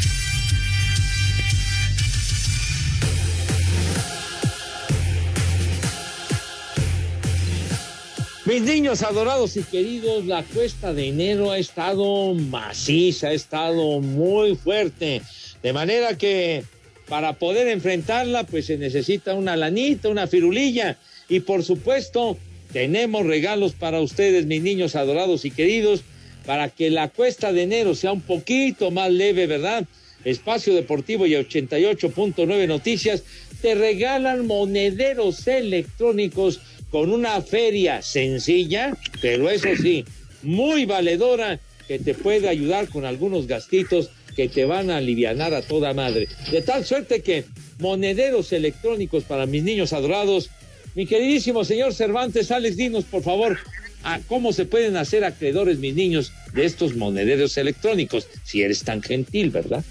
Mis 8.52 8.60
niños 8.60 9.02
adorados 9.02 9.56
y 9.56 9.62
queridos, 9.62 10.26
la 10.26 10.42
cuesta 10.42 10.92
de 10.92 11.08
enero 11.08 11.52
ha 11.52 11.56
estado 11.56 12.34
maciza, 12.34 13.28
ha 13.28 13.32
estado 13.32 13.98
muy 14.00 14.56
fuerte. 14.56 15.22
De 15.62 15.72
manera 15.72 16.18
que 16.18 16.62
para 17.08 17.32
poder 17.38 17.68
enfrentarla, 17.68 18.44
pues 18.44 18.66
se 18.66 18.76
necesita 18.76 19.32
una 19.32 19.56
lanita, 19.56 20.10
una 20.10 20.26
firulilla. 20.26 20.98
Y 21.30 21.40
por 21.40 21.64
supuesto, 21.64 22.36
tenemos 22.74 23.24
regalos 23.24 23.72
para 23.72 24.02
ustedes, 24.02 24.44
mis 24.44 24.60
niños 24.60 24.96
adorados 24.96 25.46
y 25.46 25.50
queridos, 25.50 26.02
para 26.44 26.68
que 26.68 26.90
la 26.90 27.08
cuesta 27.08 27.54
de 27.54 27.62
enero 27.62 27.94
sea 27.94 28.12
un 28.12 28.20
poquito 28.20 28.90
más 28.90 29.10
leve, 29.10 29.46
¿verdad? 29.46 29.86
Espacio 30.26 30.74
Deportivo 30.74 31.24
y 31.24 31.32
88.9 31.32 32.68
Noticias 32.68 33.24
te 33.62 33.74
regalan 33.76 34.46
monederos 34.46 35.46
electrónicos 35.46 36.60
con 36.92 37.10
una 37.10 37.40
feria 37.40 38.02
sencilla, 38.02 38.96
pero 39.22 39.48
eso 39.48 39.68
sí, 39.80 40.04
muy 40.42 40.84
valedora, 40.84 41.58
que 41.88 41.98
te 41.98 42.14
puede 42.14 42.48
ayudar 42.48 42.88
con 42.88 43.06
algunos 43.06 43.46
gastitos 43.46 44.10
que 44.36 44.48
te 44.48 44.66
van 44.66 44.90
a 44.90 44.98
aliviar 44.98 45.40
a 45.40 45.62
toda 45.62 45.94
madre. 45.94 46.28
De 46.50 46.60
tal 46.60 46.84
suerte 46.84 47.22
que 47.22 47.44
monederos 47.78 48.52
electrónicos 48.52 49.24
para 49.24 49.46
mis 49.46 49.62
niños 49.62 49.92
adorados. 49.92 50.50
Mi 50.94 51.06
queridísimo 51.06 51.64
señor 51.64 51.94
Cervantes, 51.94 52.50
Alex, 52.50 52.76
dinos 52.76 53.04
por 53.04 53.22
favor 53.22 53.58
a 54.04 54.20
cómo 54.20 54.52
se 54.52 54.66
pueden 54.66 54.96
hacer 54.96 55.24
acreedores 55.24 55.78
mis 55.78 55.94
niños 55.94 56.32
de 56.52 56.66
estos 56.66 56.94
monederos 56.94 57.56
electrónicos, 57.56 58.26
si 58.44 58.62
eres 58.62 58.82
tan 58.82 59.00
gentil, 59.02 59.50
¿verdad? 59.50 59.82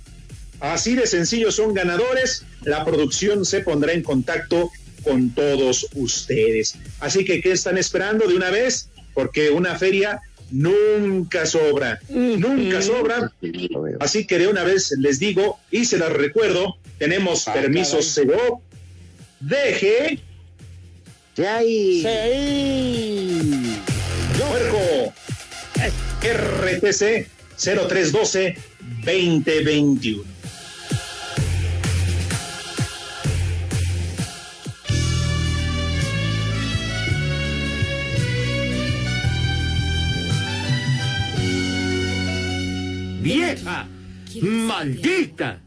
Así 0.60 0.94
de 0.94 1.06
sencillo 1.06 1.50
son 1.50 1.74
ganadores, 1.74 2.44
la 2.62 2.84
producción 2.84 3.44
se 3.44 3.60
pondrá 3.60 3.92
en 3.92 4.02
contacto 4.02 4.70
con 5.02 5.34
todos 5.34 5.88
ustedes. 5.94 6.76
Así 7.00 7.24
que, 7.24 7.40
¿qué 7.40 7.52
están 7.52 7.78
esperando 7.78 8.28
de 8.28 8.36
una 8.36 8.50
vez? 8.50 8.88
Porque 9.14 9.50
una 9.50 9.76
feria 9.76 10.20
nunca 10.52 11.44
sobra, 11.46 11.98
nunca 12.08 12.80
sobra. 12.82 13.32
Así 14.00 14.26
que 14.26 14.38
de 14.38 14.48
una 14.48 14.62
vez 14.64 14.92
les 14.98 15.18
digo 15.18 15.58
y 15.70 15.84
se 15.86 15.98
las 15.98 16.12
recuerdo, 16.12 16.76
tenemos 16.98 17.48
Ah, 17.48 17.52
permisos 17.54 18.14
CEDO, 18.14 18.60
deje, 19.40 20.20
ahí. 21.48 22.02
puerco, 24.38 25.12
RTC 26.22 27.26
0312 27.56 28.56
2021. 29.04 30.31
¡Vieja! 43.52 43.88
¡Maldita! 44.40 45.62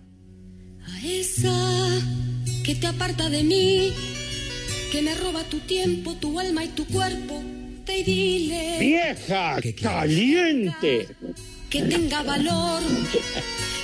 A 0.88 1.06
esa 1.06 2.02
que 2.64 2.74
te 2.74 2.88
aparta 2.88 3.30
de 3.30 3.44
mí, 3.44 3.94
que 4.92 5.04
me 5.04 5.14
roba 5.14 5.44
tu 5.44 5.60
tiempo, 5.60 6.16
tu 6.16 6.40
alma 6.40 6.64
y 6.64 6.70
tu 6.70 6.86
cuerpo, 6.86 7.44
te 7.86 8.04
dile. 8.04 8.78
¡Vieja! 8.80 9.58
¡Caliente! 9.80 11.10
Que 11.70 11.84
tenga 11.84 12.24
valor, 12.24 12.82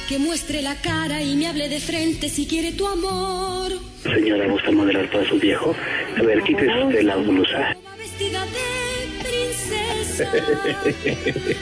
que 0.09 0.17
muestre 0.17 0.63
la 0.63 0.75
cara 0.75 1.21
y 1.21 1.35
me 1.35 1.47
hable 1.47 1.69
de 1.69 1.79
frente 1.79 2.27
si 2.29 2.47
quiere 2.47 2.71
tu 2.71 2.87
amor. 2.87 3.71
Señora, 4.01 4.47
¿gusta 4.47 4.71
moderar 4.71 5.11
para 5.11 5.29
su 5.29 5.37
viejo? 5.37 5.75
A 6.17 6.23
ver, 6.23 6.41
quítese 6.41 6.83
usted 6.85 7.03
la 7.03 7.17
blusa. 7.17 7.77
Vestida 7.97 8.45
de 8.45 9.21
princesa. 9.23 10.31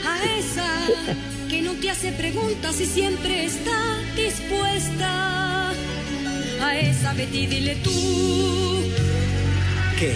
A 0.06 0.38
esa 0.38 0.88
te 1.80 1.88
hace 1.88 2.12
preguntas 2.12 2.78
y 2.80 2.86
siempre 2.86 3.44
está 3.44 3.98
dispuesta. 4.14 5.70
A 6.60 6.78
esa 6.78 7.14
Betty 7.14 7.46
dile 7.46 7.76
tú. 7.76 8.82
¿Qué? 9.98 10.12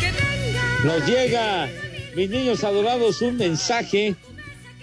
Que 0.00 0.10
venga. 0.10 0.84
Nos 0.84 1.06
llega, 1.06 1.68
mis 2.16 2.28
niños 2.28 2.64
adorados, 2.64 3.22
un 3.22 3.36
mensaje 3.36 4.16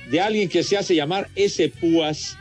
de 0.09 0.21
alguien 0.21 0.47
que 0.47 0.63
se 0.63 0.77
hace 0.77 0.95
llamar 0.95 1.29
S. 1.35 1.67
Púas. 1.69 2.37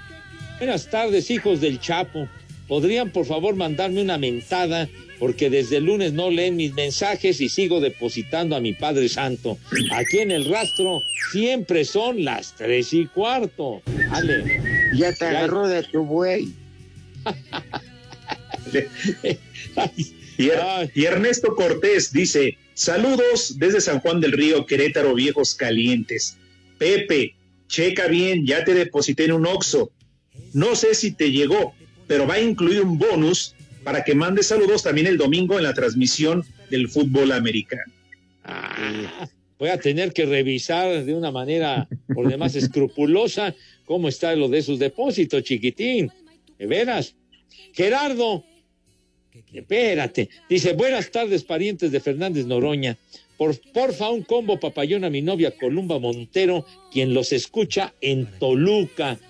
Buenas 0.58 0.88
tardes, 0.88 1.30
hijos 1.30 1.60
del 1.60 1.80
Chapo. 1.80 2.28
¿Podrían, 2.68 3.10
por 3.10 3.26
favor, 3.26 3.56
mandarme 3.56 4.00
una 4.00 4.16
mentada? 4.16 4.88
Porque 5.18 5.48
desde 5.50 5.78
el 5.78 5.84
lunes 5.84 6.12
no 6.12 6.30
leen 6.30 6.56
mis 6.56 6.74
mensajes 6.74 7.40
y 7.40 7.48
sigo 7.48 7.80
depositando 7.80 8.54
a 8.56 8.60
mi 8.60 8.72
Padre 8.74 9.08
Santo. 9.08 9.58
Aquí 9.92 10.18
en 10.18 10.30
el 10.30 10.44
rastro 10.50 11.00
siempre 11.32 11.84
son 11.84 12.24
las 12.24 12.54
tres 12.54 12.92
y 12.92 13.06
cuarto. 13.06 13.80
Ale. 14.10 14.60
Ya 14.94 15.12
te 15.14 15.24
agarró 15.26 15.66
de 15.68 15.82
tu 15.84 16.04
buey. 16.04 16.48
Y, 20.38 20.48
Er- 20.50 20.90
y 20.94 21.04
Ernesto 21.04 21.54
Cortés 21.54 22.12
dice, 22.12 22.58
saludos 22.74 23.58
desde 23.58 23.80
San 23.80 24.00
Juan 24.00 24.20
del 24.20 24.32
Río, 24.32 24.66
Querétaro, 24.66 25.14
viejos 25.14 25.54
calientes. 25.54 26.36
Pepe, 26.76 27.34
checa 27.68 28.06
bien, 28.08 28.44
ya 28.46 28.62
te 28.64 28.74
deposité 28.74 29.24
en 29.24 29.32
un 29.32 29.46
Oxo. 29.46 29.90
No 30.52 30.76
sé 30.76 30.94
si 30.94 31.12
te 31.12 31.30
llegó, 31.32 31.74
pero 32.06 32.26
va 32.26 32.34
a 32.34 32.40
incluir 32.40 32.82
un 32.82 32.98
bonus 32.98 33.54
para 33.86 34.02
que 34.02 34.16
mandes 34.16 34.48
saludos 34.48 34.82
también 34.82 35.06
el 35.06 35.16
domingo 35.16 35.58
en 35.58 35.62
la 35.62 35.72
transmisión 35.72 36.44
del 36.70 36.88
fútbol 36.88 37.30
americano. 37.30 37.92
Ah, 38.42 39.28
voy 39.60 39.68
a 39.68 39.78
tener 39.78 40.12
que 40.12 40.26
revisar 40.26 41.04
de 41.04 41.14
una 41.14 41.30
manera 41.30 41.86
por 42.12 42.26
demás 42.26 42.56
escrupulosa 42.56 43.54
cómo 43.84 44.08
está 44.08 44.34
lo 44.34 44.48
de 44.48 44.62
sus 44.62 44.80
depósitos, 44.80 45.44
chiquitín. 45.44 46.10
De 46.58 46.66
veras. 46.66 47.14
Gerardo, 47.74 48.44
espérate. 49.52 50.30
Dice, 50.50 50.72
buenas 50.72 51.12
tardes, 51.12 51.44
parientes 51.44 51.92
de 51.92 52.00
Fernández 52.00 52.44
Noroña. 52.44 52.98
Por, 53.36 53.56
porfa, 53.70 54.10
un 54.10 54.24
combo 54.24 54.58
papayón 54.58 55.04
a 55.04 55.10
mi 55.10 55.22
novia 55.22 55.52
Columba 55.52 56.00
Montero, 56.00 56.66
quien 56.90 57.14
los 57.14 57.32
escucha 57.32 57.94
en 58.00 58.26
Toluca. 58.40 59.20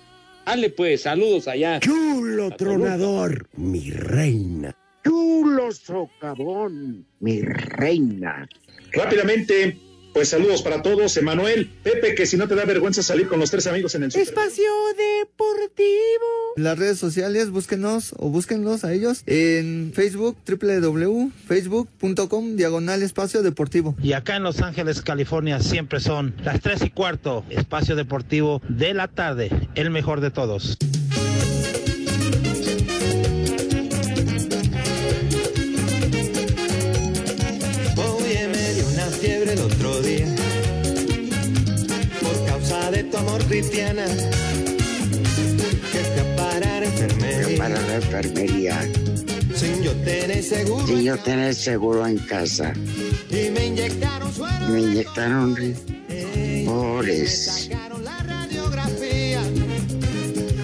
Dale 0.47 0.69
pues, 0.69 1.01
saludos 1.01 1.45
allá. 1.49 1.81
Chulo 1.81 2.49
tronador, 2.51 3.49
mi 3.57 3.91
reina. 3.91 4.73
Chulo 5.03 5.73
socavón, 5.73 7.05
mi 7.19 7.41
reina. 7.41 8.47
Rápidamente, 8.93 9.77
pues 10.17 10.29
saludos 10.29 10.63
para 10.63 10.81
todos. 10.81 11.15
Emanuel, 11.17 11.69
Pepe, 11.83 12.15
que 12.15 12.25
si 12.25 12.37
no 12.37 12.47
te 12.47 12.55
da 12.55 12.65
vergüenza 12.65 13.03
salir 13.03 13.27
con 13.27 13.39
los 13.39 13.51
tres 13.51 13.67
amigos 13.67 13.93
en 13.93 14.01
el 14.01 14.11
super. 14.11 14.27
Espacio 14.27 14.63
Deportivo. 14.97 16.55
Las 16.55 16.79
redes 16.79 16.97
sociales, 16.97 17.51
búsquenos 17.51 18.15
o 18.17 18.29
búsquenlos 18.29 18.83
a 18.83 18.93
ellos 18.93 19.21
en 19.27 19.91
Facebook, 19.93 20.35
www.facebook.com, 20.47 22.55
diagonal 22.55 23.03
espacio 23.03 23.43
deportivo. 23.43 23.95
Y 24.01 24.13
acá 24.13 24.37
en 24.37 24.41
Los 24.41 24.59
Ángeles, 24.61 25.03
California, 25.03 25.59
siempre 25.59 25.99
son 25.99 26.33
las 26.43 26.61
3 26.61 26.85
y 26.85 26.89
cuarto, 26.89 27.45
espacio 27.51 27.95
deportivo 27.95 28.59
de 28.69 28.95
la 28.95 29.07
tarde, 29.07 29.51
el 29.75 29.91
mejor 29.91 30.21
de 30.21 30.31
todos. 30.31 30.79
Tu 43.17 43.29
amor 43.29 43.43
cristiana. 43.45 44.05
Que 45.91 45.99
fui 45.99 46.19
a 46.19 46.35
parar 46.35 46.83
enfermería. 46.83 47.57
Para 47.57 47.81
la 47.81 47.95
enfermería. 47.95 48.81
sin 49.55 49.83
yo 49.83 49.93
tener 50.03 50.43
seguro. 50.43 50.87
Sin 50.87 51.01
yo 51.01 51.17
tener 51.17 51.55
seguro 51.55 52.07
en 52.07 52.17
casa. 52.19 52.73
Y 53.29 53.49
me 53.51 53.67
inyectaron 53.67 54.33
suero. 54.33 54.67
Me 54.69 54.81
inyectaron 54.81 55.55
pobres. 56.65 57.69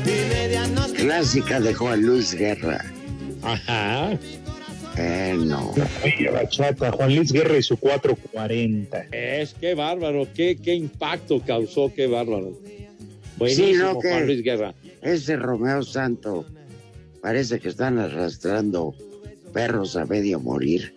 Me 0.05 0.47
diagnosticaron. 0.49 0.93
Clásica 0.93 1.59
de 1.59 1.73
Juan 1.73 2.01
Luis 2.01 2.33
Guerra. 2.33 2.85
Ajá. 3.41 4.17
No. 4.97 5.73
Oye, 6.03 6.29
bachata, 6.31 6.91
Juan 6.91 7.15
Luis 7.15 7.31
Guerra 7.31 7.57
y 7.57 7.63
su 7.63 7.77
440. 7.77 9.07
Es, 9.11 9.53
qué 9.55 9.73
bárbaro, 9.73 10.27
qué, 10.33 10.55
qué 10.55 10.75
impacto 10.75 11.41
causó, 11.41 11.91
qué 11.93 12.07
bárbaro. 12.07 12.53
Buenísimo, 13.37 13.67
Sí, 13.67 13.73
¿no? 13.73 13.99
Que 13.99 14.09
Juan 14.09 14.25
Luis 14.27 14.43
Guerra. 14.43 14.73
Ese 15.01 15.35
Romeo 15.35 15.81
Santo 15.83 16.45
parece 17.21 17.59
que 17.59 17.69
están 17.69 17.97
arrastrando 17.97 18.93
perros 19.51 19.95
a 19.95 20.05
medio 20.05 20.39
morir. 20.39 20.93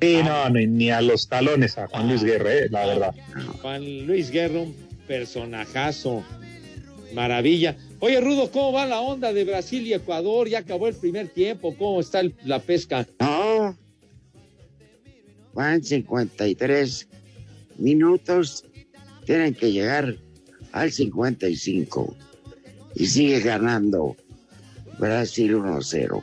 Sí, 0.00 0.20
no, 0.22 0.50
ni, 0.50 0.66
ni 0.66 0.90
a 0.90 1.00
los 1.00 1.28
talones 1.28 1.78
a 1.78 1.86
Juan 1.88 2.08
Luis 2.08 2.22
Guerra, 2.22 2.52
eh, 2.52 2.68
la 2.70 2.86
verdad. 2.86 3.14
Juan 3.62 4.06
Luis 4.06 4.30
Guerra, 4.30 4.60
un 4.60 4.74
personajazo. 5.06 6.22
Maravilla. 7.14 7.76
Oye, 8.00 8.20
Rudo, 8.20 8.50
¿cómo 8.50 8.72
va 8.72 8.86
la 8.86 9.00
onda 9.00 9.32
de 9.32 9.44
Brasil 9.44 9.86
y 9.86 9.94
Ecuador? 9.94 10.48
Ya 10.48 10.58
acabó 10.60 10.88
el 10.88 10.94
primer 10.94 11.28
tiempo. 11.28 11.74
¿Cómo 11.76 12.00
está 12.00 12.20
el- 12.20 12.34
la 12.44 12.58
pesca? 12.58 13.06
No. 13.20 13.76
Van 15.54 15.82
53 15.82 17.08
minutos. 17.78 18.64
Tienen 19.24 19.54
que 19.54 19.72
llegar 19.72 20.16
al 20.72 20.90
55. 20.92 22.16
Y 22.96 23.06
sigue 23.06 23.40
ganando 23.40 24.16
Brasil 24.98 25.54
1-0. 25.54 26.22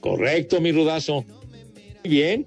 Correcto, 0.00 0.60
mi 0.60 0.72
Rudazo. 0.72 1.24
Muy 2.04 2.10
bien. 2.10 2.46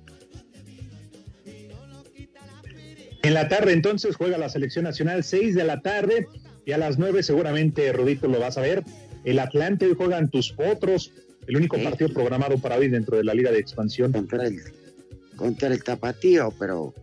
En 3.24 3.34
la 3.34 3.50
tarde 3.50 3.74
entonces 3.74 4.16
juega 4.16 4.38
la 4.38 4.50
selección 4.50 4.86
nacional, 4.86 5.24
6 5.24 5.56
de 5.56 5.64
la 5.64 5.82
tarde, 5.82 6.28
y 6.66 6.72
a 6.72 6.78
las 6.78 6.98
9 6.98 7.24
seguramente, 7.24 7.92
Rodito, 7.92 8.28
lo 8.28 8.40
vas 8.40 8.58
a 8.58 8.62
ver. 8.62 8.84
El 9.24 9.40
Atlante 9.40 9.86
hoy 9.86 9.96
juegan 9.96 10.30
tus 10.30 10.52
potros, 10.54 11.12
el 11.48 11.58
único 11.58 11.78
partido 11.78 12.14
programado 12.14 12.58
para 12.60 12.78
hoy 12.78 12.88
dentro 12.88 13.18
de 13.18 13.24
la 13.24 13.34
Liga 13.34 13.52
de 13.52 13.60
Expansión. 13.60 14.12
Contra 14.12 14.46
el, 14.46 14.62
contra 15.36 15.68
el 15.68 15.84
tapatío, 15.84 16.54
pero 16.58 16.94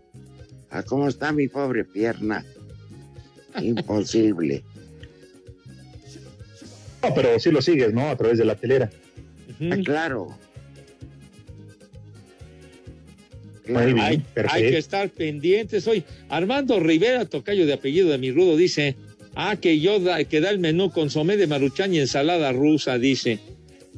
a 0.71 0.83
cómo 0.83 1.09
está 1.09 1.33
mi 1.33 1.49
pobre 1.49 1.85
pierna. 1.85 2.45
Imposible. 3.61 4.65
No, 7.03 7.15
pero 7.15 7.39
sí 7.39 7.53
lo 7.53 7.63
sigues, 7.63 7.93
¿no? 7.95 8.09
A 8.09 8.17
través 8.17 8.37
de 8.37 8.45
la 8.45 8.57
telera. 8.57 8.91
Ah, 9.61 9.77
claro. 9.85 10.37
Muy 13.69 13.93
bien, 13.93 14.25
hay, 14.49 14.63
que 14.63 14.79
estar 14.79 15.09
pendientes 15.11 15.87
hoy. 15.89 16.05
Armando 16.29 16.79
Rivera, 16.79 17.25
tocayo 17.25 17.67
de 17.67 17.73
apellido 17.73 18.09
de 18.11 18.19
mi 18.19 18.31
rudo, 18.31 18.57
dice, 18.57 18.97
ah, 19.35 19.57
que 19.57 19.81
yo 19.81 19.99
da, 19.99 20.23
que 20.25 20.41
da 20.41 20.51
el 20.51 20.59
menú 20.59 20.91
consomé 20.91 21.37
de 21.37 21.47
maruchan 21.47 21.93
y 21.93 21.99
ensalada 21.99 22.53
rusa, 22.53 22.99
dice. 22.99 23.41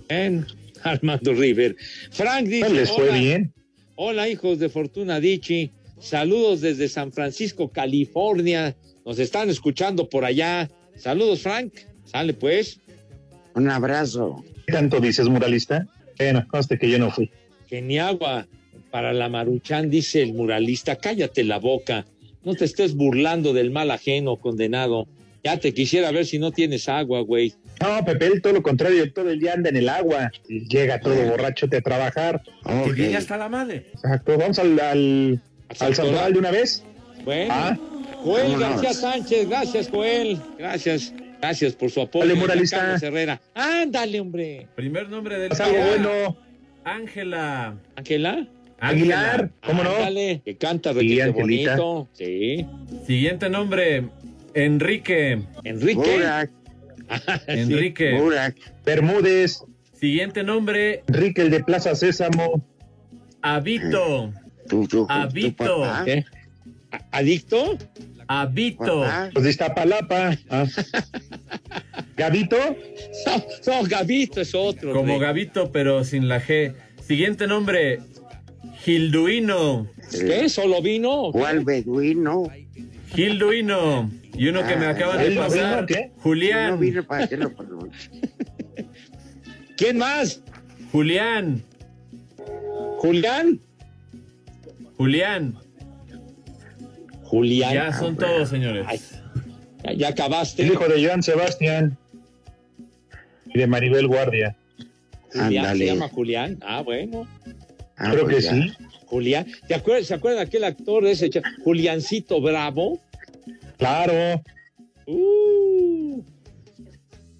En 0.09 0.47
Armando 0.83 1.35
Rivera. 1.35 1.75
Frank 2.11 2.47
dice, 2.47 2.61
Pues 2.61 2.73
les 2.73 2.91
fue 2.91 3.05
hola, 3.09 3.19
bien. 3.19 3.53
hola 3.97 4.29
hijos 4.29 4.59
de 4.59 4.69
Fortuna 4.69 5.21
Dichi, 5.21 5.71
saludos 6.01 6.61
desde 6.61 6.89
San 6.89 7.12
Francisco, 7.12 7.69
California. 7.69 8.75
Nos 9.05 9.19
están 9.19 9.51
escuchando 9.51 10.09
por 10.09 10.25
allá. 10.25 10.71
Saludos, 10.97 11.41
Frank. 11.41 11.73
Sale 12.05 12.33
pues. 12.33 12.81
Un 13.55 13.71
abrazo. 13.71 14.45
¿Qué 14.66 14.73
tanto 14.73 15.01
dices, 15.01 15.29
muralista? 15.29 15.87
Bueno, 16.19 16.47
conste 16.49 16.79
que 16.79 16.91
yo 16.91 16.99
no 16.99 17.11
fui. 17.11 17.31
Que 17.69 17.81
ni 17.83 17.99
agua 17.99 18.47
para 18.91 19.12
la 19.12 19.28
maruchan, 19.28 19.91
dice 19.91 20.22
el 20.22 20.34
muralista. 20.34 20.97
Cállate 20.97 21.45
la 21.45 21.59
boca. 21.59 22.07
No 22.45 22.55
te 22.55 22.64
estés 22.64 22.95
burlando 22.95 23.53
del 23.53 23.70
mal 23.70 23.91
ajeno, 23.91 24.36
condenado. 24.36 25.07
Ya 25.45 25.59
te 25.59 25.72
quisiera 25.72 26.11
ver 26.11 26.26
si 26.26 26.39
no 26.39 26.51
tienes 26.51 26.89
agua, 26.89 27.20
güey. 27.20 27.55
No, 27.80 28.05
Pepe, 28.05 28.26
él 28.26 28.43
todo 28.43 28.55
lo 28.55 28.62
contrario, 28.62 29.12
todo 29.12 29.30
el 29.30 29.39
día 29.39 29.53
anda 29.55 29.68
en 29.68 29.76
el 29.76 29.89
agua. 29.89 30.30
Llega 30.49 31.01
todo 31.01 31.14
borracho 31.26 31.66
a 31.66 31.80
trabajar. 31.80 32.43
Que 32.84 32.93
viene 32.93 33.16
hasta 33.16 33.36
la 33.36 33.49
madre. 33.49 33.86
Exacto, 33.95 34.36
vamos 34.36 34.59
al, 34.59 34.80
al, 34.80 35.41
al 35.78 35.95
santoral 35.95 36.32
de 36.32 36.39
una 36.39 36.51
vez. 36.51 36.84
Bueno. 37.24 37.55
Ah. 37.55 37.78
Joel. 38.22 38.59
García 38.59 38.93
Sánchez, 38.93 39.49
gracias, 39.49 39.89
Joel. 39.89 40.39
Gracias. 40.59 41.14
Gracias 41.41 41.74
por 41.74 41.91
su 41.91 42.01
apoyo. 42.01 42.26
Dale, 42.26 42.39
muralista. 42.41 42.78
Carlos 42.78 43.03
Herrera. 43.03 43.41
Ándale, 43.55 44.18
hombre. 44.20 44.66
Primer 44.74 45.09
nombre 45.09 45.39
del. 45.39 45.53
Ángela. 46.84 47.76
¿Ángela? 47.95 48.49
Aguilar, 48.81 49.51
¿cómo 49.64 49.83
no? 49.83 49.91
Ándale, 49.91 50.41
que 50.45 50.57
canta 50.57 50.93
Sí, 50.95 51.20
bonito. 51.33 52.09
Sí. 52.12 52.66
Siguiente 53.07 53.49
nombre, 53.49 54.09
Enrique. 54.55 55.43
Enrique. 55.64 56.49
Enrique. 57.47 58.18
Bermúdez. 58.85 59.62
Siguiente 59.95 60.45
nombre, 60.45 61.03
Enrique, 61.09 61.43
el 61.43 61.51
de 61.51 61.64
Plaza 61.64 61.95
Sésamo. 61.95 62.64
Abito. 63.43 64.33
Abito. 65.09 65.83
¿Qué? 66.05 66.24
¿Adicto? 67.11 67.79
Abito. 68.29 69.05
Pues 69.33 69.45
de 69.45 69.51
Iztapalapa. 69.51 70.37
Ah. 70.51 70.66
¿Gavito? 72.16 72.57
No, 73.26 73.45
no, 73.66 73.89
Gavito 73.89 74.41
es 74.41 74.55
otro. 74.55 74.93
Como. 74.93 75.18
Gavito, 75.18 75.72
pero 75.72 76.05
sin 76.05 76.29
la 76.29 76.41
G. 76.41 76.74
Siguiente 77.01 77.47
nombre, 77.47 78.01
Gilduino. 78.81 79.87
¿Qué? 80.11 80.49
¿Solo 80.49 80.81
vino? 80.83 81.31
¿Cuál 81.33 81.65
beduino? 81.65 82.45
Gilduino. 83.15 84.11
Y 84.37 84.49
uno 84.49 84.67
que 84.67 84.77
me 84.77 84.87
Ah, 84.87 84.91
acaban 84.91 85.19
de 85.19 85.25
¿Gilduino 85.25 85.49
pasar, 85.49 85.87
qué? 85.87 86.11
Julián. 86.19 86.71
No 86.71 86.79
vino 86.79 87.05
para 87.05 87.27
que 87.27 87.37
lo 87.37 87.53
pronuncie. 87.55 88.11
¿Quién 89.77 89.99
más? 89.99 90.43
Julián. 90.93 91.63
¿Julián? 92.99 93.61
Julián. 94.97 95.57
Julián. 97.25 97.75
Ya 97.75 97.93
son 97.93 98.17
todos, 98.17 98.49
señores. 98.49 98.87
Ya, 99.85 99.93
ya 99.93 100.09
acabaste. 100.09 100.63
El 100.63 100.73
hijo 100.73 100.89
de 100.89 101.05
Joan 101.07 101.23
Sebastián. 101.23 101.97
Y 103.47 103.59
de 103.59 103.67
Maribel 103.67 104.07
Guardia. 104.09 104.57
Julián. 105.33 105.77
¿Se 105.77 105.87
llama 105.87 106.09
Julián? 106.09 106.59
Ah, 106.63 106.83
bueno. 106.83 107.27
Ah, 107.99 108.11
Creo 108.12 108.24
pues 108.24 108.36
que 108.36 108.42
ya. 108.42 108.53
sí. 108.53 108.72
Julián. 109.07 109.46
¿Te 109.66 109.74
acuerdas, 109.74 110.07
¿Se 110.07 110.14
acuerdan 110.14 110.40
de 110.44 110.46
aquel 110.49 110.64
actor 110.64 111.05
de 111.05 111.12
ese? 111.12 111.30
Juliancito 111.64 112.40
Bravo. 112.40 113.01
Claro. 113.78 114.42
Uh. 115.07 116.22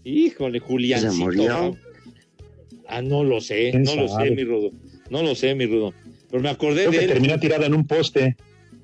Híjole, 0.05 0.59
Juliancito 0.61 1.13
¿Se 1.13 1.19
murió? 1.19 1.45
Bravo. 1.45 1.77
Ah, 2.87 3.03
no 3.03 3.23
lo 3.23 3.41
sé, 3.41 3.71
¿Quién 3.71 3.83
no 3.83 3.95
lo 3.97 4.09
sé, 4.09 4.31
mi 4.31 4.45
rudo. 4.45 4.71
No 5.11 5.23
lo 5.23 5.35
sé, 5.35 5.55
mi 5.55 5.67
rudo. 5.67 5.93
Pero 6.31 6.43
me 6.43 6.49
acordé 6.49 6.87
Creo 6.87 6.93
de 6.93 6.99
que 6.99 7.05
él. 7.05 7.11
terminó 7.13 7.39
tirada 7.39 7.67
en 7.67 7.75
un 7.75 7.87
poste. 7.87 8.37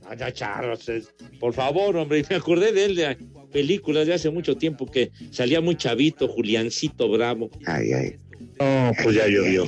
Ah, 0.07 0.15
ya, 0.15 0.31
charros, 0.33 0.87
es- 0.91 1.09
por 1.41 1.55
favor, 1.55 1.97
hombre, 1.97 2.23
me 2.29 2.37
acordé 2.37 2.73
de 2.73 2.85
él 2.85 2.95
de 2.97 3.17
películas 3.51 4.07
de 4.07 4.13
hace 4.15 4.29
mucho 4.31 4.57
tiempo 4.57 4.85
que 4.87 5.11
salía 5.31 5.63
muy 5.63 5.77
chavito, 5.77 6.29
Juliancito 6.29 7.09
Bravo. 7.09 7.49
Ay, 7.67 7.93
ay. 7.93 8.17
No, 8.61 8.93
pues 9.03 9.17
ya 9.17 9.27
llovió. 9.27 9.65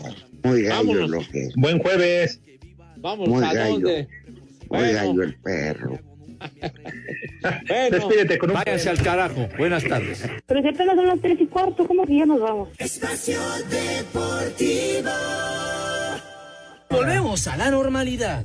Muy 0.47 0.62
gallo 0.62 1.07
lo 1.09 1.18
que. 1.20 1.49
Buen 1.57 1.78
jueves. 1.78 2.40
Vamos, 2.99 3.28
Muy 3.28 3.44
¿a 3.44 3.53
gallo. 3.53 3.72
dónde? 3.74 4.09
Muy 4.26 4.78
Bueno. 4.78 4.92
gallo 4.99 5.22
el 5.22 5.34
perro. 5.36 5.99
Bueno, 7.68 7.97
Despídete 7.97 8.38
con 8.38 8.51
un 8.51 8.57
váyanse 8.57 8.90
al 8.90 9.01
carajo. 9.03 9.49
Buenas 9.57 9.84
tardes. 9.84 10.22
Pero 10.47 10.62
si 10.62 10.68
apenas 10.68 10.97
son 10.97 11.07
las 11.07 11.20
tres 11.20 11.40
y 11.40 11.47
cuarto, 11.47 11.86
¿cómo 11.86 12.05
que 12.05 12.16
ya 12.18 12.26
nos 12.26 12.40
vamos? 12.40 12.68
Espacio 12.78 13.38
Deportivo. 13.70 15.11
Volvemos 16.90 17.47
a 17.47 17.57
la 17.57 17.70
normalidad. 17.70 18.44